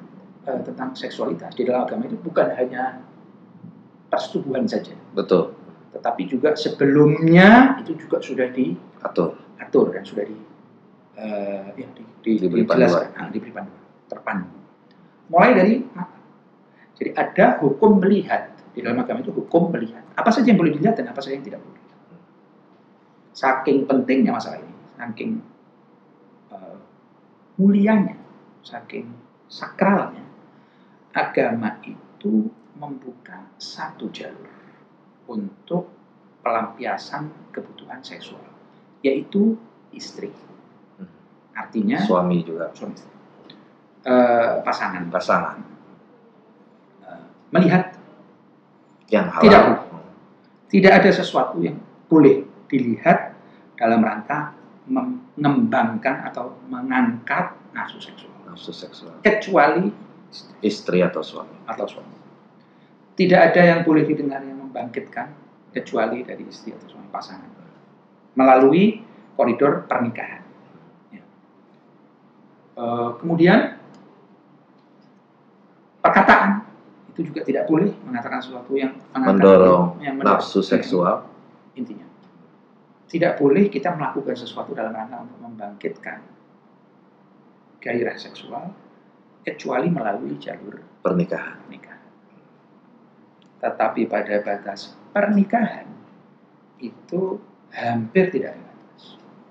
eh, 0.47 0.61
tentang 0.67 0.95
seksualitas 0.95 1.55
di 1.55 1.63
dalam 1.67 1.87
agama 1.87 2.07
itu 2.07 2.19
bukan 2.19 2.55
hanya 2.55 3.03
persetubuhan 4.11 4.67
saja 4.67 4.95
Betul. 5.15 5.55
tetapi 5.95 6.27
juga 6.31 6.55
sebelumnya 6.55 7.79
itu 7.83 7.99
juga 7.99 8.23
sudah 8.23 8.51
Atur. 9.05 9.35
diatur 9.59 9.87
dan 9.91 10.03
sudah 10.07 10.25
di 10.27 10.37
eh, 11.19 11.67
ya, 11.79 11.89
di, 11.95 12.03
di- 12.23 12.39
Diberi 12.41 12.63
dijelaskan, 12.67 13.11
ah, 13.15 13.29
diberi 13.31 13.53
panduan, 13.53 13.83
terpandu. 14.11 14.49
Mulai 15.29 15.51
dari 15.55 15.75
mata. 15.93 16.19
Jadi 16.95 17.11
ada 17.15 17.47
hukum 17.61 18.01
melihat 18.01 18.55
di 18.73 18.81
dalam 18.81 19.03
agama 19.03 19.21
itu 19.21 19.31
hukum 19.35 19.71
melihat. 19.71 20.03
Apa 20.15 20.31
saja 20.33 20.51
yang 20.51 20.59
boleh 20.59 20.73
dilihat 20.75 20.97
dan 20.99 21.11
apa 21.11 21.21
saja 21.21 21.37
yang 21.37 21.45
tidak 21.47 21.61
boleh. 21.61 21.83
Saking 23.35 23.85
pentingnya 23.85 24.31
masalah 24.31 24.63
ini, 24.63 24.75
saking 24.97 25.31
eh, 26.55 26.77
mulianya, 27.59 28.15
saking 28.65 29.13
sakralnya, 29.45 30.25
agama 31.13 31.79
itu 31.85 32.49
membuka 32.75 33.47
satu 33.61 34.09
jalur 34.11 34.51
untuk 35.29 35.93
pelampiasan 36.41 37.53
kebutuhan 37.53 38.01
seksual, 38.01 38.43
yaitu 39.05 39.55
istri. 39.95 40.33
Hmm. 40.99 41.09
Artinya 41.55 42.01
Suami 42.03 42.43
juga. 42.43 42.73
suami 42.75 42.93
istri. 42.97 43.13
Eh, 44.05 44.53
pasangan 44.61 45.09
Pasangan. 45.09 45.57
Eh, 47.09 47.25
melihat 47.55 47.95
Yang 49.13 49.29
halal. 49.37 49.45
Tidak. 49.47 49.65
tidak 50.73 50.93
ada 50.99 51.11
sesuatu 51.13 51.61
yang 51.61 51.77
boleh 52.11 52.43
dilihat 52.67 53.37
dalam 53.79 54.03
rangka 54.03 54.57
mengembangkan 54.89 56.25
atau 56.27 56.57
mengangkat 56.67 57.55
nafsu 57.77 58.01
seksual 58.01 58.34
Nafsu 58.47 58.71
seksual. 58.71 59.21
kecuali 59.21 59.91
Istri 60.61 60.99
atau 61.01 61.23
suami. 61.23 61.55
atau 61.65 61.87
suami. 61.87 62.11
Tidak 63.15 63.39
ada 63.39 63.63
yang 63.63 63.81
boleh 63.83 64.03
didengar 64.03 64.43
yang 64.43 64.59
membangkitkan 64.59 65.31
kecuali 65.71 66.23
dari 66.23 66.43
istri 66.45 66.75
atau 66.75 66.89
suami 66.89 67.07
pasangan 67.09 67.47
melalui 68.35 68.99
koridor 69.35 69.87
pernikahan. 69.87 70.43
Ya. 71.11 71.23
Eh, 72.75 73.09
kemudian 73.23 73.79
perkataan 76.01 76.67
itu 77.15 77.31
juga 77.31 77.47
tidak 77.47 77.71
boleh 77.71 77.95
mengatakan 78.03 78.43
sesuatu 78.43 78.75
yang 78.75 78.99
Mendorong 79.15 80.03
yang 80.03 80.19
mendorong- 80.19 80.43
Nafsu 80.43 80.61
seksual. 80.61 81.23
intinya. 81.75 82.07
Tidak 83.07 83.39
boleh 83.39 83.71
kita 83.71 83.95
melakukan 83.95 84.35
sesuatu 84.35 84.75
dalam 84.75 84.91
rangka 84.91 85.23
untuk 85.23 85.39
membangkitkan 85.39 86.19
gairah 87.85 88.17
seksual 88.17 88.73
kecuali 89.45 89.93
melalui 89.93 90.41
jalur 90.41 90.81
Pernikahan. 91.05 91.61
pernikahan. 91.69 92.01
Tetapi 93.61 94.01
pada 94.09 94.41
batas 94.41 94.97
pernikahan 95.13 95.85
itu 96.81 97.37
hampir 97.77 98.33
tidak 98.33 98.57
ada 98.57 98.63
batas. 98.65 99.03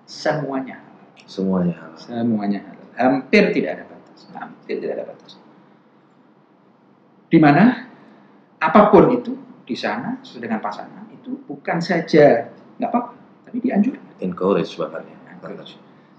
Semuanya 0.10 0.82
halal. 0.82 1.06
Semuanya 1.30 1.74
halal. 1.78 1.98
Semuanya 2.02 2.60
halal. 2.66 2.88
Hampir 2.98 3.44
tidak 3.54 3.70
ada 3.78 3.84
batas. 3.86 4.20
Hampir 4.34 4.76
tidak 4.82 4.94
ada 4.98 5.06
batas. 5.14 5.38
Di 7.30 7.38
mana 7.38 7.86
apa 8.58 8.82
pun 8.90 9.14
itu 9.14 9.34
di 9.62 9.78
sana 9.78 10.18
sesuai 10.26 10.50
dengan 10.50 10.60
pasangan 10.62 11.06
itu 11.14 11.38
bukan 11.46 11.78
saja 11.80 12.50
nggak 12.82 12.90
apa-apa, 12.90 13.14
tapi 13.46 13.58
dianjurkan. 13.62 14.10
Encourage 14.26 14.74
bahkan 14.82 15.06
ya. 15.06 15.18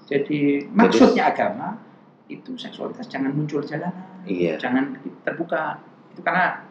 Jadi 0.04 0.68
maksudnya 0.68 1.32
agama 1.32 1.80
itu 2.28 2.56
seksualitas 2.56 3.04
jangan 3.06 3.36
muncul 3.36 3.60
jalanan, 3.60 4.24
Iya. 4.24 4.56
jangan 4.56 4.96
terbuka. 5.22 5.76
Itu 6.16 6.24
karena 6.24 6.64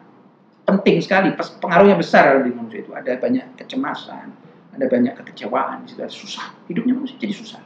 penting 0.66 0.98
sekali, 0.98 1.30
pengaruhnya 1.62 1.94
besar 1.94 2.42
di 2.42 2.50
manusia 2.50 2.82
itu. 2.82 2.90
Ada 2.90 3.20
banyak 3.20 3.54
kecemasan, 3.60 4.26
ada 4.74 4.86
banyak 4.90 5.14
kekecewaan, 5.14 5.86
di 5.86 5.94
situ 5.94 6.00
ada 6.02 6.10
susah. 6.10 6.46
Hidupnya 6.66 6.98
manusia 6.98 7.16
jadi 7.20 7.34
susah. 7.36 7.62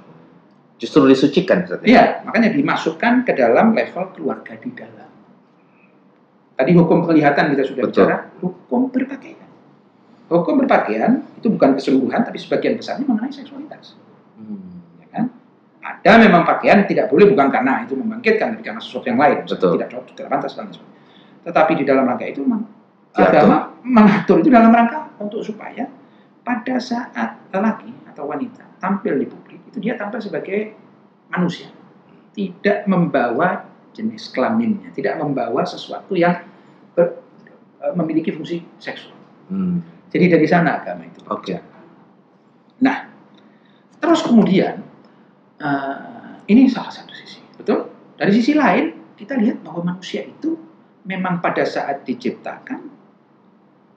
Justru 0.79 1.09
disucikan. 1.11 1.65
Ya? 1.65 1.77
Iya, 1.83 2.03
makanya 2.29 2.55
dimasukkan 2.55 3.27
ke 3.27 3.33
dalam 3.35 3.75
level 3.75 4.05
keluarga 4.15 4.55
di 4.61 4.71
dalam. 4.77 5.11
Tadi 6.59 6.71
hukum 6.75 7.07
kelihatan 7.07 7.55
kita 7.55 7.65
sudah 7.67 7.83
Betul. 7.87 8.05
bicara, 8.05 8.17
hukum 8.43 8.81
berpakaian. 8.91 9.49
Hukum 10.29 10.55
berpakaian 10.61 11.25
itu 11.39 11.49
bukan 11.49 11.79
keseluruhan, 11.79 12.21
tapi 12.27 12.37
sebagian 12.37 12.77
besarnya 12.77 13.07
mengenai 13.07 13.33
seksualitas. 13.33 13.95
Hmm. 14.37 14.78
Ada 15.89 16.21
memang 16.21 16.45
pakaian 16.45 16.85
tidak 16.85 17.09
boleh 17.09 17.33
bukan 17.33 17.49
karena 17.49 17.89
itu 17.89 17.97
membangkitkan, 17.97 18.57
tapi 18.57 18.63
karena 18.63 18.81
sesuatu 18.83 19.09
yang 19.09 19.17
lain, 19.17 19.49
Betul. 19.49 19.81
tidak 19.81 19.89
cocok, 19.89 20.15
tidak 20.15 20.31
pantas 20.31 20.53
dan 20.53 20.69
sebagainya. 20.69 21.01
Tetapi 21.49 21.73
di 21.81 21.85
dalam 21.89 22.05
rangka 22.05 22.27
itu 22.29 22.41
memang 22.45 22.63
agama 23.17 23.73
mengatur 23.81 24.45
itu 24.45 24.53
dalam 24.53 24.69
rangka 24.69 25.09
untuk 25.17 25.41
supaya 25.41 25.89
pada 26.45 26.77
saat 26.77 27.41
lelaki 27.51 27.91
atau 28.13 28.29
wanita 28.29 28.69
tampil 28.79 29.17
di 29.17 29.27
publik 29.27 29.61
itu 29.65 29.81
dia 29.81 29.97
tampil 29.97 30.21
sebagai 30.21 30.77
manusia, 31.33 31.69
tidak 32.37 32.85
membawa 32.85 33.65
jenis 33.97 34.31
kelaminnya, 34.31 34.93
tidak 34.95 35.19
membawa 35.19 35.65
sesuatu 35.67 36.15
yang 36.15 36.45
ber- 36.95 37.21
eh, 37.83 37.93
memiliki 37.97 38.31
fungsi 38.33 38.65
seksual. 38.79 39.17
Hmm. 39.49 39.81
Jadi 40.09 40.25
dari 40.33 40.47
sana 40.49 40.81
agama 40.81 41.05
itu. 41.05 41.21
Oke. 41.29 41.53
berbicara. 41.53 41.65
Nah, 42.81 42.97
terus 44.01 44.21
kemudian 44.25 44.88
eh, 45.59 46.33
ini 46.47 46.67
salah 46.67 46.91
satu 46.91 47.13
sisi, 47.13 47.43
betul? 47.55 47.91
Dari 48.15 48.33
sisi 48.33 48.55
lain 48.55 49.15
kita 49.15 49.35
lihat 49.35 49.61
bahwa 49.61 49.95
manusia 49.95 50.23
itu 50.23 50.55
memang 51.03 51.39
pada 51.39 51.63
saat 51.63 52.03
diciptakan 52.03 52.81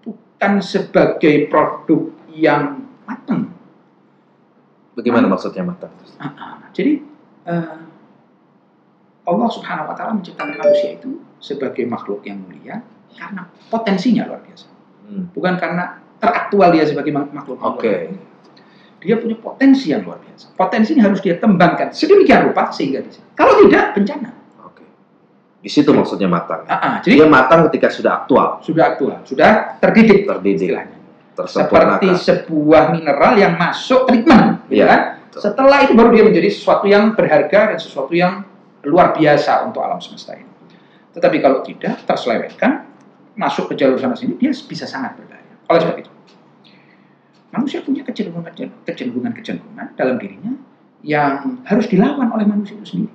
bukan 0.02 0.54
sebagai 0.60 1.46
produk 1.48 2.10
yang 2.30 2.82
matang. 3.06 3.52
Bagaimana 4.92 5.26
Hmm. 5.30 5.34
maksudnya 5.34 5.64
matang? 5.64 5.92
Ah, 6.18 6.34
ah. 6.36 6.58
Jadi 6.72 7.02
eh, 7.46 7.78
Allah 9.22 9.50
Subhanahu 9.50 9.90
Wa 9.90 9.96
Taala 9.96 10.18
menciptakan 10.18 10.58
manusia 10.58 10.98
itu 10.98 11.22
sebagai 11.38 11.86
makhluk 11.86 12.26
yang 12.26 12.42
mulia 12.42 12.82
karena 13.14 13.46
potensinya 13.70 14.26
luar 14.26 14.42
biasa, 14.42 14.66
Hmm. 15.06 15.30
bukan 15.32 15.56
karena 15.58 16.00
teraktual 16.18 16.70
dia 16.72 16.86
sebagai 16.86 17.12
mak- 17.12 17.34
makhluk 17.34 17.58
Oke. 17.60 17.86
biasa. 18.10 18.31
Dia 19.02 19.18
punya 19.18 19.34
potensi 19.42 19.90
yang 19.90 20.06
luar 20.06 20.22
biasa. 20.22 20.54
Potensi 20.54 20.94
ini 20.94 21.02
harus 21.02 21.20
dia 21.26 21.42
kembangkan 21.42 21.90
sedemikian 21.90 22.54
rupa 22.54 22.70
sehingga 22.70 23.02
bisa. 23.02 23.26
Kalau 23.34 23.58
tidak 23.66 23.98
bencana. 23.98 24.30
Oke. 24.62 24.86
Di 25.66 25.70
situ 25.74 25.90
maksudnya 25.90 26.30
matang. 26.30 26.70
Ah, 26.70 26.78
ah. 26.78 26.96
Jadi 27.02 27.18
Dia 27.18 27.28
matang 27.28 27.66
ketika 27.70 27.90
sudah 27.90 28.24
aktual, 28.24 28.62
sudah 28.62 28.84
aktual, 28.94 29.18
sudah 29.26 29.82
terdidik 29.82 30.30
terdidik, 30.30 30.70
istilahnya. 30.70 30.98
Seperti 31.42 32.14
sebuah 32.22 32.94
mineral 32.94 33.34
yang 33.34 33.58
masuk 33.58 34.06
treatment, 34.06 34.62
ya 34.70 34.86
kan? 34.86 35.02
betul. 35.32 35.40
Setelah 35.42 35.78
itu 35.88 35.94
baru 35.96 36.10
dia 36.12 36.24
menjadi 36.28 36.50
sesuatu 36.52 36.86
yang 36.86 37.16
berharga 37.16 37.74
dan 37.74 37.80
sesuatu 37.80 38.14
yang 38.14 38.46
luar 38.84 39.16
biasa 39.16 39.66
untuk 39.66 39.80
alam 39.82 39.98
semesta 40.04 40.36
ini. 40.36 40.52
Tetapi 41.16 41.38
kalau 41.40 41.64
tidak 41.64 42.04
terselewengkan, 42.04 42.88
masuk 43.40 43.72
ke 43.72 43.80
jalur 43.80 43.96
sana 43.96 44.16
sini, 44.16 44.36
dia 44.36 44.52
bisa 44.52 44.84
sangat 44.84 45.16
berbahaya. 45.16 45.56
Oleh 45.72 45.80
sebab 45.82 45.96
itu, 46.04 46.12
manusia 47.52 47.84
punya 47.84 48.02
kecenderungan 48.04 48.52
kecenderungan 48.88 49.32
kecenderungan 49.36 49.88
dalam 49.96 50.16
dirinya 50.18 50.52
yang 51.02 51.62
harus 51.68 51.86
dilawan 51.90 52.32
oleh 52.32 52.46
manusia 52.46 52.78
itu 52.78 52.88
sendiri. 52.88 53.14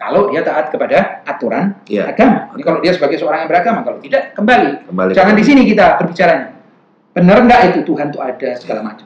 Kalau 0.00 0.32
dia 0.32 0.40
taat 0.40 0.72
kepada 0.72 1.20
aturan 1.28 1.76
Iya. 1.84 2.08
agama. 2.08 2.48
Ini 2.56 2.62
kalau 2.64 2.80
dia 2.80 2.92
sebagai 2.96 3.20
seorang 3.20 3.44
yang 3.44 3.50
beragama, 3.52 3.84
kalau 3.84 4.00
tidak 4.00 4.32
kembali. 4.32 4.88
Kembali 4.88 5.12
Jangan 5.12 5.34
di 5.36 5.44
sini 5.44 5.62
kita 5.68 6.00
berbicaranya. 6.00 6.56
Benar 7.12 7.36
nggak 7.44 7.60
itu 7.74 7.80
Tuhan 7.84 8.08
itu 8.08 8.18
ada 8.22 8.48
segala 8.56 8.80
macam. 8.80 9.04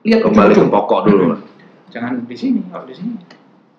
Lihat 0.00 0.24
kembali 0.24 0.52
ke 0.56 0.64
pokok 0.64 1.00
dulu. 1.04 1.24
Jangan 1.92 2.24
di 2.24 2.36
sini, 2.38 2.64
kalau 2.72 2.88
di 2.88 2.94
sini 2.96 3.20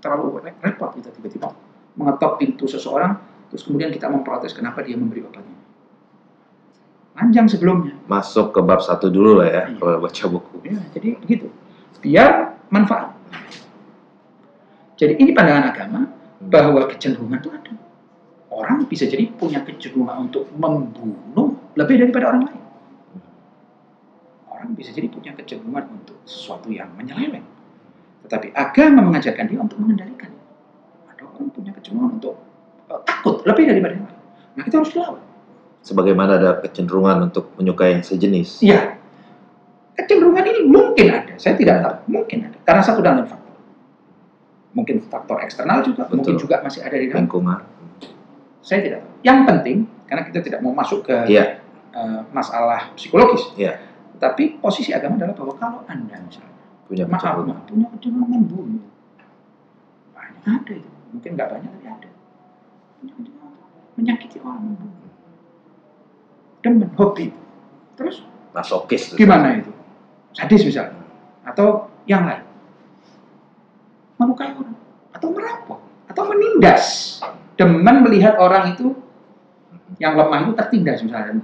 terlalu 0.03 0.37
re- 0.43 0.59
repot 0.61 0.93
kita 0.93 1.09
tiba-tiba 1.17 1.49
mengetok 1.97 2.37
pintu 2.37 2.69
seseorang, 2.69 3.17
terus 3.49 3.65
kemudian 3.65 3.89
kita 3.89 4.05
memprotes 4.11 4.53
kenapa 4.53 4.85
dia 4.85 4.93
memberi 4.93 5.25
obatnya. 5.25 5.57
Panjang 7.11 7.45
sebelumnya. 7.51 7.93
Masuk 8.07 8.55
ke 8.55 8.59
bab 8.63 8.79
satu 8.79 9.11
dulu 9.11 9.43
lah 9.43 9.47
ya, 9.51 9.63
Iya. 9.67 9.77
kalau 9.77 9.99
baca 9.99 10.23
buku. 10.31 10.55
Ya, 10.63 10.79
jadi 10.95 11.09
begitu. 11.19 11.47
Biar 11.99 12.55
manfaat. 12.71 13.13
Jadi 14.95 15.17
ini 15.17 15.33
pandangan 15.33 15.65
agama 15.73 15.99
bahwa 16.41 16.85
kecenderungan 16.87 17.41
itu 17.41 17.49
ada. 17.51 17.71
Orang 18.51 18.85
bisa 18.85 19.09
jadi 19.09 19.27
punya 19.33 19.61
kecenderungan 19.65 20.29
untuk 20.29 20.45
membunuh 20.55 21.57
lebih 21.75 21.99
daripada 22.05 22.31
orang 22.35 22.43
lain. 22.47 22.63
Orang 24.47 24.77
bisa 24.77 24.93
jadi 24.93 25.09
punya 25.09 25.33
kecenderungan 25.33 25.89
untuk 25.89 26.17
sesuatu 26.23 26.69
yang 26.69 26.89
menyeleweng. 26.95 27.43
Tetapi 28.27 28.53
agama 28.53 29.01
mengajarkan 29.01 29.45
dia 29.49 29.59
untuk 29.59 29.81
mengendalikan. 29.81 30.29
Ada 31.09 31.25
orang 31.25 31.49
punya 31.49 31.73
kecenderungan 31.73 32.21
untuk 32.21 32.35
eh, 32.87 33.01
takut 33.03 33.41
lebih 33.43 33.65
daripada 33.67 33.93
yang 33.97 34.05
lain. 34.05 34.19
Nah 34.57 34.63
kita 34.63 34.75
harus 34.85 34.93
lawan. 34.93 35.23
Sebagaimana 35.81 36.37
ada 36.37 36.51
kecenderungan 36.61 37.31
untuk 37.31 37.57
menyukai 37.57 37.97
yang 37.97 38.05
sejenis. 38.05 38.61
Iya. 38.61 39.01
Kecenderungan 39.97 40.45
ini 40.45 40.61
mungkin 40.69 41.07
ada. 41.09 41.33
Saya 41.41 41.57
tidak 41.57 41.81
tahu. 41.81 41.95
Mungkin 42.21 42.37
ada. 42.47 42.57
Karena 42.61 42.81
satu 42.85 43.01
dan 43.01 43.17
lain 43.21 43.27
faktor. 43.27 43.55
Mungkin 44.71 44.95
faktor 45.09 45.37
eksternal 45.41 45.81
juga. 45.81 46.05
Betul. 46.05 46.15
Mungkin 46.21 46.35
juga 46.37 46.55
masih 46.61 46.85
ada 46.85 46.95
di 46.95 47.09
dalam. 47.09 47.25
Lingkungan. 47.25 47.59
Saya 48.61 48.79
tidak 48.85 48.99
tahu. 49.01 49.13
Yang 49.25 49.39
penting, 49.49 49.77
karena 50.05 50.23
kita 50.29 50.39
tidak 50.45 50.59
mau 50.61 50.73
masuk 50.73 51.01
ke 51.01 51.15
Iya. 51.27 51.59
eh, 51.91 52.21
masalah 52.31 52.93
psikologis. 52.93 53.51
Iya. 53.57 53.81
Tapi 54.21 54.61
posisi 54.61 54.93
agama 54.93 55.17
adalah 55.17 55.33
bahwa 55.33 55.53
kalau 55.57 55.79
Anda 55.89 56.21
misalnya, 56.21 56.53
Punya 56.85 57.07
maaf, 57.07 57.23
maaf, 57.41 57.65
punya 57.65 57.87
kecenderungan 57.97 58.29
membunuh. 58.45 58.83
Banyak 60.13 60.43
ada 60.45 60.73
itu. 60.77 60.91
Mungkin 61.15 61.29
nggak 61.39 61.49
banyak, 61.49 61.71
tapi 61.73 61.87
ada. 61.89 62.09
Menyakiti 63.97 64.37
orang 64.43 64.61
membunuh. 64.61 65.00
Demen, 66.61 66.89
hobi. 66.95 67.33
Terus 67.97 68.21
Masokis. 68.51 69.15
Gimana 69.15 69.57
itu? 69.57 69.71
Sadis 70.35 70.61
misalnya. 70.63 71.01
Atau 71.43 71.87
yang 72.05 72.27
lain. 72.27 72.43
Melukai 74.19 74.53
orang. 74.53 74.75
Atau 75.15 75.27
merampok. 75.33 75.79
Atau 76.11 76.23
menindas. 76.27 77.17
Demen 77.55 78.03
melihat 78.05 78.37
orang 78.37 78.75
itu 78.75 78.93
yang 79.99 80.15
lemah 80.17 80.45
itu 80.45 80.51
tertindas 80.55 80.99
misalnya. 81.01 81.41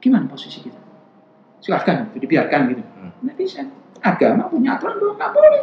Gimana 0.00 0.26
posisi 0.28 0.62
kita? 0.62 0.78
Silahkan, 1.60 2.10
itu 2.14 2.22
dibiarkan 2.22 2.60
gitu. 2.70 2.82
Hmm. 2.96 3.10
Nggak 3.26 3.36
bisa. 3.38 3.60
Agama 4.04 4.46
punya 4.46 4.76
aturan 4.76 4.96
bahwa 5.02 5.12
nggak 5.18 5.30
boleh. 5.34 5.60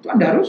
Itu 0.00 0.06
Anda 0.10 0.26
harus 0.36 0.48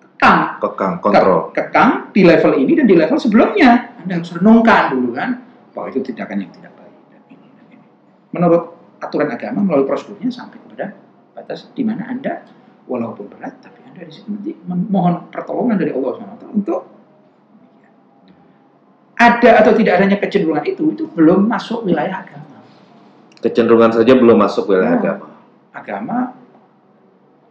kekang. 0.00 0.40
Kekang, 0.62 0.92
kontrol. 1.02 1.50
Ke- 1.50 1.66
Kekang 1.68 1.90
di 2.14 2.22
level 2.22 2.52
ini 2.56 2.72
dan 2.76 2.86
di 2.86 2.94
level 2.94 3.18
sebelumnya. 3.18 3.98
Anda 3.98 4.20
harus 4.22 4.30
renungkan 4.36 4.94
dulu 4.94 5.10
kan. 5.16 5.30
Bahwa 5.76 5.92
itu 5.92 6.00
tindakan 6.00 6.40
yang 6.40 6.52
tidak 6.56 6.72
baik. 6.72 6.96
Dan 7.12 7.20
ini, 7.28 7.46
dan 7.52 7.66
ini. 7.68 7.86
Menurut 8.32 8.62
aturan 8.96 9.28
agama 9.28 9.60
melalui 9.60 9.84
prosedurnya 9.84 10.32
sampai 10.32 10.56
kepada 10.56 10.96
batas 11.36 11.68
di 11.76 11.84
mana 11.84 12.08
Anda 12.08 12.48
walaupun 12.88 13.28
berat 13.28 13.60
tapi 13.60 13.84
Anda 13.84 14.08
di 14.08 14.12
situ 14.16 14.32
nanti 14.32 14.56
memohon 14.64 15.28
pertolongan 15.28 15.76
dari 15.76 15.92
Allah 15.92 16.16
SWT 16.16 16.44
untuk 16.48 16.80
ada 19.16 19.50
atau 19.64 19.72
tidak 19.72 20.00
adanya 20.00 20.16
kecenderungan 20.20 20.64
itu 20.64 20.92
itu 20.92 21.04
belum 21.12 21.48
masuk 21.48 21.88
wilayah 21.88 22.20
agama. 22.24 22.60
Kecenderungan 23.40 23.92
saja 23.96 24.12
belum 24.16 24.36
masuk 24.36 24.64
wilayah 24.68 24.96
Oh. 24.96 25.00
agama. 25.00 25.26
Agama 25.72 26.18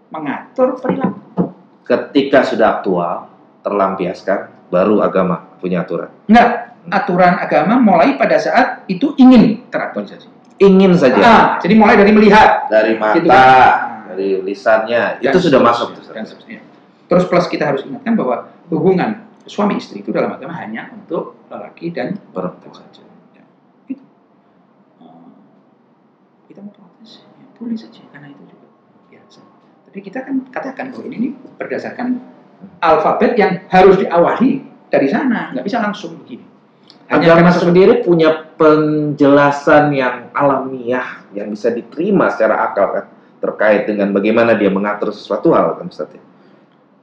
mengatur 0.09 0.77
perilaku. 0.77 1.53
Ketika 1.85 2.41
sudah 2.41 2.81
aktual, 2.81 3.29
terlampiaskan, 3.61 4.69
baru 4.73 5.01
agama 5.01 5.45
punya 5.61 5.85
aturan. 5.85 6.09
Enggak, 6.25 6.74
aturan 6.87 7.37
agama 7.37 7.77
mulai 7.77 8.13
pada 8.15 8.37
saat 8.37 8.85
itu 8.85 9.13
ingin 9.15 9.65
teraktualisasi. 9.69 10.29
Ingin 10.57 10.95
saja. 10.95 11.19
Ah, 11.19 11.45
jadi 11.59 11.75
mulai 11.75 11.95
dari 11.95 12.11
melihat 12.11 12.71
Dari 12.71 12.95
mata, 12.95 13.19
Gitu 13.19 13.27
kan. 13.27 14.07
dari 14.07 14.29
lisannya, 14.41 15.19
Dan 15.19 15.31
itu 15.31 15.39
sudah 15.41 15.59
masuk. 15.59 15.87
dan 16.07 16.23
seterusnya. 16.23 16.59
Terus 17.05 17.23
plus 17.27 17.45
kita 17.45 17.63
harus 17.67 17.83
ingatkan 17.83 18.15
bahwa 18.15 18.49
hubungan 18.71 19.27
suami 19.45 19.77
istri 19.77 20.01
itu 20.01 20.09
dalam 20.09 20.31
agama 20.31 20.55
hanya 20.57 20.89
untuk 20.89 21.37
lelaki 21.51 21.91
dan 21.91 22.17
Perempuan. 22.33 22.71
saja. 22.73 23.03
Ya, 23.35 23.43
gitu. 23.85 24.01
Eh, 25.03 25.29
kita 26.47 26.63
mau 26.63 26.71
protes, 26.71 27.21
ya, 27.21 27.45
boleh 27.53 27.77
saja 27.77 28.01
karena 28.09 28.31
itu 28.31 28.41
juga 28.47 28.65
biasa. 29.11 29.41
Tapi 29.85 29.99
kita 30.01 30.23
kan 30.23 30.35
katakan 30.49 30.85
bahwa 30.89 31.03
ini, 31.05 31.15
ini 31.19 31.27
berdasarkan 31.59 32.07
alfabet 32.79 33.37
yang 33.37 33.67
harus 33.69 33.99
diawali 33.99 34.63
dari 34.87 35.07
sana, 35.11 35.51
nggak 35.53 35.65
bisa 35.67 35.77
langsung 35.77 36.17
begini. 36.23 36.54
Hanya 37.05 37.37
Agama 37.37 37.53
sendiri 37.53 38.01
punya 38.01 38.49
penjelasan 38.57 39.93
yang 39.93 40.33
alamiah 40.33 41.21
yang 41.37 41.53
bisa 41.53 41.69
diterima 41.69 42.33
secara 42.33 42.65
akal 42.65 42.87
kan 42.97 43.05
terkait 43.37 43.85
dengan 43.85 44.09
bagaimana 44.09 44.57
dia 44.57 44.73
mengatur 44.73 45.13
sesuatu 45.13 45.53
hal 45.53 45.77
kan 45.77 45.85
Ustaz 45.85 46.09
ya? 46.09 46.23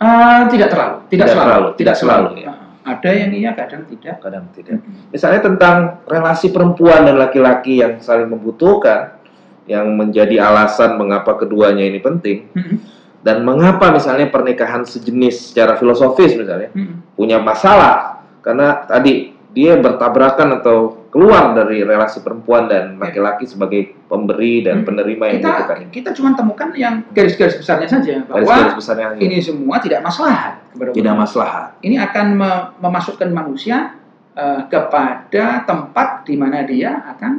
Eh, 0.02 0.42
tidak 0.50 0.74
terlalu, 0.74 0.96
tidak, 1.06 1.10
Tidak 1.14 1.26
selalu, 1.30 1.46
terlalu, 1.46 1.68
tidak 1.78 1.94
selalu, 1.94 2.28
ya. 2.42 2.52
Ada 2.82 3.10
yang 3.14 3.30
iya, 3.30 3.50
kadang 3.54 3.86
tidak. 3.86 4.18
Kadang 4.18 4.50
tidak. 4.50 4.82
Misalnya 5.14 5.38
tentang 5.38 6.02
relasi 6.10 6.50
perempuan 6.50 7.06
dan 7.06 7.14
laki-laki 7.14 7.78
yang 7.78 8.02
saling 8.02 8.26
membutuhkan 8.26 9.22
yang 9.70 9.94
menjadi 9.94 10.42
alasan 10.42 10.98
mengapa 10.98 11.38
keduanya 11.38 11.86
ini 11.86 12.02
penting 12.02 12.50
Mm-mm. 12.50 12.76
dan 13.22 13.46
mengapa 13.46 13.94
misalnya 13.94 14.26
pernikahan 14.26 14.82
sejenis 14.82 15.54
secara 15.54 15.78
filosofis 15.78 16.34
misalnya 16.34 16.74
Mm-mm. 16.74 17.14
punya 17.14 17.38
masalah 17.38 18.26
karena 18.42 18.82
tadi 18.90 19.31
dia 19.52 19.76
bertabrakan 19.76 20.58
atau 20.58 21.04
keluar 21.12 21.52
dari 21.52 21.84
relasi 21.84 22.24
perempuan 22.24 22.72
dan 22.72 22.96
laki-laki 22.96 23.44
sebagai 23.44 23.92
pemberi 24.08 24.64
dan 24.64 24.80
Hmm. 24.80 24.88
penerima 24.88 25.24
yang 25.28 25.36
kita 25.36 25.48
dibutuhkan. 25.52 25.76
kita 25.92 26.10
cuma 26.16 26.30
temukan 26.32 26.68
yang 26.72 26.94
garis-garis 27.12 27.60
besarnya 27.60 27.84
saja 27.84 28.24
bahwa 28.24 28.72
besar 28.72 28.96
yang 28.96 29.12
ini 29.20 29.44
semua 29.44 29.76
tidak 29.76 30.00
maslahat 30.00 30.56
kepada 30.72 30.90
tidak 30.96 31.14
maslahat. 31.14 31.68
Ini 31.84 31.96
akan 32.00 32.26
me- 32.32 32.66
memasukkan 32.80 33.28
manusia 33.28 33.92
eh, 34.32 34.60
kepada 34.66 35.68
tempat 35.68 36.24
di 36.24 36.40
mana 36.40 36.64
dia 36.64 37.04
akan 37.12 37.32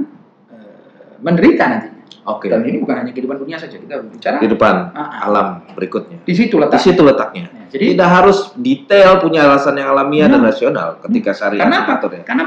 eh, 0.53 1.17
menderita 1.17 1.65
nantinya. 1.65 1.92
Oke. 2.23 2.47
Dan 2.47 2.63
ini 2.63 2.79
bukan 2.79 2.95
hanya 2.97 3.11
kehidupan 3.11 3.35
dunia 3.35 3.55
saja 3.55 3.75
kita 3.75 3.99
bicara 4.01 4.39
Kehidupan 4.39 4.75
ah, 4.89 4.97
ah, 4.97 5.09
alam 5.27 5.47
berikutnya. 5.75 6.23
di 6.23 6.31
situ 6.31 6.55
Di 6.55 6.61
letak. 6.61 6.79
situ 6.79 7.01
letaknya. 7.01 7.45
Nah, 7.45 7.67
jadi 7.67 7.85
Tidak 7.91 8.09
harus 8.09 8.37
detail 8.55 9.19
punya 9.19 9.43
alasan 9.43 9.75
yang 9.75 9.91
alamiah 9.91 10.27
dan 10.27 10.39
Nah. 10.39 10.47
rasional 10.47 11.03
ketika 11.03 11.31
syariat 11.31 11.67
karena 11.67 11.77
apa? 11.77 11.87
mengaturnya. 11.89 12.23
Karena 12.23 12.45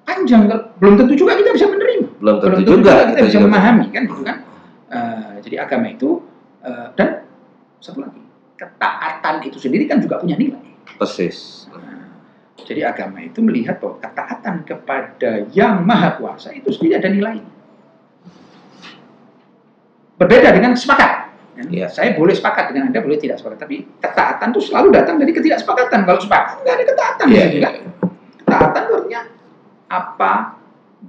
panjang 0.00 0.40
belum 0.76 0.94
tentu 0.96 1.14
juga 1.16 1.34
kita 1.34 1.50
bisa 1.50 1.66
menerima. 1.66 2.06
Belum 2.18 2.36
tentu 2.36 2.46
belum 2.46 2.58
tentu 2.60 2.70
juga 2.72 2.92
juga 2.92 3.08
kita 3.10 3.20
bisa 3.20 3.34
juga- 3.36 3.46
memahami 3.46 3.86
kan 3.88 4.02
gitu 4.04 4.22
kan. 4.22 4.36
Eh, 4.88 5.32
jadi 5.40 5.56
agama 5.60 5.86
itu 5.88 6.08
eh, 6.60 6.86
dan 6.94 7.08
satu 7.78 7.98
lagi 8.00 8.20
ketaatan 8.54 9.34
itu 9.42 9.56
sendiri 9.56 9.84
kan 9.84 9.98
juga 9.98 10.18
punya 10.18 10.34
nilai. 10.34 10.60
Persis. 10.94 11.66
Nah, 11.72 11.98
Jadi 12.60 12.84
agama 12.84 13.18
itu 13.18 13.40
melihat 13.40 13.80
bahwa 13.80 13.98
ketaatan 13.98 14.62
kepada 14.62 15.30
yang 15.50 15.80
maha 15.80 16.14
kuasa 16.14 16.52
itu 16.52 16.68
sendiri 16.68 16.94
ada 16.94 17.08
nilai. 17.08 17.40
Berbeda 20.20 20.52
dengan 20.52 20.76
sepakat. 20.76 21.10
kan? 21.56 21.64
Iya. 21.72 21.88
Saya 21.88 22.12
boleh 22.12 22.36
sepakat 22.36 22.76
dengan 22.76 22.92
Anda, 22.92 23.00
boleh 23.00 23.16
tidak 23.16 23.40
sepakat. 23.40 23.64
Tapi 23.64 23.88
ketaatan 24.04 24.52
itu 24.52 24.60
selalu 24.68 24.92
datang 24.92 25.16
dari 25.16 25.32
ketidaksepakatan. 25.32 26.04
Kalau 26.04 26.20
sepakat, 26.20 26.60
nggak 26.60 26.74
ada 26.76 26.84
ketaatan. 26.84 27.24
Iya, 27.32 27.44
gitu 27.48 27.56
iya. 27.56 27.64
kan? 27.64 27.74
Ketaatan 28.44 28.80
itu 28.84 28.92
artinya 29.00 29.20
apa 29.90 30.32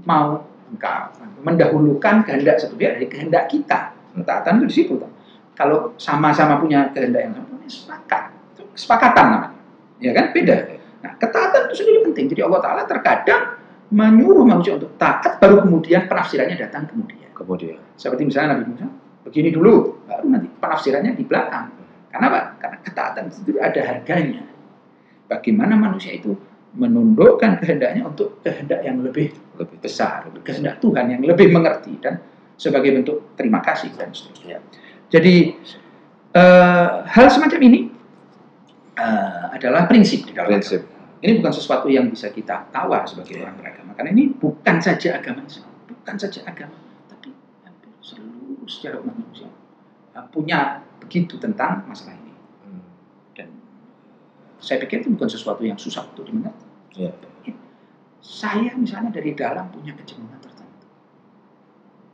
mau 0.07 0.47
engkau 0.71 1.01
mendahulukan 1.43 2.15
kehendak 2.23 2.55
satu 2.63 2.79
pihak 2.79 2.95
dari 2.95 3.07
kehendak 3.11 3.51
kita. 3.51 3.91
Ketaatan 4.15 4.63
itu 4.63 4.65
di 4.71 4.75
situ. 4.79 4.93
toh. 4.95 5.11
Kalau 5.59 5.91
sama-sama 5.99 6.55
punya 6.63 6.87
kehendak 6.95 7.27
yang 7.27 7.33
sama, 7.35 7.67
sepakat. 7.67 8.23
Itu 8.55 8.63
kesepakatan 8.71 9.25
namanya. 9.27 9.59
Ya 9.99 10.11
kan? 10.15 10.31
Beda. 10.31 10.55
Nah, 11.03 11.11
ketaatan 11.19 11.67
itu 11.67 11.75
sendiri 11.83 11.99
penting. 12.07 12.25
Jadi 12.31 12.41
Allah 12.47 12.61
Ta'ala 12.63 12.83
terkadang 12.87 13.59
menyuruh 13.91 14.47
manusia 14.47 14.79
untuk 14.79 14.95
taat, 14.95 15.35
baru 15.35 15.67
kemudian 15.67 16.07
penafsirannya 16.07 16.55
datang 16.55 16.87
kemudian. 16.87 17.20
Kemudian. 17.41 17.77
Seperti 17.97 18.21
misalnya 18.29 18.57
Nabi 18.57 18.63
Musa, 18.69 18.87
begini 19.25 19.49
dulu, 19.49 20.05
baru 20.05 20.25
nanti 20.29 20.47
penafsirannya 20.61 21.17
di 21.17 21.25
belakang. 21.25 21.67
Karena 22.13 22.25
apa? 22.29 22.41
Karena 22.61 22.77
ketaatan 22.85 23.23
itu 23.33 23.57
ada 23.57 23.81
harganya. 23.81 24.43
Bagaimana 25.25 25.73
manusia 25.79 26.13
itu 26.13 26.37
menundukkan 26.77 27.59
kehendaknya 27.59 28.07
untuk 28.07 28.39
kehendak 28.43 28.83
yang 28.85 29.01
lebih 29.03 29.33
Lebih 29.59 29.77
besar, 29.77 30.25
kehendak 30.41 30.81
Tuhan 30.81 31.05
yang 31.13 31.21
lebih 31.21 31.53
mengerti 31.53 31.93
dan 32.01 32.17
sebagai 32.57 32.97
bentuk 32.97 33.37
terima 33.37 33.61
kasih 33.61 33.93
dan 33.93 34.09
seterusnya. 34.09 34.57
Jadi 35.11 35.53
eh, 36.33 36.91
hal 37.05 37.27
semacam 37.29 37.59
ini 37.61 37.79
eh, 38.97 39.45
adalah 39.53 39.85
prinsip 39.85 40.25
di 40.25 40.33
dalam 40.33 40.49
prinsip. 40.49 40.81
agama. 40.81 41.21
Ini 41.21 41.31
bukan 41.37 41.53
sesuatu 41.53 41.87
yang 41.93 42.09
bisa 42.09 42.33
kita 42.33 42.73
tawar 42.73 43.05
sebagai 43.05 43.37
orang 43.37 43.53
beragama. 43.61 43.93
Karena 43.93 44.09
ini 44.17 44.33
bukan 44.33 44.81
saja 44.81 45.21
agama 45.21 45.45
bukan 46.01 46.15
saja 46.17 46.41
agama, 46.49 46.73
sejarah 48.71 49.03
umat 49.03 49.15
manusia 49.19 49.49
eh, 50.15 50.25
punya 50.31 50.85
begitu 51.03 51.35
tentang 51.35 51.83
masalah 51.85 52.15
ini. 52.15 52.33
Hmm. 52.63 52.83
Dan 53.35 53.49
saya 54.63 54.79
pikir 54.79 55.03
itu 55.03 55.11
bukan 55.11 55.27
sesuatu 55.27 55.61
yang 55.67 55.75
susah 55.75 56.07
untuk 56.07 56.23
dimengerti. 56.23 56.65
Iya. 56.95 57.11
Saya 58.21 58.71
misalnya 58.77 59.09
dari 59.11 59.33
dalam 59.33 59.67
punya 59.73 59.91
kecenderungan 59.97 60.39
tertentu. 60.39 60.85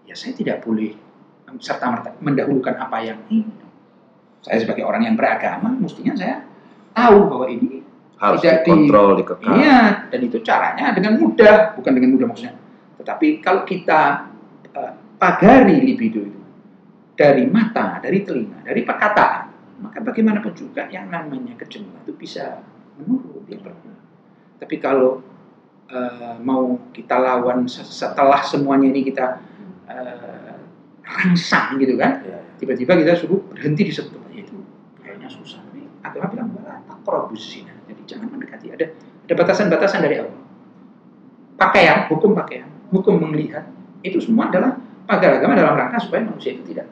Ya 0.07 0.15
saya 0.15 0.33
tidak 0.33 0.63
boleh 0.63 0.95
serta 1.59 1.85
merta 1.91 2.09
mendahulukan 2.23 2.75
apa 2.79 2.97
yang 3.03 3.19
ini. 3.29 3.53
Saya 4.41 4.63
sebagai 4.63 4.87
orang 4.87 5.03
yang 5.03 5.15
beragama, 5.19 5.75
mestinya 5.75 6.15
saya 6.15 6.47
tahu 6.95 7.27
bahwa 7.27 7.47
ini 7.51 7.83
Harus 8.17 8.41
Tidak 8.41 8.65
di- 8.65 8.73
dikontrol, 8.73 9.09
dikekang. 9.21 9.55
Iya, 9.61 9.81
dan 10.09 10.19
itu 10.25 10.37
caranya 10.41 10.89
dengan 10.97 11.21
mudah, 11.21 11.77
bukan 11.77 11.91
dengan 11.93 12.17
mudah 12.17 12.25
maksudnya. 12.33 12.57
Tetapi 12.97 13.45
kalau 13.45 13.61
kita 13.61 14.25
eh, 14.73 14.91
pagari 15.21 15.77
libido 15.85 16.25
itu 16.25 16.36
dari 17.17 17.49
mata, 17.49 17.97
dari 17.97 18.21
telinga, 18.21 18.61
dari 18.61 18.85
perkataan, 18.85 19.43
maka 19.81 19.97
bagaimanapun 20.05 20.53
juga 20.53 20.85
yang 20.87 21.09
namanya 21.09 21.57
kecenderungan 21.57 22.05
itu 22.05 22.13
bisa 22.13 22.61
menurun, 23.01 23.41
dia 23.49 23.57
berkurang. 23.57 23.97
Tapi 24.61 24.75
kalau 24.77 25.25
eh, 25.89 26.37
mau 26.45 26.77
kita 26.93 27.17
lawan 27.17 27.65
se- 27.65 27.85
setelah 27.85 28.45
semuanya 28.45 28.93
ini 28.93 29.01
kita 29.01 29.41
eh, 29.89 30.55
rangsang 31.01 31.81
gitu 31.81 31.97
kan, 31.97 32.21
Iya. 32.21 32.39
tiba-tiba 32.61 32.93
kita 33.01 33.13
suruh 33.17 33.41
berhenti 33.49 33.87
di 33.87 33.93
satu 33.93 34.13
tempat 34.13 34.31
itu 34.35 34.57
kayaknya 35.01 35.25
susah 35.25 35.63
ini 35.73 35.87
agama 36.05 36.27
bilang 36.29 36.49
"Wala 36.53 36.83
taqrabuz 36.85 37.39
zina 37.41 37.73
jadi 37.87 38.01
jangan 38.05 38.27
mendekati. 38.29 38.69
Ada 38.77 38.85
ada 39.25 39.33
batasan-batasan 39.33 39.99
dari 40.05 40.21
Allah. 40.21 40.37
Pakaian 41.57 42.05
hukum 42.11 42.37
pakaian 42.37 42.69
hukum 42.93 43.17
melihat 43.25 43.65
itu 44.05 44.21
semua 44.21 44.51
adalah 44.53 44.77
pagar 45.09 45.39
agama 45.41 45.55
dalam 45.57 45.73
rangka 45.73 45.97
supaya 46.03 46.21
manusia 46.27 46.53
itu 46.53 46.75
tidak 46.75 46.85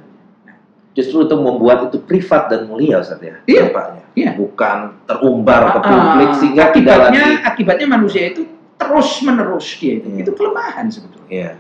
Justru 0.96 1.28
itu 1.28 1.36
membuat 1.36 1.86
itu 1.86 2.00
privat 2.00 2.48
dan 2.48 2.66
mulia 2.66 2.98
Ustaz 2.98 3.20
ya. 3.20 3.36
Iya. 3.44 3.68
Dampaknya. 3.68 4.04
Iya. 4.16 4.30
Bukan 4.34 4.78
terumbar 5.04 5.62
ke 5.70 5.80
Ah, 5.80 5.84
publik 5.84 6.30
sehingga 6.34 6.64
tidak 6.72 6.96
akibatnya 6.96 7.22
lagi. 7.22 7.44
akibatnya 7.46 7.88
manusia 7.90 8.24
itu 8.26 8.42
terus 8.76 9.10
menerus 9.20 9.68
dia 9.76 9.94
itu 9.98 10.08
Iya. 10.10 10.24
itu 10.24 10.32
kelemahan 10.32 10.88
sebetulnya 10.88 11.30
Iya. 11.30 11.52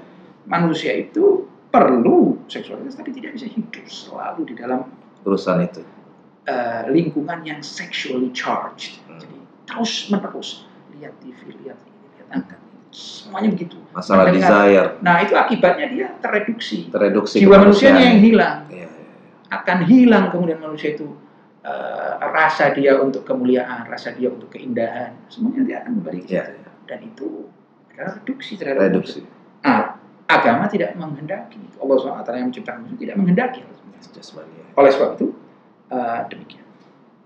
manusia 0.45 0.91
itu 0.93 1.43
perlu 1.67 2.39
seksualitas 2.45 2.95
tapi 2.95 3.11
tidak 3.11 3.35
bisa 3.35 3.45
hidup 3.45 3.83
selalu 3.85 4.41
di 4.45 4.55
dalam 4.55 4.87
Urusan 5.21 5.59
itu. 5.61 5.83
eh, 6.45 6.85
lingkungan 6.87 7.41
yang 7.41 7.59
sexually 7.59 8.29
charged. 8.29 9.01
Hmm. 9.03 9.17
Jadi 9.17 9.35
terus 9.65 9.91
menerus 10.07 10.49
lihat 10.93 11.17
TV, 11.17 11.35
lihat 11.57 11.75
ini, 11.81 12.05
lihat 12.13 12.27
angkat 12.31 12.59
ini, 12.61 12.79
semuanya 12.89 13.49
begitu. 13.49 13.75
Masalah 13.89 14.23
Mendengar. 14.25 14.45
desire 14.53 14.87
Nah 15.01 15.15
itu 15.19 15.33
akibatnya 15.33 15.85
dia 15.89 16.07
tereduksi. 16.19 16.87
tereduksi 16.87 17.41
Jiwa 17.41 17.57
manusianya 17.57 18.03
yang 18.05 18.19
hilang, 18.21 18.57
Iya. 18.67 18.74
Akan 19.47 19.77
hilang 19.85 20.29
kemudian 20.29 20.57
manusia 20.57 20.93
itu 20.93 21.05
eh, 21.61 22.13
rasa 22.21 22.69
dia 22.71 22.97
untuk 22.97 23.25
kemuliaan, 23.25 23.85
rasa 23.85 24.13
dia 24.13 24.29
untuk 24.29 24.49
keindahan, 24.49 25.17
semuanya 25.27 25.61
dia 25.65 25.75
akan 25.81 25.91
kembali 26.01 26.19
ke 26.21 26.27
Iya. 26.29 26.43
situ. 26.45 26.69
Dan 26.85 26.99
itu 27.01 27.27
adalah 27.89 28.13
reduksi 28.21 28.53
terhadap 28.53 28.81
Reduksi. 28.93 29.19
Nah, 29.65 29.97
agama 30.29 30.69
tidak 30.69 30.93
menghendaki 30.93 31.57
itu. 31.57 31.75
Allah 31.81 31.95
SWT 31.97 32.29
yang 32.31 32.47
menciptakan 32.53 32.79
manusia 32.85 32.99
tidak 33.01 33.15
menghendaki 33.17 33.59
ya. 33.65 33.67
Oleh 34.77 34.91
sebab 34.93 35.09
itu 35.17 35.27
eh, 35.89 36.21
demikian. 36.29 36.65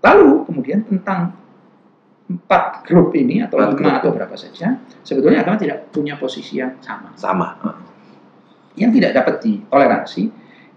Lalu 0.00 0.30
kemudian 0.48 0.80
tentang 0.88 1.36
empat 2.30 2.86
grup 2.86 3.10
ini 3.12 3.42
atau 3.42 3.58
Empat 3.58 3.74
lima 3.76 3.76
grup. 3.76 3.98
atau 4.00 4.10
berapa 4.14 4.36
saja, 4.38 4.78
sebetulnya 5.02 5.42
agama 5.42 5.58
tidak 5.60 5.90
punya 5.90 6.14
posisi 6.16 6.62
yang 6.62 6.78
sama. 6.80 7.10
Sama. 7.18 7.48
Yang 8.78 8.90
tidak 9.02 9.12
dapat 9.20 9.34
ditoleransi 9.44 10.22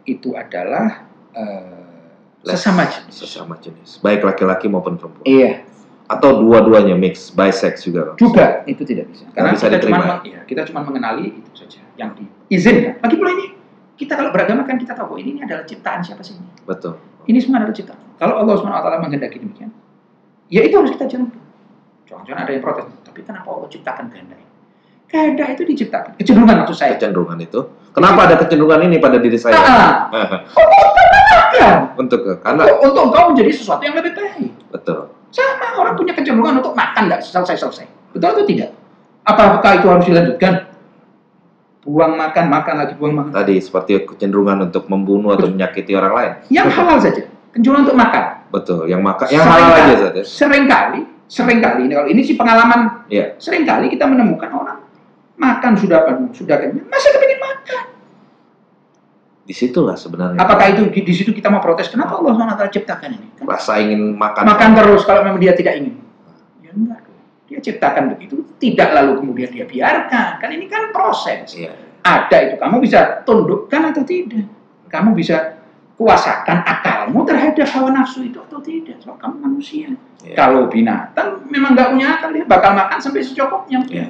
itu 0.03 0.29
adalah 0.35 1.05
eh, 1.33 2.53
sesama 2.55 2.83
jenis. 2.87 3.13
Sesama 3.13 3.53
jenis. 3.59 3.99
Baik 3.99 4.23
laki-laki 4.23 4.67
maupun 4.67 4.95
perempuan. 4.99 5.23
Iya, 5.25 5.63
Atau 6.11 6.43
dua-duanya 6.43 6.93
mix, 6.99 7.31
bisex 7.31 7.87
juga. 7.87 8.13
Bang. 8.13 8.17
juga 8.19 8.45
itu 8.67 8.83
tidak 8.83 9.09
bisa. 9.09 9.23
Karena 9.31 9.55
bisa 9.55 9.65
kita 9.71 9.77
cuma 9.87 9.97
diterima. 9.97 10.15
iya, 10.27 10.39
kita 10.43 10.61
cuma 10.67 10.79
mengenali 10.83 11.39
itu 11.39 11.51
saja 11.55 11.79
yang 11.95 12.11
diizinkan. 12.13 12.99
Lagi 12.99 13.15
pula 13.15 13.31
ini 13.33 13.45
kita 13.95 14.13
kalau 14.19 14.29
beragama 14.35 14.67
kan 14.67 14.75
kita 14.77 14.93
tahu 14.93 15.15
bahwa 15.15 15.19
ini 15.23 15.39
adalah 15.41 15.63
ciptaan 15.63 16.03
siapa 16.03 16.21
sih 16.21 16.35
ini. 16.35 16.47
Betul. 16.67 16.99
Ini 17.23 17.39
semua 17.39 17.63
adalah 17.63 17.71
ciptaan. 17.71 18.01
Kalau 18.19 18.35
Allah 18.35 18.55
SWT 18.59 18.87
menghendaki 18.99 19.37
demikian, 19.39 19.71
ya 20.51 20.61
itu 20.67 20.75
harus 20.75 20.91
kita 20.91 21.07
jalankan. 21.07 21.39
Jangan-jangan 22.03 22.41
ada 22.45 22.51
yang 22.51 22.63
protes, 22.63 22.85
tapi 23.07 23.19
kenapa 23.23 23.47
Allah 23.47 23.69
ciptakan 23.71 24.05
kehendak 24.11 24.37
ini? 24.37 24.51
Kehendak 25.07 25.47
itu 25.55 25.63
diciptakan. 25.65 26.11
Kecenderungan 26.19 26.55
maksud 26.65 26.77
saya. 26.77 26.99
Kecenderungan 26.99 27.39
itu. 27.39 27.61
Kenapa 27.93 28.19
ada 28.25 28.35
kecenderungan 28.35 28.81
ini 28.83 28.97
pada 28.97 29.17
diri 29.17 29.37
saya? 29.37 29.53
Ah, 29.53 30.09
Bukan. 30.09 31.77
Untuk 32.01 32.25
karena 32.41 32.65
Untuk, 32.65 32.77
untuk 32.83 33.01
engkau 33.07 33.23
menjadi 33.29 33.51
sesuatu 33.53 33.81
yang 33.81 33.93
lebih 33.93 34.17
baik. 34.17 34.49
betul. 34.69 35.13
Sama 35.29 35.77
orang 35.77 35.93
punya 35.93 36.13
kecenderungan 36.13 36.61
untuk 36.61 36.73
makan 36.73 37.09
nggak 37.09 37.21
selesai-selesai. 37.21 37.85
Betul 38.11 38.27
atau 38.29 38.45
tidak? 38.45 38.69
Apakah 39.23 39.71
itu 39.77 39.87
harus 39.87 40.05
dilanjutkan? 40.05 40.53
Buang 41.83 42.15
makan, 42.15 42.45
makan 42.47 42.75
lagi, 42.79 42.93
buang 42.95 43.13
makan. 43.13 43.31
Tadi 43.33 43.55
seperti 43.57 44.05
kecenderungan 44.07 44.71
untuk 44.71 44.85
membunuh 44.87 45.33
atau 45.33 45.49
menyakiti 45.49 45.93
orang 45.93 46.13
lain. 46.13 46.31
Yang 46.49 46.67
halal 46.77 46.97
saja. 46.97 47.21
Kecenderungan 47.49 47.81
untuk 47.85 47.97
makan. 47.99 48.23
Betul. 48.49 48.81
Yang 48.85 49.01
maka 49.01 49.23
yang 49.29 49.43
halal 49.43 49.57
Seringkali- 49.69 49.81
aja 49.83 49.95
saja. 49.99 50.21
Seringkali, 50.23 50.99
sering 51.25 51.59
kali 51.59 51.81
ini 51.85 51.93
kalau 51.93 52.07
ini 52.09 52.21
sih 52.21 52.35
pengalaman. 52.35 52.79
Iya. 53.09 53.25
Seringkali 53.37 53.89
kita 53.89 54.05
menemukan 54.05 54.49
orang 54.49 54.77
makan 55.33 55.73
sudah 55.75 56.05
penuh, 56.05 56.29
sudah 56.31 56.55
kenyang, 56.55 56.87
masih 56.87 57.09
kepingin 57.09 57.35
makan. 57.35 57.42
Di 59.43 59.51
situlah 59.51 59.99
sebenarnya. 59.99 60.39
Apakah 60.39 60.71
itu 60.71 60.87
di, 60.87 61.03
di 61.03 61.13
situ 61.13 61.35
kita 61.35 61.51
mau 61.51 61.59
protes? 61.59 61.91
Kenapa 61.91 62.15
Allah 62.15 62.31
SWT 62.31 62.63
ciptakan 62.79 63.09
ini? 63.11 63.27
Kan 63.35 63.43
rasa 63.43 63.75
ingin 63.83 64.15
makan? 64.15 64.43
makan 64.47 64.69
terus 64.71 65.03
kalau 65.03 65.27
memang 65.27 65.39
dia 65.43 65.51
tidak 65.51 65.83
ingin. 65.83 65.99
Ya 66.63 66.71
enggak. 66.71 67.03
Dia 67.51 67.59
ciptakan 67.59 68.15
begitu, 68.15 68.39
tidak 68.55 68.95
lalu 68.95 69.19
kemudian 69.19 69.51
dia 69.51 69.67
biarkan. 69.67 70.39
Kan 70.39 70.49
ini 70.55 70.71
kan 70.71 70.95
proses. 70.95 71.51
Iya. 71.59 71.75
Ada 72.03 72.37
itu, 72.49 72.55
kamu 72.59 72.75
bisa 72.83 73.23
tundukkan 73.27 73.91
atau 73.91 74.03
tidak. 74.07 74.47
Kamu 74.87 75.11
bisa 75.11 75.59
kuasakan 75.99 76.63
akalmu 76.63 77.23
terhadap 77.27 77.67
hawa 77.75 77.91
nafsu 77.91 78.27
itu 78.27 78.39
atau 78.39 78.63
tidak. 78.63 78.99
Sebab 79.03 79.19
kamu 79.19 79.35
manusia. 79.43 79.91
Iya. 80.23 80.35
Kalau 80.39 80.71
binatang 80.71 81.43
memang 81.51 81.75
nggak 81.75 81.89
punya 81.91 82.07
akal, 82.15 82.29
dia 82.31 82.47
bakal 82.47 82.71
makan 82.79 82.97
sampai 83.03 83.21
secukupnya. 83.27 83.83
Iya. 83.91 84.07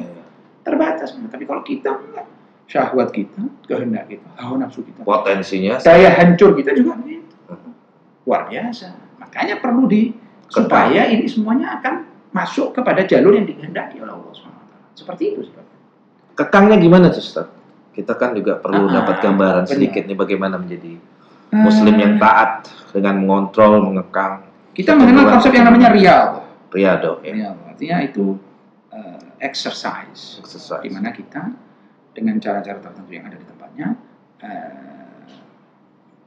Terbatas. 0.61 1.17
Tapi 1.17 1.43
kalau 1.49 1.65
kita 1.65 1.89
enggak. 1.89 2.25
Syahwat 2.63 3.11
kita, 3.11 3.43
kehendak 3.67 4.07
kita, 4.07 4.25
hawa 4.39 4.63
nafsu 4.63 4.81
kita. 4.81 5.03
Potensinya 5.03 5.77
Daya 5.77 6.09
hancur 6.15 6.55
kita 6.55 6.73
juga 6.73 6.97
begitu. 6.97 7.35
Mhm. 7.45 7.71
Luar 8.25 8.47
biasa. 8.47 8.87
Makanya 9.19 9.59
perlu 9.59 9.85
di 9.85 10.15
supaya 10.47 11.05
ini 11.05 11.27
semuanya 11.27 11.77
akan 11.77 11.93
masuk 12.31 12.73
kepada 12.73 13.03
jalur 13.03 13.33
yang 13.33 13.45
dikehendaki 13.45 13.99
oleh 13.99 14.13
Allah 14.13 14.31
SWT. 14.31 14.97
Seperti 14.97 15.23
itu 15.33 15.41
sebabnya. 15.45 15.71
kekangnya 16.33 16.77
gimana 16.81 17.05
tuh 17.09 17.21
Ustaz? 17.21 17.47
Kita 17.93 18.17
kan 18.17 18.33
juga 18.33 18.57
perlu 18.57 18.89
Ah, 18.89 19.01
dapat 19.01 19.21
gambaran 19.21 19.63
benar. 19.63 19.69
sedikit 19.69 20.09
nih 20.09 20.17
bagaimana 20.17 20.57
menjadi 20.57 20.97
muslim 21.53 21.93
yang 21.93 22.17
taat 22.17 22.65
dengan 22.89 23.21
mengontrol, 23.21 23.85
mengekang 23.85 24.41
kita 24.73 24.97
mengenal 24.97 25.29
konsep 25.29 25.53
yang 25.53 25.69
namanya 25.69 25.93
riyad. 25.93 26.29
riyado 26.73 27.21
ya. 27.21 27.53
Artinya 27.69 27.97
itu 28.01 28.33
eh, 28.89 29.21
exercise. 29.45 30.41
Exercise. 30.41 30.81
Di 30.81 30.89
mana 30.89 31.13
kita 31.13 31.53
dengan 32.13 32.37
cara-cara 32.37 32.79
tertentu 32.79 33.11
yang 33.11 33.25
ada 33.27 33.37
di 33.37 33.45
tempatnya 33.45 33.87
eh, 34.45 35.25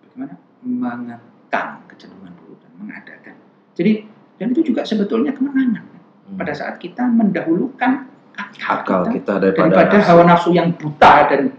bagaimana 0.02 0.34
mengekang 0.66 1.70
kecenderungan 1.90 2.34
buruk 2.42 2.58
dan 2.62 2.70
mengadakan. 2.78 3.34
Jadi 3.78 3.92
dan 4.36 4.46
itu 4.52 4.62
juga 4.74 4.82
sebetulnya 4.84 5.32
kemenangan 5.32 5.96
Hmm. 6.26 6.38
pada 6.42 6.50
saat 6.50 6.82
kita 6.82 7.06
mendahulukan 7.06 8.10
akal, 8.34 8.82
akal 8.82 9.00
kita 9.06 9.14
kita 9.14 9.32
daripada 9.38 9.86
daripada 9.86 9.98
hawa 10.10 10.22
nafsu 10.26 10.50
yang 10.50 10.74
buta 10.74 11.30
dan 11.30 11.54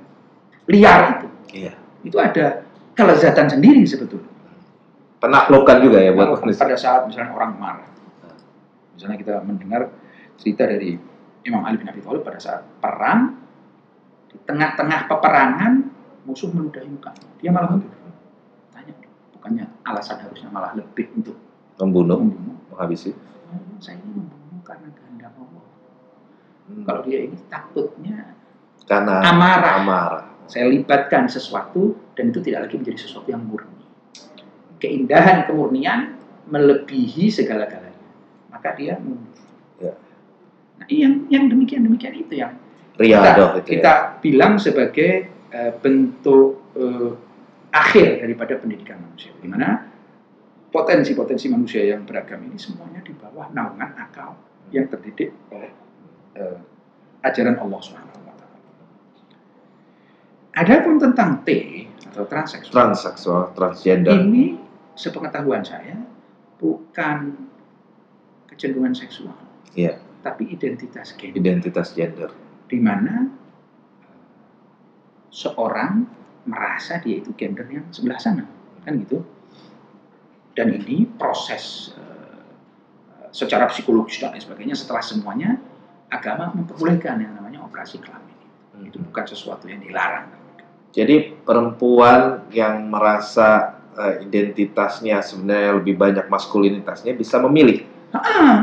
liar 0.68 1.00
itu. 1.16 1.28
Iya. 1.56 1.74
Itu 2.04 2.18
ada 2.20 2.68
kelezatan 2.92 3.48
sendiri 3.48 3.88
sebetulnya. 3.88 4.28
Penaklukan 5.24 5.78
juga 5.82 6.04
ya 6.04 6.12
buat 6.12 6.36
manusia. 6.36 6.62
pada 6.62 6.76
saat 6.76 7.02
misalnya 7.08 7.32
orang 7.32 7.52
marah. 7.56 7.90
Misalnya 8.94 9.18
kita 9.18 9.34
mendengar 9.42 9.88
cerita 10.36 10.68
dari 10.68 11.00
Imam 11.48 11.64
Ali 11.64 11.80
bin 11.80 11.88
Abi 11.88 12.04
Thalib 12.04 12.28
pada 12.28 12.38
saat 12.38 12.62
perang 12.84 13.47
di 14.28 14.38
tengah-tengah 14.44 15.08
peperangan 15.08 15.74
musuh 16.28 16.52
meludahi 16.52 16.88
muka. 16.92 17.12
Dia 17.40 17.50
malah 17.52 17.72
membunuh. 17.72 18.14
Tanya, 18.72 18.94
bukannya 19.34 19.66
alasan 19.88 20.20
harusnya 20.22 20.50
malah 20.52 20.76
lebih 20.76 21.08
untuk 21.16 21.38
Membunuh, 21.78 22.18
membunuh. 22.20 22.58
menghabisi. 22.74 23.14
Saya 23.80 24.02
ini 24.02 24.12
membunuh 24.26 24.60
karena 24.66 24.90
kehendak 24.92 25.32
Allah. 25.38 25.66
Hmm. 26.68 26.84
Kalau 26.84 27.02
dia 27.06 27.20
ini 27.24 27.38
takutnya 27.48 28.34
Karena 28.88 29.20
amarah. 29.24 29.74
amarah. 29.80 30.26
saya 30.48 30.72
libatkan 30.72 31.28
sesuatu 31.28 32.00
dan 32.16 32.32
itu 32.32 32.40
tidak 32.40 32.68
lagi 32.68 32.80
menjadi 32.80 33.00
sesuatu 33.04 33.28
yang 33.28 33.44
murni. 33.44 33.84
Keindahan 34.80 35.44
kemurnian 35.44 36.16
melebihi 36.48 37.28
segala-galanya. 37.28 38.00
Maka 38.48 38.72
dia 38.80 38.96
mundur. 38.96 39.36
Ya. 39.78 39.94
Nah, 40.80 40.88
yang 40.88 41.28
yang 41.28 41.52
demikian 41.52 41.84
demikian 41.84 42.16
itu 42.16 42.34
yang 42.40 42.56
Kita, 42.98 43.30
itu 43.62 43.78
kita 43.78 43.94
ya. 43.94 44.18
bilang 44.18 44.58
sebagai 44.58 45.12
eh, 45.54 45.72
bentuk 45.78 46.74
eh, 46.74 47.12
akhir 47.70 48.26
daripada 48.26 48.58
pendidikan 48.58 48.98
manusia. 48.98 49.32
Di 49.38 49.46
mana 49.46 49.86
potensi-potensi 50.68 51.46
manusia 51.48 51.86
yang 51.86 52.04
beragam 52.04 52.42
ini 52.44 52.58
semuanya 52.58 53.00
di 53.06 53.14
bawah 53.14 53.48
naungan 53.54 53.94
akal 53.96 54.34
yang 54.74 54.90
terdidik 54.90 55.30
oleh 55.54 55.70
eh, 56.36 56.58
ajaran 57.22 57.62
Allah 57.62 57.80
Subhanahu 57.80 58.20
wa 58.26 58.34
taala. 58.34 58.58
Adapun 60.58 60.98
tentang 60.98 61.46
T 61.46 61.50
atau 62.10 62.26
transseksual 62.26 62.74
Transseksual, 62.74 63.42
transgender. 63.54 64.18
ini 64.26 64.58
sepengetahuan 64.98 65.62
saya 65.62 66.02
bukan 66.58 67.38
kecenderungan 68.50 68.98
seksual, 68.98 69.38
Iya, 69.78 70.02
tapi 70.26 70.50
identitas 70.50 71.14
gender. 71.14 71.38
identitas 71.38 71.94
gender. 71.94 72.34
Di 72.68 72.80
mana 72.84 73.32
seorang 75.32 76.04
merasa 76.48 77.00
dia 77.04 77.20
itu 77.20 77.36
gender 77.36 77.68
yang 77.68 77.88
sebelah 77.92 78.20
sana, 78.20 78.44
kan 78.84 78.94
gitu. 79.00 79.24
Dan 80.56 80.74
ini 80.74 81.06
proses 81.06 81.94
eh, 81.94 82.42
secara 83.30 83.70
psikologis 83.70 84.18
dan 84.20 84.34
lain 84.34 84.42
sebagainya 84.42 84.76
setelah 84.76 85.04
semuanya 85.04 85.60
agama 86.08 86.56
memperbolehkan 86.56 87.20
yang 87.20 87.36
namanya 87.36 87.62
operasi 87.68 88.00
kelamin. 88.00 88.36
Itu 88.88 89.04
bukan 89.04 89.26
sesuatu 89.28 89.68
yang 89.68 89.84
dilarang. 89.84 90.32
Jadi 90.96 91.36
perempuan 91.46 92.48
yang 92.50 92.88
merasa 92.90 93.78
eh, 93.94 94.26
identitasnya 94.26 95.22
sebenarnya 95.22 95.78
lebih 95.78 95.94
banyak 96.00 96.26
maskulinitasnya 96.26 97.14
bisa 97.14 97.38
memilih 97.44 97.97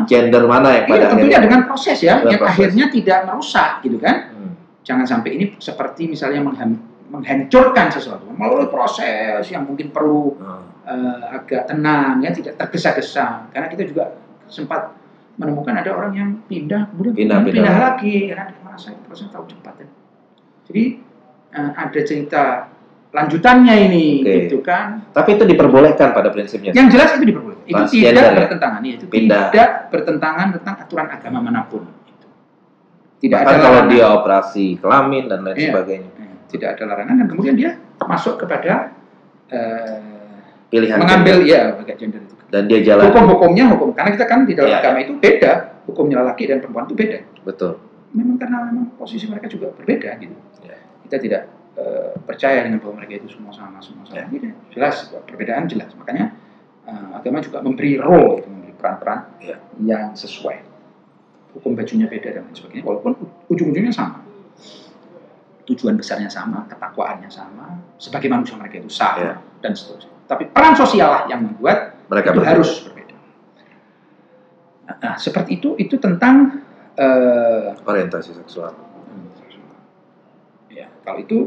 gender 0.05 0.45
mana 0.45 0.69
yang 0.73 0.85
pada 0.87 0.97
iya 0.99 1.09
tentunya 1.11 1.39
dengan 1.39 1.61
proses 1.65 1.99
ya, 2.01 2.19
Dengan 2.19 2.31
yang 2.33 2.41
proses. 2.41 2.53
akhirnya 2.57 2.85
tidak 2.91 3.19
merusak 3.29 3.71
gitu 3.81 3.97
kan. 3.99 4.17
Hmm. 4.33 4.53
Jangan 4.83 5.05
sampai 5.07 5.31
ini 5.33 5.45
seperti 5.57 6.03
misalnya 6.07 6.41
menghan- 6.41 6.81
menghancurkan 7.05 7.87
sesuatu 7.89 8.27
melalui 8.29 8.67
proses 8.67 9.45
yang 9.47 9.65
mungkin 9.65 9.89
perlu 9.89 10.35
Hmm. 10.35 10.65
eh, 10.85 11.21
agak 11.33 11.65
tenang 11.67 12.21
ya 12.21 12.29
tidak 12.29 12.57
tergesa-gesa 12.59 13.49
karena 13.49 13.69
kita 13.69 13.85
juga 13.85 14.05
sempat 14.47 14.93
menemukan 15.35 15.75
ada 15.75 15.91
orang 15.91 16.13
yang 16.13 16.31
pindah 16.45 16.91
kemudian 16.91 17.15
Pindah, 17.15 17.39
pindah, 17.41 17.55
pindah. 17.65 17.77
lagi 17.81 18.17
karena 18.29 18.53
merasa 18.61 18.93
proses 19.03 19.27
terlalu 19.29 19.49
cepat 19.51 19.75
ya. 19.79 19.89
jadi 20.65 20.85
eh, 21.53 21.71
ada 21.75 22.01
cerita 22.03 22.43
lanjutannya 23.15 23.75
ini 23.87 24.05
Oke. 24.21 24.33
gitu 24.45 24.59
kan 24.59 25.07
Tapi 25.15 25.39
itu 25.39 25.45
diperbolehkan 25.47 26.11
pada 26.11 26.29
prinsipnya. 26.29 26.75
yang 26.75 26.91
jelas 26.91 27.15
itu 27.15 27.25
diperbolehkan 27.25 27.63
itu 27.65 27.83
tidak 28.03 28.35
bertentangan 28.37 28.81
ya, 28.83 28.93
itu 28.93 29.05
Pindah. 29.07 29.49
tidak 29.49 29.71
bertentangan 29.89 30.47
tentang 30.53 30.75
aturan 30.77 31.07
agama 31.09 31.39
mana 31.41 31.63
pun 31.65 31.87
Gitu. 32.05 32.27
tidak 33.23 33.39
Bahkan 33.41 33.49
ada 33.49 33.63
kalau 33.63 33.79
larangan. 33.81 33.93
dia 33.95 34.07
operasi 34.13 34.67
kelamin 34.77 35.25
dan 35.27 35.39
lain 35.41 35.57
Iya. 35.57 35.69
sebagainya. 35.71 36.11
Eh, 36.13 36.35
tidak 36.51 36.69
ada 36.75 36.83
larangan 36.85 37.15
dan 37.17 37.27
kemudian 37.27 37.55
dia 37.55 37.71
masuk 38.01 38.35
kepada 38.37 38.91
eh, 39.47 40.13
Pilihan 40.67 40.99
mengambil 40.99 41.37
gender. 41.39 41.55
ya 41.55 41.63
bagian 41.77 41.97
gender 41.97 42.21
itu 42.21 42.35
dan 42.51 42.63
dia 42.67 42.81
jalan 42.83 43.07
hukum-hukumnya 43.09 43.65
hukum 43.69 43.89
karena 43.93 44.11
kita 44.11 44.27
kan 44.27 44.43
di 44.43 44.53
dalam 44.53 44.69
Iya. 44.69 44.79
agama 44.81 44.99
itu 45.01 45.13
beda 45.17 45.53
hukumnya 45.87 46.19
laki 46.21 46.45
dan 46.45 46.59
perempuan 46.59 46.85
itu 46.85 46.97
beda 46.97 47.19
betul. 47.43 47.73
memang 48.11 48.37
karena 48.37 48.59
memang 48.65 48.91
posisi 48.95 49.27
mereka 49.27 49.47
juga 49.47 49.71
berbeda 49.73 50.19
gitu 50.19 50.35
Iya. 50.61 50.77
kita 51.03 51.17
tidak 51.21 51.43
eh, 51.75 52.13
percaya 52.23 52.63
dengan 52.63 52.79
bahwa 52.79 52.99
mereka 52.99 53.19
itu 53.19 53.29
semua 53.31 53.51
sama 53.51 53.79
semua 53.79 54.05
sama. 54.05 54.27
Tidak. 54.27 54.73
jelas 54.73 54.95
perbedaan 55.25 55.67
jelas 55.67 55.91
makanya 55.95 56.35
eh, 56.85 57.09
agama 57.15 57.39
juga 57.39 57.59
memberi 57.61 57.97
role 57.97 58.41
itu 58.41 58.49
memberi 58.49 58.73
peran-peran 58.75 59.21
Iya. 59.41 59.57
yang 59.81 60.13
sesuai 60.13 60.59
hukum 61.55 61.75
bajunya 61.75 62.07
beda 62.07 62.29
dan 62.31 62.43
lain 62.45 62.55
sebagainya 62.55 62.83
walaupun 62.83 63.13
ujung-ujungnya 63.47 63.91
sama 63.91 64.23
tujuan 65.65 65.97
besarnya 65.97 66.29
sama 66.29 66.69
ketakwaannya 66.69 67.31
sama 67.31 67.81
sebagai 67.97 68.29
manusia 68.29 68.55
mereka 68.55 68.79
itu 68.79 68.91
sama 68.91 69.17
Iya. 69.19 69.35
dan 69.63 69.73
seterusnya 69.73 70.13
tapi 70.25 70.49
peran 70.49 70.75
sosial 70.75 71.09
lah 71.11 71.23
yang 71.27 71.41
membuat 71.43 71.97
Mereka 72.05 72.31
itu 72.31 72.37
berbeda. 72.37 72.51
harus 72.53 72.71
berbeda. 72.85 73.17
Nah, 75.01 75.17
seperti 75.17 75.57
itu 75.57 75.73
itu 75.77 75.97
tentang 75.97 76.61
eh, 76.95 77.73
orientasi 77.83 78.37
seksual. 78.37 78.71
Kalau 81.05 81.19
itu 81.21 81.39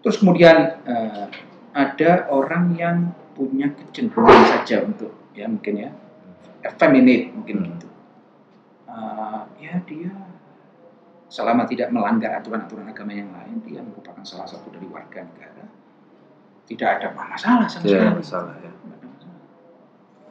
terus 0.00 0.16
kemudian 0.16 0.78
eh, 0.82 1.26
ada 1.72 2.10
orang 2.28 2.72
yang 2.72 2.96
punya 3.34 3.70
kecenderungan 3.70 4.42
saja 4.48 4.82
untuk 4.82 5.12
ya 5.30 5.46
mungkin 5.46 5.74
ya 5.78 5.90
effeminate 6.60 7.30
mungkin 7.30 7.56
Hmm. 7.58 7.68
gitu. 7.70 7.88
Eh, 8.88 9.40
ya 9.60 9.74
dia 9.84 10.12
selama 11.28 11.62
tidak 11.64 11.92
melanggar 11.92 12.32
aturan-aturan 12.34 12.88
agama 12.88 13.12
yang 13.12 13.28
lain 13.28 13.60
dia 13.62 13.84
merupakan 13.84 14.24
salah 14.24 14.48
satu 14.48 14.72
dari 14.72 14.88
warga 14.88 15.22
negara 15.22 15.68
tidak 16.64 16.88
ada 16.98 17.08
masalah 17.12 17.64
sama 17.64 17.84
Tidak 17.84 18.00
sekali. 18.00 18.20
masalah 18.20 18.54
ya. 18.58 18.72
Tidak. 18.72 19.32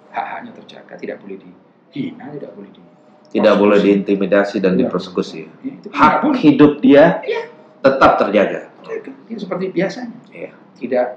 Hak-haknya 0.10 0.52
terjaga, 0.54 0.94
tidak 0.98 1.18
boleh 1.20 1.38
dihina, 1.38 2.26
tidak 2.32 2.52
boleh 2.54 2.70
di 2.72 2.82
Tidak 3.28 3.56
boleh 3.60 3.78
diintimidasi 3.78 4.58
dan 4.58 4.74
Iya. 4.74 4.88
dipersekusi. 4.88 5.46
Ya, 5.62 5.74
Hak 5.92 6.24
hidup 6.40 6.80
dia 6.80 7.20
Iya. 7.22 7.42
Tetap 7.88 8.12
terjaga. 8.20 8.62
Jaga. 8.84 9.12
Dia 9.32 9.38
seperti 9.40 9.66
biasanya. 9.72 10.18
Iya. 10.36 10.52
Tidak 10.76 11.08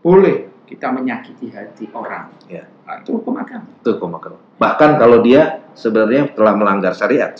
boleh 0.00 0.48
kita 0.64 0.92
menyakiti 0.92 1.52
hati 1.52 1.88
orang. 1.92 2.32
Iya. 2.48 2.64
Nah, 2.88 3.00
itu 3.04 3.20
hukum 3.20 3.36
agama. 3.36 3.68
Itu 3.80 4.00
komakro. 4.00 4.36
Bahkan 4.56 4.96
kalau 4.96 5.20
dia 5.20 5.60
sebenarnya 5.76 6.32
telah 6.32 6.56
melanggar 6.56 6.92
syariat 6.96 7.32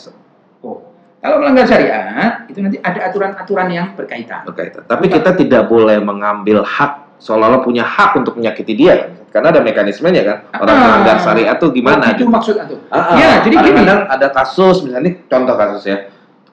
Oh. 0.61 0.85
Kalau 1.19 1.39
melanggar 1.43 1.67
syariat, 1.67 2.47
itu 2.47 2.59
nanti 2.63 2.79
ada 2.79 3.11
aturan-aturan 3.11 3.67
yang 3.71 3.87
berkaitan. 3.95 4.47
berkaitan. 4.47 4.87
Tapi 4.87 5.05
kita 5.11 5.35
tidak 5.35 5.67
boleh 5.67 5.99
mengambil 5.99 6.63
hak 6.63 7.19
seolah-olah 7.19 7.59
punya 7.59 7.83
hak 7.83 8.15
untuk 8.15 8.39
menyakiti 8.39 8.73
dia. 8.75 9.11
Karena 9.29 9.53
ada 9.53 9.61
mekanismenya 9.61 10.21
kan. 10.25 10.37
Orang 10.57 10.75
Ah. 10.79 10.83
melanggar 10.89 11.17
syariat 11.21 11.55
tuh 11.59 11.69
gimana? 11.69 12.15
Itu 12.15 12.25
gitu. 12.25 12.31
maksud 12.33 12.55
itu. 12.55 12.75
Ah, 12.89 13.13
ah. 13.13 13.17
Ya, 13.19 13.29
jadi 13.45 13.55
gini. 13.61 13.77
Kadang-kadang 13.77 14.01
ada 14.09 14.27
kasus, 14.33 14.81
misalnya 14.81 15.11
contoh 15.29 15.55
kasus 15.59 15.83
ya, 15.85 15.97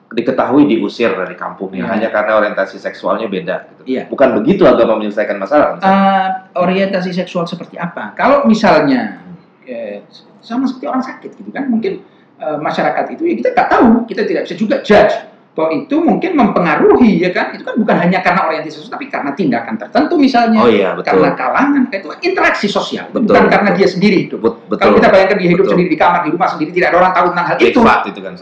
diketahui 0.07 0.63
diusir 0.65 1.11
dari 1.11 1.35
kampungnya 1.35 1.83
Iya. 1.83 1.91
hanya 1.91 2.09
karena 2.15 2.39
orientasi 2.39 2.79
seksualnya 2.79 3.27
beda. 3.27 3.55
Gitu. 3.67 3.81
Iya. 3.91 4.03
Bukan 4.07 4.39
begitu 4.39 4.63
agama 4.63 4.95
menyelesaikan 4.95 5.35
masalah. 5.35 5.75
Eh, 5.83 6.27
orientasi 6.55 7.11
seksual 7.11 7.43
seperti 7.43 7.75
apa? 7.75 8.15
Kalau 8.15 8.47
misalnya 8.47 9.19
eh, 9.67 10.07
sama 10.39 10.63
seperti 10.63 10.87
orang 10.87 11.03
sakit 11.03 11.31
gitu 11.35 11.51
kan, 11.51 11.67
mungkin 11.67 11.99
eh, 12.39 12.57
masyarakat 12.57 13.19
itu 13.19 13.23
ya 13.27 13.33
kita 13.35 13.49
nggak 13.51 13.67
tahu, 13.67 13.87
kita 14.07 14.21
tidak 14.23 14.41
bisa 14.47 14.55
juga 14.55 14.79
judge 14.79 15.11
bahwa 15.57 15.73
itu 15.73 15.95
mungkin 15.97 16.37
mempengaruhi 16.37 17.17
ya 17.17 17.33
kan, 17.33 17.49
itu 17.57 17.65
kan 17.65 17.73
bukan 17.81 17.97
hanya 17.97 18.21
karena 18.21 18.45
orientasi 18.45 18.77
seksual, 18.77 18.93
tapi 18.93 19.09
karena 19.09 19.33
tindakan 19.33 19.73
tertentu 19.75 20.13
misalnya, 20.13 20.61
oh 20.61 20.69
iya, 20.69 20.93
betul. 20.93 21.17
karena 21.17 21.33
kalangan, 21.33 21.83
itu 21.89 22.07
interaksi 22.21 22.69
sosial, 22.69 23.09
itu 23.09 23.17
Betul, 23.17 23.33
bukan 23.33 23.45
karena 23.49 23.69
betul. 23.73 23.79
dia 23.81 23.87
sendiri 23.89 24.17
hidup. 24.29 24.39
Bet- 24.45 24.59
betul. 24.69 24.77
Kalau 24.85 24.93
kita 25.01 25.07
bayangkan 25.09 25.37
dia 25.41 25.49
hidup 25.49 25.65
Betul. 25.65 25.73
sendiri 25.73 25.89
di 25.89 25.97
kamar, 25.97 26.19
di 26.21 26.29
rumah 26.29 26.49
sendiri, 26.53 26.69
tidak 26.77 26.87
ada 26.93 26.97
orang 27.01 27.13
tahu 27.17 27.25
tentang 27.33 27.45
hal 27.49 27.55
itu, 27.57 27.65
Privat 27.73 28.01
itu 28.05 28.19
kan. 28.21 28.33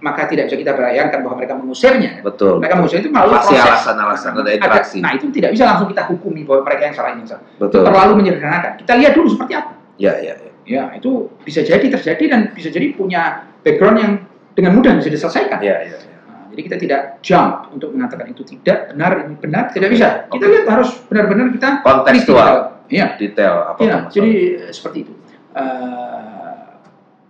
Maka 0.00 0.26
tidak 0.28 0.48
bisa 0.48 0.56
kita 0.56 0.72
bayangkan 0.76 1.20
bahwa 1.20 1.36
mereka 1.40 1.54
mengusirnya. 1.60 2.24
Betul. 2.24 2.60
Mereka 2.60 2.74
mengusir 2.80 2.98
itu 3.04 3.12
melalui 3.12 3.36
Pasti 3.36 3.54
proses. 3.54 3.68
alasan-alasan, 3.68 4.30
ada 4.40 4.50
interaksi. 4.52 4.98
nah 5.04 5.12
itu 5.12 5.28
tidak 5.32 5.50
bisa 5.52 5.64
langsung 5.68 5.88
kita 5.92 6.02
hukumi 6.08 6.42
bahwa 6.48 6.60
mereka 6.64 6.82
yang 6.88 6.94
salah 6.96 7.10
ini 7.12 7.22
salah. 7.28 7.44
Itu 7.44 7.68
Betul. 7.68 7.82
terlalu 7.84 8.12
menyederhanakan. 8.24 8.70
Kita 8.80 8.92
lihat 8.96 9.12
dulu 9.12 9.28
seperti 9.28 9.52
apa. 9.56 9.70
Ya, 10.00 10.12
ya, 10.16 10.34
ya. 10.40 10.50
Ya, 10.70 10.82
itu 10.96 11.28
bisa 11.42 11.60
jadi 11.66 11.82
terjadi 11.82 12.24
dan 12.30 12.40
bisa 12.54 12.70
jadi 12.70 12.94
punya 12.94 13.42
background 13.66 13.96
yang 14.00 14.12
dengan 14.54 14.72
mudah 14.78 14.92
bisa 14.96 15.10
diselesaikan. 15.12 15.58
Ya, 15.60 15.82
ya, 15.82 15.96
ya. 15.98 16.18
Nah, 16.30 16.46
jadi 16.54 16.60
kita 16.64 16.76
tidak 16.78 17.00
jump 17.20 17.68
untuk 17.74 17.90
mengatakan 17.92 18.30
itu 18.30 18.46
tidak 18.46 18.94
benar, 18.94 19.26
ini 19.26 19.34
benar, 19.36 19.64
tidak 19.74 19.88
bisa. 19.92 20.30
Kita 20.30 20.44
Oke. 20.46 20.52
lihat 20.52 20.66
harus 20.70 20.90
benar-benar 21.10 21.46
kita 21.52 21.68
Kontekstual, 21.82 22.54
Iya, 22.90 23.14
detail 23.18 23.54
apa 23.70 23.78
iya. 23.82 23.96
Jadi 24.10 24.30
eh, 24.66 24.72
seperti 24.74 24.98
itu. 25.06 25.12
Eh, 25.54 26.66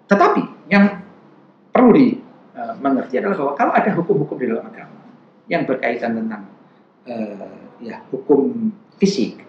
tetapi 0.08 0.42
yang 0.72 1.00
perlu 1.70 1.90
dimengerti 2.80 3.20
adalah 3.20 3.36
bahwa 3.36 3.52
kalau 3.60 3.72
ada 3.76 3.90
hukum-hukum 3.92 4.40
di 4.40 4.48
dalam 4.48 4.64
agama 4.64 4.96
yang 5.52 5.68
berkaitan 5.68 6.16
tentang 6.16 6.48
eh, 7.04 7.36
ya 7.84 8.00
hukum 8.08 8.72
fisik 8.96 9.44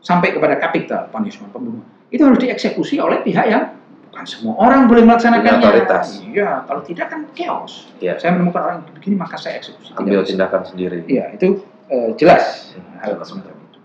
sampai 0.00 0.32
kepada 0.32 0.56
capital 0.56 1.12
punishment 1.12 1.52
pembunuhan 1.52 1.84
itu 2.08 2.24
harus 2.24 2.40
dieksekusi 2.40 2.96
oleh 2.96 3.20
pihak 3.20 3.44
yang 3.44 3.76
bukan 4.08 4.24
semua 4.28 4.54
orang 4.60 4.84
boleh 4.84 5.08
melaksanakannya. 5.08 5.64
Otoritas. 5.64 6.20
Iya, 6.20 6.68
kalau 6.68 6.84
tidak 6.84 7.08
kan 7.08 7.24
chaos. 7.32 7.88
Iya. 7.96 8.20
Saya 8.20 8.36
menemukan 8.36 8.60
orang 8.60 8.78
begini 8.92 9.16
maka 9.16 9.40
saya 9.40 9.56
eksekusi. 9.56 9.96
Tidak 9.96 10.04
ambil 10.04 10.20
bisa. 10.20 10.28
tindakan 10.36 10.62
sendiri. 10.68 10.98
Iya, 11.08 11.32
itu 11.32 11.64
eh, 11.88 12.12
jelas 12.20 12.76
hal 13.00 13.16
semacam 13.24 13.56
itu. 13.56 13.78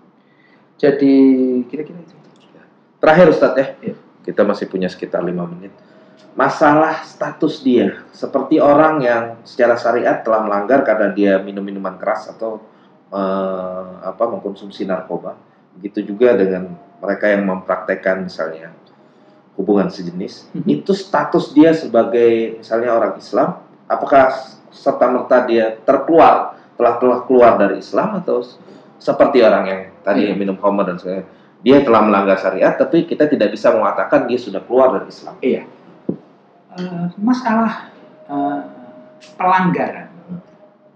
Jadi 0.75 1.15
kira-kira 1.71 1.99
itu. 2.03 2.15
Terakhir 2.99 3.25
Ustadz 3.31 3.55
ya, 3.55 3.67
Iya. 3.79 3.95
kita 4.27 4.41
masih 4.43 4.67
punya 4.67 4.91
sekitar 4.91 5.23
lima 5.23 5.47
menit. 5.47 5.71
Masalah 6.37 7.01
status 7.01 7.65
dia 7.65 8.05
seperti 8.13 8.61
orang 8.61 9.01
yang 9.01 9.23
secara 9.41 9.73
syariat 9.73 10.21
telah 10.21 10.45
melanggar 10.45 10.85
karena 10.85 11.09
dia 11.09 11.33
minum 11.41 11.65
minuman 11.65 11.97
keras 11.97 12.29
atau 12.29 12.61
eh, 13.09 13.85
apa 14.05 14.23
mengkonsumsi 14.29 14.85
narkoba 14.85 15.33
begitu 15.73 16.13
juga 16.13 16.37
dengan 16.37 16.69
mereka 17.01 17.29
yang 17.29 17.45
mempraktekkan 17.45 18.21
misalnya 18.21 18.69
hubungan 19.57 19.89
sejenis 19.89 20.53
Mhm. 20.53 20.69
itu 20.69 20.93
status 20.93 21.49
dia 21.51 21.73
sebagai 21.73 22.61
misalnya 22.61 22.93
orang 22.93 23.17
Islam 23.17 23.57
apakah 23.89 24.29
serta 24.69 25.09
merta 25.09 25.41
dia 25.41 25.73
terkeluar 25.81 26.53
telah 26.77 27.01
telah 27.01 27.19
keluar 27.25 27.57
dari 27.57 27.81
Islam 27.81 28.21
atau 28.21 28.45
seperti 29.01 29.41
orang 29.41 29.65
yang 29.65 29.81
tadi 30.05 30.29
Iya. 30.29 30.37
minum 30.37 30.53
khamr 30.53 30.85
dan 30.85 31.01
sebagainya 31.01 31.25
dia 31.57 31.81
telah 31.81 32.01
melanggar 32.05 32.37
syariat 32.37 32.77
tapi 32.77 33.09
kita 33.09 33.25
tidak 33.25 33.49
bisa 33.49 33.73
mengatakan 33.73 34.29
dia 34.29 34.37
sudah 34.37 34.61
keluar 34.61 34.93
dari 34.93 35.09
Islam 35.09 35.33
Iya. 35.41 35.65
Eh, 36.77 37.07
masalah 37.17 37.89
eh, 38.29 38.61
pelanggaran 39.33 40.13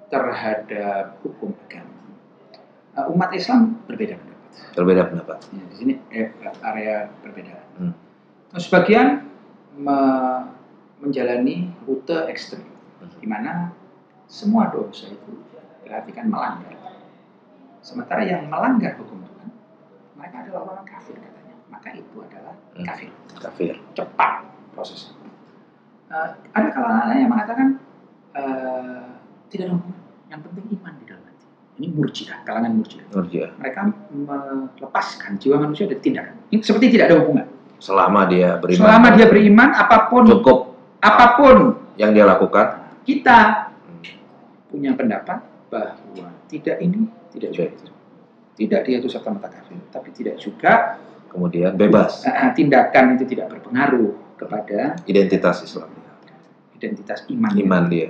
terhadap 0.07 1.17
hukum 1.25 1.57
agama. 1.65 1.97
Eh, 2.93 3.05
umat 3.09 3.33
Islam 3.33 3.81
berbeda 3.89 4.13
pendapat. 4.13 4.39
berbeda 4.71 5.01
pendapat 5.09 5.37
Ya, 5.51 5.63
di 5.65 5.75
sini 5.75 5.93
eh, 6.11 6.29
area 6.61 7.09
perbedaan. 7.23 7.65
Hmm. 7.81 7.93
Sebagian 8.53 9.25
me- 9.73 10.43
menjalani 11.01 11.73
rute 11.81 12.29
ekstrim, 12.29 12.61
di 13.17 13.25
mana 13.25 13.73
semua 14.29 14.69
dosa 14.69 15.09
itu 15.09 15.33
berarti 15.81 16.11
kan 16.13 16.29
melanggar. 16.29 16.77
Sementara 17.81 18.21
yang 18.21 18.45
melanggar 18.45 18.93
hukum 19.01 19.17
Tuhan, 19.17 19.49
mereka 20.13 20.45
adalah 20.45 20.61
orang 20.77 20.85
kafir 20.85 21.17
katanya. 21.17 21.55
Maka 21.73 21.89
itu 21.97 22.15
adalah 22.21 22.53
Hmm. 22.77 22.85
kafir. 22.85 23.09
kafir 23.33 23.73
Cepat 23.97 24.45
prosesnya. 24.77 25.17
Eh, 26.11 26.29
ada 26.51 26.69
kalangan 26.75 27.15
yang 27.15 27.31
mengatakan 27.31 27.67
eh, 28.35 29.03
tidak 29.47 29.63
ada 29.71 29.73
hubungan. 29.79 29.99
Yang 30.27 30.39
penting 30.43 30.65
iman 30.75 30.93
di 30.99 31.05
dalam 31.07 31.23
hati. 31.23 31.45
Ini 31.79 31.87
murjiah, 31.95 32.37
kalangan 32.43 32.71
murjiah. 32.75 33.05
Nurjia 33.15 33.45
Mereka 33.55 33.81
melepaskan 34.11 35.39
jiwa 35.39 35.55
manusia 35.63 35.87
dari 35.87 36.03
tindakan. 36.03 36.35
Ini 36.51 36.59
seperti 36.59 36.85
tidak 36.91 37.05
ada 37.11 37.17
hubungan. 37.23 37.47
selama 37.81 38.29
dia 38.29 38.61
beriman 38.61 38.77
Selama 38.77 39.07
dia 39.17 39.25
beriman, 39.25 39.69
apa 39.73 40.05
pun 40.05 40.21
cukup 40.29 40.77
apa 41.01 41.33
pun 41.33 41.57
yang 41.97 42.13
dia 42.13 42.29
lakukan 42.29 42.77
kita 43.01 43.73
punya 44.69 44.93
pendapat 44.93 45.41
bahwa 45.73 46.29
tidak 46.45 46.77
ini, 46.77 47.09
tidak 47.33 47.49
juga 47.57 47.73
Tidak. 47.73 47.81
itu. 47.81 47.93
Tidak 48.61 48.81
dia 48.85 48.95
itu 49.01 49.09
serta 49.09 49.33
merta 49.33 49.49
kafir, 49.49 49.81
tapi 49.89 50.13
tidak 50.13 50.37
juga 50.37 51.01
kemudian 51.33 51.73
bebas 51.73 52.21
eh, 52.29 52.53
tindakan 52.53 53.17
itu 53.17 53.25
tidak 53.33 53.49
berpengaruh 53.57 54.13
kepada 54.37 55.01
identitas 55.09 55.65
Islam 55.65 55.89
identitas 56.81 57.21
iman. 57.29 57.53
iman 57.53 57.83
dia 57.85 58.09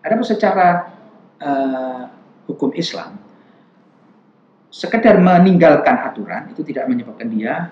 Adapun 0.00 0.24
secara 0.24 0.88
eh, 1.40 2.02
hukum 2.48 2.72
Islam, 2.72 3.20
sekedar 4.72 5.20
meninggalkan 5.20 5.96
aturan 6.08 6.48
itu 6.52 6.64
tidak 6.64 6.88
menyebabkan 6.88 7.28
dia 7.28 7.68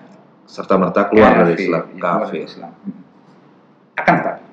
serta 0.49 0.77
merta 0.77 1.09
keluar 1.09 1.45
dari 1.45 1.69
Islam 1.69 1.83
ya, 1.93 2.01
kafir 2.01 2.45
Islam. 2.45 2.73
Hmm. 2.85 3.01
Akan 3.97 4.13
tetapi 4.21 4.43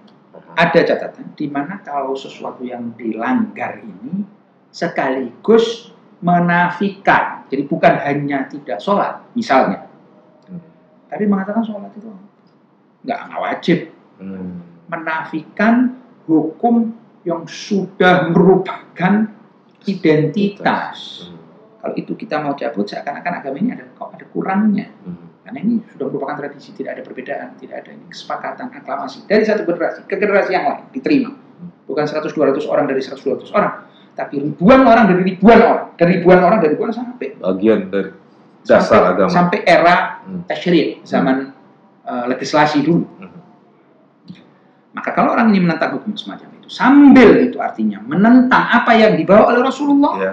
ada 0.56 0.80
catatan 0.88 1.26
di 1.36 1.46
mana 1.52 1.84
kalau 1.84 2.16
sesuatu 2.16 2.64
yang 2.64 2.96
dilanggar 2.96 3.80
ini 3.80 4.24
sekaligus 4.72 5.92
menafikan. 6.24 7.44
Jadi 7.52 7.62
bukan 7.68 7.92
hanya 8.02 8.48
tidak 8.48 8.80
sholat, 8.80 9.20
misalnya, 9.36 9.84
Hmm. 10.48 10.60
tapi 11.12 11.28
mengatakan 11.28 11.60
sholat 11.60 11.92
itu 11.92 12.08
nggak 13.04 13.18
nggak 13.30 13.40
wajib. 13.40 13.78
Hmm. 14.16 14.65
Menafikan 14.86 15.98
hukum 16.26 16.94
yang 17.26 17.46
sudah 17.46 18.30
merupakan 18.30 19.26
identitas. 19.86 21.26
Hmm. 21.26 21.38
Kalau 21.82 21.94
itu 21.94 22.12
kita 22.18 22.42
mau 22.42 22.54
cabut, 22.54 22.86
seakan-akan 22.86 23.32
agama 23.42 23.56
ini 23.58 23.70
ada 23.74 23.86
kok 23.94 24.14
ada 24.14 24.26
kurangnya. 24.30 24.90
Hmm. 25.02 25.26
Karena 25.46 25.58
ini 25.62 25.78
sudah 25.94 26.10
merupakan 26.10 26.34
tradisi, 26.42 26.74
tidak 26.74 26.98
ada 26.98 27.02
perbedaan, 27.06 27.54
tidak 27.54 27.86
ada 27.86 27.90
ini 27.94 28.10
kesepakatan, 28.10 28.66
aklamasi 28.74 29.22
dari 29.30 29.46
satu 29.46 29.62
generasi 29.62 30.02
ke 30.10 30.18
generasi 30.18 30.50
yang 30.50 30.66
lain 30.66 30.82
diterima. 30.90 31.30
Bukan 31.86 32.02
100-200 32.02 32.66
orang 32.66 32.90
dari 32.90 32.98
100-200 32.98 33.54
orang, 33.54 33.86
tapi 34.18 34.42
ribuan 34.42 34.82
orang 34.82 35.06
dari 35.06 35.22
ribuan 35.22 35.58
orang, 35.62 35.94
dari 35.94 36.18
ribuan 36.18 36.40
orang 36.42 36.58
dari 36.58 36.74
ribuan 36.74 36.90
sampai 36.90 37.38
bagian 37.38 37.80
dari 37.94 38.10
dasar 38.66 38.82
sampai, 38.82 39.10
agama 39.14 39.30
sampai 39.30 39.58
era 39.62 39.96
Hmm. 40.26 40.42
zaman 41.06 41.36
eh, 42.02 42.24
legislasi 42.34 42.82
dulu. 42.82 43.06
Hmm. 43.22 43.35
Maka 44.96 45.12
kalau 45.12 45.36
orang 45.36 45.52
ini 45.52 45.60
menentang 45.60 46.00
hukum 46.00 46.16
semacam 46.16 46.48
itu, 46.56 46.72
sambil 46.72 47.36
itu 47.44 47.60
artinya 47.60 48.00
menentang 48.00 48.64
apa 48.64 48.96
yang 48.96 49.12
dibawa 49.12 49.52
oleh 49.52 49.60
Rasulullah, 49.60 50.14
ya 50.16 50.32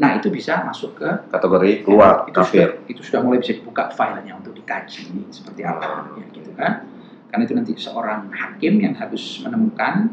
nah 0.00 0.16
itu 0.16 0.30
bisa 0.30 0.62
masuk 0.62 0.96
ke 0.96 1.08
kategori 1.28 1.82
keluar 1.82 2.24
itu 2.24 2.32
kafir 2.32 2.78
Sudah, 2.78 2.88
itu 2.88 3.00
sudah 3.02 3.20
mulai 3.20 3.38
bisa 3.42 3.52
dibuka 3.58 3.90
filenya 3.90 4.32
untuk 4.38 4.54
dikaji 4.54 5.28
seperti 5.34 5.60
apa 5.66 6.14
ya 6.14 6.26
gitu 6.30 6.50
kan 6.54 6.88
karena 7.28 7.42
itu 7.44 7.54
nanti 7.58 7.72
seorang 7.74 8.30
hakim 8.30 8.78
yang 8.78 8.94
harus 8.94 9.42
menemukan 9.42 10.08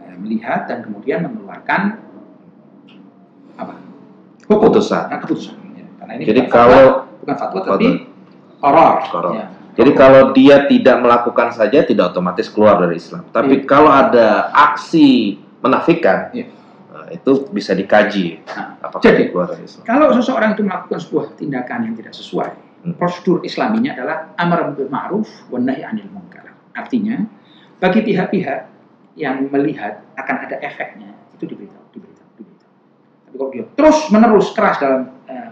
eh, 0.00 0.16
melihat 0.18 0.64
dan 0.66 0.80
kemudian 0.80 1.28
mengeluarkan 1.28 2.02
apa 3.58 3.74
hukum 4.48 4.72
Keputusan. 4.72 5.12
Nah, 5.12 5.18
keputusan 5.20 5.56
ya. 5.76 5.86
karena 6.02 6.12
ini 6.18 6.24
jadi 6.24 6.40
bukan 6.48 6.52
kalau 6.52 6.82
fatwa, 6.82 7.18
bukan 7.20 7.36
fatwa 7.36 7.60
tapi 7.62 7.88
koror 8.58 8.94
ya. 9.36 9.46
Jadi 9.78 9.90
kalau 9.94 10.34
dia 10.34 10.66
tidak 10.66 10.98
melakukan 10.98 11.54
saja 11.54 11.86
tidak 11.86 12.10
otomatis 12.10 12.50
keluar 12.50 12.76
dari 12.76 12.98
Islam 12.98 13.22
tapi 13.30 13.62
Iya. 13.62 13.64
kalau 13.64 13.88
ada 13.88 14.50
aksi 14.50 15.38
menafikan 15.62 16.34
Iya. 16.34 16.46
nah, 16.88 17.06
itu 17.08 17.46
bisa 17.48 17.72
dikaji 17.72 18.42
Nah, 18.44 18.74
apakah 18.82 19.00
jadi, 19.00 19.16
dia 19.16 19.28
keluar 19.30 19.46
dari 19.48 19.62
Islam 19.64 19.82
kalau 19.84 20.10
seseorang 20.12 20.50
itu 20.52 20.62
melakukan 20.62 20.98
sebuah 20.98 21.24
tindakan 21.34 21.78
yang 21.86 21.94
tidak 21.94 22.12
sesuai 22.12 22.50
Hmm. 22.78 22.94
prosedur 22.94 23.42
islaminya 23.42 23.90
adalah 23.90 24.16
amar 24.38 24.70
bil 24.70 24.86
ma'ruf 24.86 25.26
wa 25.50 25.58
nahi 25.58 25.82
anil 25.82 26.06
munkar 26.14 26.46
artinya 26.70 27.26
bagi 27.78 28.06
pihak-pihak 28.06 28.60
yang 29.14 29.50
melihat 29.50 30.06
akan 30.14 30.46
ada 30.46 30.62
efeknya 30.62 31.10
itu 31.34 31.42
diberitahu 31.44 31.82
diberitahu 31.90 32.28
diberitahu 32.38 32.70
tapi 33.26 33.34
kalau 33.34 33.50
dia 33.50 33.64
terus 33.74 33.98
menerus 34.14 34.54
keras 34.54 34.78
dalam 34.78 35.10
eh, 35.26 35.50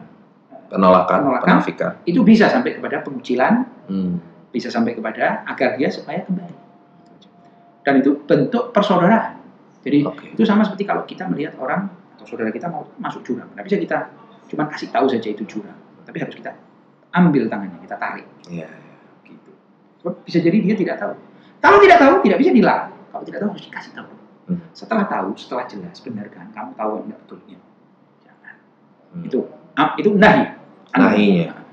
penolakan, 0.70 1.18
Penolakan. 1.18 1.42
penafikan 1.42 1.90
itu 2.06 2.22
bisa 2.22 2.46
sampai 2.46 2.78
kepada 2.78 3.02
pengucilan 3.02 3.66
Hmm. 3.86 4.18
bisa 4.50 4.72
sampai 4.72 4.96
kepada 4.96 5.44
agar 5.46 5.76
dia 5.78 5.92
supaya 5.92 6.24
kembali. 6.24 6.56
Dan 7.86 8.02
itu 8.02 8.18
bentuk 8.26 8.74
persaudaraan. 8.74 9.38
Jadi 9.86 10.02
Oke. 10.02 10.26
itu 10.34 10.42
sama 10.42 10.66
seperti 10.66 10.82
kalau 10.82 11.06
kita 11.06 11.30
melihat 11.30 11.54
orang 11.62 11.86
atau 12.18 12.26
saudara 12.26 12.50
kita 12.50 12.66
mau 12.66 12.82
masuk 12.98 13.22
jurang. 13.22 13.46
Nggak 13.54 13.64
bisa 13.70 13.76
kita 13.78 13.98
cuma 14.50 14.66
kasih 14.66 14.90
tahu 14.90 15.06
saja 15.06 15.28
itu 15.30 15.46
jurang. 15.46 15.78
Tapi 16.02 16.18
harus 16.18 16.34
kita 16.34 16.50
ambil 17.14 17.46
tangannya 17.46 17.78
kita 17.86 17.94
tarik. 17.94 18.26
Iya. 18.50 18.66
gitu. 19.22 19.50
Sebab 20.02 20.14
bisa 20.26 20.38
jadi 20.42 20.58
dia 20.58 20.74
tidak 20.74 20.96
tahu. 20.98 21.14
Kalau 21.62 21.78
tidak 21.78 21.98
tahu 22.02 22.14
tidak 22.26 22.38
bisa 22.42 22.50
dilarang. 22.50 22.90
Kalau 23.14 23.22
tidak 23.22 23.38
tahu 23.44 23.50
harus 23.54 23.64
dikasih 23.70 23.92
tahu. 23.94 24.10
Hmm. 24.46 24.62
setelah 24.70 25.10
tahu 25.10 25.34
setelah 25.34 25.66
jelas 25.66 25.98
benar 26.06 26.30
kan? 26.30 26.46
Kamu 26.54 26.70
tahu 26.78 27.02
enggak 27.02 27.18
betulnya? 27.26 27.58
Jangan. 28.22 28.56
Hmm. 29.10 29.22
itu 29.26 29.38
ah, 29.74 29.90
itu 29.98 30.10
nahi. 30.14 30.44
Nahinya. 30.94 31.65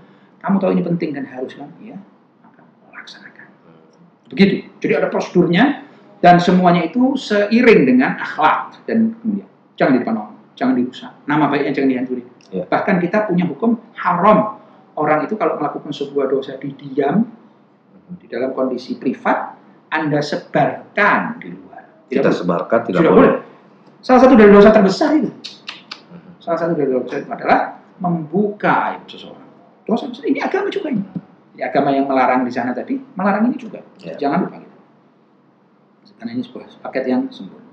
Kamu 0.43 0.55
tahu 0.59 0.71
ini 0.75 0.83
penting 0.83 1.09
dan 1.15 1.23
harus 1.23 1.55
kan 1.55 1.71
ya. 1.79 1.95
Maka 2.43 2.61
laksanakan. 2.91 3.47
Hmm. 3.63 4.27
begitu. 4.27 4.67
Jadi 4.83 4.93
ada 4.99 5.07
prosedurnya 5.07 5.87
dan 6.19 6.35
semuanya 6.43 6.83
itu 6.83 7.15
seiring 7.15 7.87
dengan 7.87 8.19
akhlak 8.19 8.83
dan 8.83 9.15
kemudian. 9.23 9.47
Jangan 9.79 9.91
di 9.95 9.99
depan 10.03 10.15
orang 10.19 10.35
jangan 10.53 10.73
dirusak. 10.77 11.11
Nama 11.25 11.43
baiknya 11.49 11.71
jangan 11.73 11.89
dihantui 11.89 12.23
Ya. 12.53 12.69
bahkan 12.69 13.01
kita 13.01 13.25
punya 13.25 13.49
hukum 13.49 13.81
haram. 13.97 14.61
Orang 14.93 15.25
itu 15.25 15.33
kalau 15.33 15.57
melakukan 15.57 15.89
sebuah 15.89 16.29
dosa 16.29 16.53
di 16.61 16.69
diam 16.77 17.25
di 18.21 18.29
dalam 18.29 18.53
kondisi 18.53 18.93
privat 19.01 19.57
anda 19.89 20.21
sebarkan 20.21 21.41
di 21.41 21.49
luar. 21.49 22.05
Kita 22.05 22.29
boleh. 22.29 22.37
sebarkan 22.37 22.79
tidak 22.85 22.99
Sudah 23.01 23.13
boleh. 23.17 23.31
boleh. 23.41 24.05
Salah 24.05 24.19
satu 24.21 24.33
dari 24.37 24.51
dosa 24.53 24.69
terbesar 24.69 25.09
itu. 25.17 25.31
Hmm. 25.33 26.37
salah 26.37 26.59
satu 26.61 26.73
dari 26.77 26.91
dosa 26.93 27.15
itu 27.25 27.29
adalah 27.33 27.59
membuka 27.97 28.93
aib 28.93 29.09
seseorang 29.09 29.42
dosa 29.83 30.07
besar 30.09 30.25
ini 30.27 30.39
agama 30.39 30.67
juga 30.71 30.91
ini. 30.91 31.03
Jadi 31.53 31.61
agama 31.63 31.89
yang 31.93 32.05
melarang 32.09 32.41
di 32.47 32.51
sana 32.51 32.73
tadi 32.73 32.97
melarang 33.13 33.49
ini 33.51 33.57
juga. 33.59 33.79
Ya. 34.01 34.15
jangan 34.17 34.47
lupa 34.47 34.57
gitu. 34.59 34.77
Karena 36.17 36.31
ini 36.39 36.43
sebuah 36.45 36.65
paket 36.87 37.03
yang 37.09 37.21
sempurna. 37.29 37.67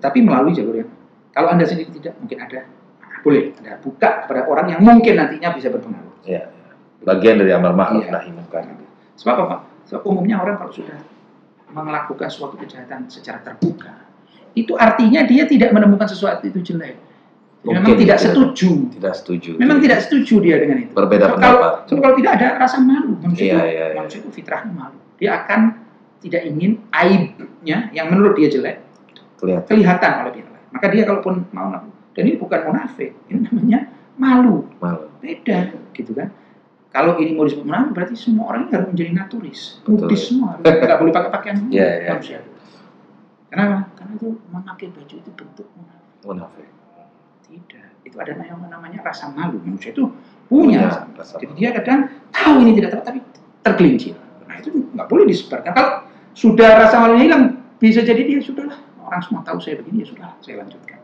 Tetapi 0.00 0.18
melalui 0.24 0.52
jalur 0.56 0.74
yang 0.80 0.90
kalau 1.34 1.52
anda 1.52 1.66
sendiri 1.68 1.90
tidak 1.94 2.16
mungkin 2.18 2.38
ada. 2.40 2.60
Nah, 3.02 3.18
boleh 3.22 3.52
anda 3.60 3.76
buka 3.82 4.24
kepada 4.24 4.48
orang 4.48 4.66
yang 4.72 4.80
mungkin 4.80 5.14
nantinya 5.20 5.52
bisa 5.54 5.68
berpengaruh. 5.70 6.14
Iya. 6.24 6.48
bagian 7.04 7.36
dari 7.36 7.52
amar 7.52 7.76
ma'ruf 7.76 8.00
Iya. 8.00 8.16
nahi 8.16 8.32
munkar 8.32 8.64
sebab 9.20 9.36
apa 9.44 9.56
sebab 9.84 10.02
umumnya 10.08 10.40
orang 10.40 10.56
kalau 10.56 10.72
sudah 10.72 10.96
melakukan 11.68 12.32
suatu 12.32 12.56
kejahatan 12.56 13.06
secara 13.12 13.44
terbuka 13.44 13.92
itu 14.56 14.72
artinya 14.78 15.20
dia 15.28 15.44
tidak 15.44 15.76
menemukan 15.76 16.08
sesuatu 16.08 16.48
itu 16.48 16.64
jelek 16.64 16.96
Dia 17.64 17.72
memang 17.72 17.88
Mungkin 17.88 17.96
tidak 18.04 18.18
setuju 18.20 18.70
tidak 18.92 19.14
setuju 19.16 19.50
memang 19.56 19.78
tidak 19.80 19.98
setuju 20.04 20.34
dia 20.44 20.56
dengan 20.60 20.76
itu 20.84 20.92
berbeda 20.92 21.24
Sebab 21.24 21.36
pendapat 21.40 21.56
kalau, 21.56 21.88
sebab 21.88 22.00
kalau 22.04 22.16
tidak 22.20 22.32
ada 22.36 22.46
rasa 22.60 22.76
malu 22.78 23.12
manusia, 23.18 23.40
Iya, 23.40 23.56
itu, 23.56 23.64
iya, 23.64 23.84
iya. 23.88 23.96
manusia 23.96 24.18
itu 24.20 24.30
fitrahnya 24.30 24.72
malu 24.76 24.98
dia 25.16 25.30
akan 25.40 25.60
tidak 26.20 26.42
ingin 26.44 26.80
aibnya 26.88 27.78
yang 27.92 28.06
menurut 28.08 28.36
dia 28.36 28.48
jelek 28.48 28.80
kelihatan. 29.36 29.68
kelihatan 29.68 30.10
oleh 30.24 30.32
lain. 30.40 30.64
Maka 30.72 30.86
dia 30.88 31.02
kalaupun 31.04 31.44
mau 31.52 31.68
melakukan, 31.68 31.92
dan 32.16 32.22
ini 32.24 32.36
bukan 32.40 32.60
munafik, 32.64 33.12
ini 33.28 33.38
namanya 33.44 33.78
malu, 34.16 34.64
Malu. 34.80 35.04
beda 35.20 35.70
gitu 35.92 36.16
kan. 36.16 36.32
Kalau 36.88 37.20
ini 37.20 37.36
mau 37.36 37.44
disebut 37.44 37.62
munafik 37.62 37.92
berarti 37.92 38.14
semua 38.16 38.50
orang 38.50 38.72
harus 38.72 38.88
menjadi 38.88 39.10
naturis, 39.12 39.60
Betul. 39.84 40.08
mutis 40.08 40.20
semua, 40.32 40.56
nggak 40.64 40.98
boleh 40.98 41.12
pakai 41.12 41.30
pakaian 41.30 41.56
Iya, 41.70 41.88
iya. 42.02 42.10
manusia. 42.16 42.38
Kenapa? 43.52 43.76
Karena 43.94 44.12
itu 44.16 44.28
memakai 44.50 44.86
baju 44.90 45.14
itu 45.14 45.30
bentuk 45.30 45.66
munafik. 45.76 46.10
Munafik. 46.24 46.66
Tidak, 47.54 48.02
itu 48.02 48.16
ada 48.18 48.34
yang 48.42 48.58
namanya 48.66 48.98
rasa 49.06 49.30
malu. 49.30 49.62
Manusia 49.62 49.94
itu 49.94 50.10
punya. 50.50 50.90
rasa 50.90 51.06
malu. 51.06 51.22
rasa 51.22 51.34
Jadi 51.38 51.52
dia 51.54 51.70
kadang 51.70 52.10
tahu 52.34 52.54
ini 52.66 52.72
tidak 52.74 52.90
tepat 52.98 53.04
tapi 53.06 53.20
tergelincir. 53.62 54.14
Nah 54.50 54.58
itu 54.58 54.68
nggak 54.74 55.06
boleh 55.06 55.24
disebarkan. 55.30 55.70
Kalau 55.70 55.90
sudah 56.34 56.70
rasa 56.82 56.98
malunya 56.98 57.30
hilang, 57.30 57.44
bisa 57.78 58.02
jadi 58.02 58.18
dia 58.26 58.42
sudahlah 58.42 58.74
orang 59.06 59.22
semua 59.22 59.46
tahu 59.46 59.62
saya 59.62 59.78
begini 59.78 60.02
ya 60.02 60.06
sudah 60.10 60.28
saya 60.42 60.66
lanjutkan. 60.66 60.98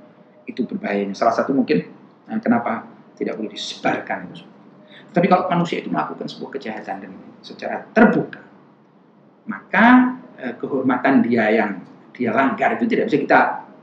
Itu 0.51 0.67
berbahayanya. 0.67 1.15
Salah 1.15 1.39
satu 1.39 1.55
mungkin 1.55 1.87
nah, 2.27 2.43
kenapa 2.43 2.91
tidak 3.15 3.39
boleh 3.39 3.55
disebarkan 3.55 4.35
itu. 4.35 4.43
Tapi 5.15 5.27
kalau 5.31 5.47
manusia 5.51 5.83
itu 5.83 5.91
melakukan 5.91 6.27
sebuah 6.27 6.51
kejahatan 6.59 6.97
dan 7.03 7.13
secara 7.43 7.87
terbuka, 7.95 8.43
maka 9.47 10.19
eh, 10.39 10.55
kehormatan 10.59 11.23
dia 11.23 11.47
yang 11.51 11.83
dia 12.11 12.35
langgar 12.35 12.75
itu 12.75 12.91
tidak 12.91 13.07
bisa 13.11 13.19
kita 13.23 13.41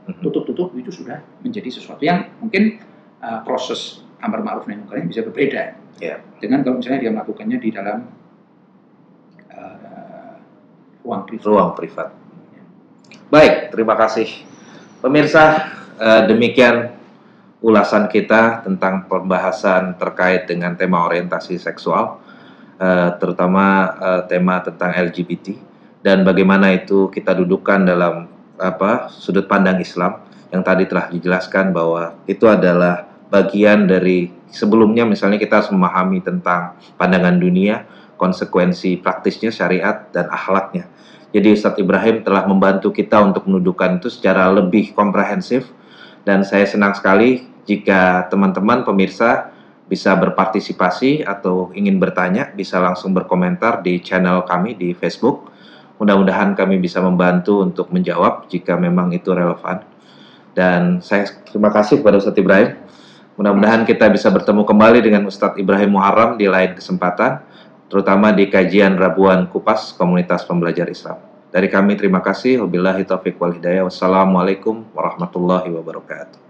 Mhm. 0.08 0.24
Tutup-tutup 0.58 0.82
itu 0.82 0.90
sudah 0.90 1.22
menjadi 1.46 1.70
sesuatu 1.70 2.02
yang 2.02 2.34
mungkin 2.42 2.82
uh, 3.22 3.46
proses 3.46 4.02
amar 4.18 4.42
ma'ruf 4.42 4.66
nahi 4.66 4.82
munkar 4.82 4.98
bisa 5.06 5.22
berbeda 5.22 5.86
Ya. 5.98 6.22
dengan 6.38 6.62
kalau 6.62 6.78
misalnya 6.78 7.02
dia 7.02 7.10
melakukannya 7.10 7.58
di 7.58 7.70
dalam 7.74 8.06
uh, 9.50 10.38
ruang 11.02 11.26
privat. 11.26 11.46
ruang 11.46 11.72
privat. 11.74 12.10
Baik, 13.34 13.74
terima 13.74 13.98
kasih. 13.98 14.30
Pemirsa, 15.02 15.74
eh, 16.00 16.22
demikian 16.32 16.96
ulasan 17.66 18.08
kita 18.08 18.62
tentang 18.64 19.10
pembahasan 19.10 19.98
terkait 20.00 20.48
dengan 20.48 20.78
tema 20.80 21.04
orientasi 21.04 21.60
seksual, 21.60 22.24
terutama 23.20 23.94
tema 24.32 24.64
tentang 24.64 24.96
LGBT 24.96 25.60
dan 26.00 26.24
bagaimana 26.24 26.72
itu 26.72 27.12
kita 27.12 27.36
dudukkan 27.36 27.84
dalam 27.84 28.32
apa 28.56 29.12
sudut 29.12 29.44
pandang 29.44 29.84
Islam 29.84 30.27
yang 30.52 30.64
tadi 30.64 30.88
telah 30.88 31.12
dijelaskan 31.12 31.76
bahwa 31.76 32.16
itu 32.30 32.48
adalah 32.48 33.08
bagian 33.28 33.88
dari 33.88 34.32
sebelumnya 34.48 35.04
misalnya 35.04 35.36
kita 35.36 35.60
harus 35.60 35.72
memahami 35.72 36.24
tentang 36.24 36.80
pandangan 36.96 37.36
dunia, 37.36 37.84
konsekuensi 38.16 39.00
praktisnya 39.04 39.52
syariat 39.52 40.08
dan 40.16 40.32
akhlaknya. 40.32 40.88
Jadi 41.36 41.54
Ustadz 41.54 41.84
Ibrahim 41.84 42.24
telah 42.24 42.48
membantu 42.48 42.96
kita 42.96 43.20
untuk 43.20 43.46
mendudukan 43.46 44.00
itu 44.00 44.08
secara 44.08 44.48
lebih 44.48 44.96
komprehensif 44.96 45.68
dan 46.24 46.48
saya 46.48 46.64
senang 46.64 46.96
sekali 46.96 47.44
jika 47.68 48.32
teman-teman 48.32 48.88
pemirsa 48.88 49.52
bisa 49.88 50.16
berpartisipasi 50.16 51.24
atau 51.24 51.72
ingin 51.76 52.00
bertanya 52.00 52.52
bisa 52.52 52.80
langsung 52.80 53.16
berkomentar 53.16 53.84
di 53.84 54.00
channel 54.04 54.44
kami 54.44 54.76
di 54.76 54.92
Facebook. 54.96 55.52
Mudah-mudahan 55.98 56.54
kami 56.54 56.78
bisa 56.78 57.02
membantu 57.02 57.64
untuk 57.64 57.90
menjawab 57.90 58.48
jika 58.52 58.78
memang 58.78 59.16
itu 59.16 59.34
relevan. 59.34 59.82
Dan 60.58 61.06
saya 61.06 61.30
terima 61.46 61.70
kasih 61.70 62.02
kepada 62.02 62.18
Ustadz 62.18 62.42
Ibrahim. 62.42 62.74
Mudah-mudahan 63.38 63.86
kita 63.86 64.10
bisa 64.10 64.34
bertemu 64.34 64.66
kembali 64.66 65.06
dengan 65.06 65.30
Ustadz 65.30 65.62
Ibrahim 65.62 65.94
Muharram 65.94 66.34
di 66.42 66.50
lain 66.50 66.74
kesempatan, 66.74 67.46
terutama 67.86 68.34
di 68.34 68.50
kajian 68.50 68.98
Rabuan 68.98 69.46
Kupas 69.54 69.94
Komunitas 69.94 70.42
Pembelajar 70.50 70.90
Islam. 70.90 71.22
Dari 71.54 71.70
kami 71.70 71.94
terima 71.94 72.26
kasih. 72.26 72.66
Wabillahi 72.66 73.06
taufiq 73.06 73.38
wal 73.38 73.54
hidayah. 73.54 73.86
Wassalamualaikum 73.86 74.90
warahmatullahi 74.98 75.70
wabarakatuh. 75.70 76.47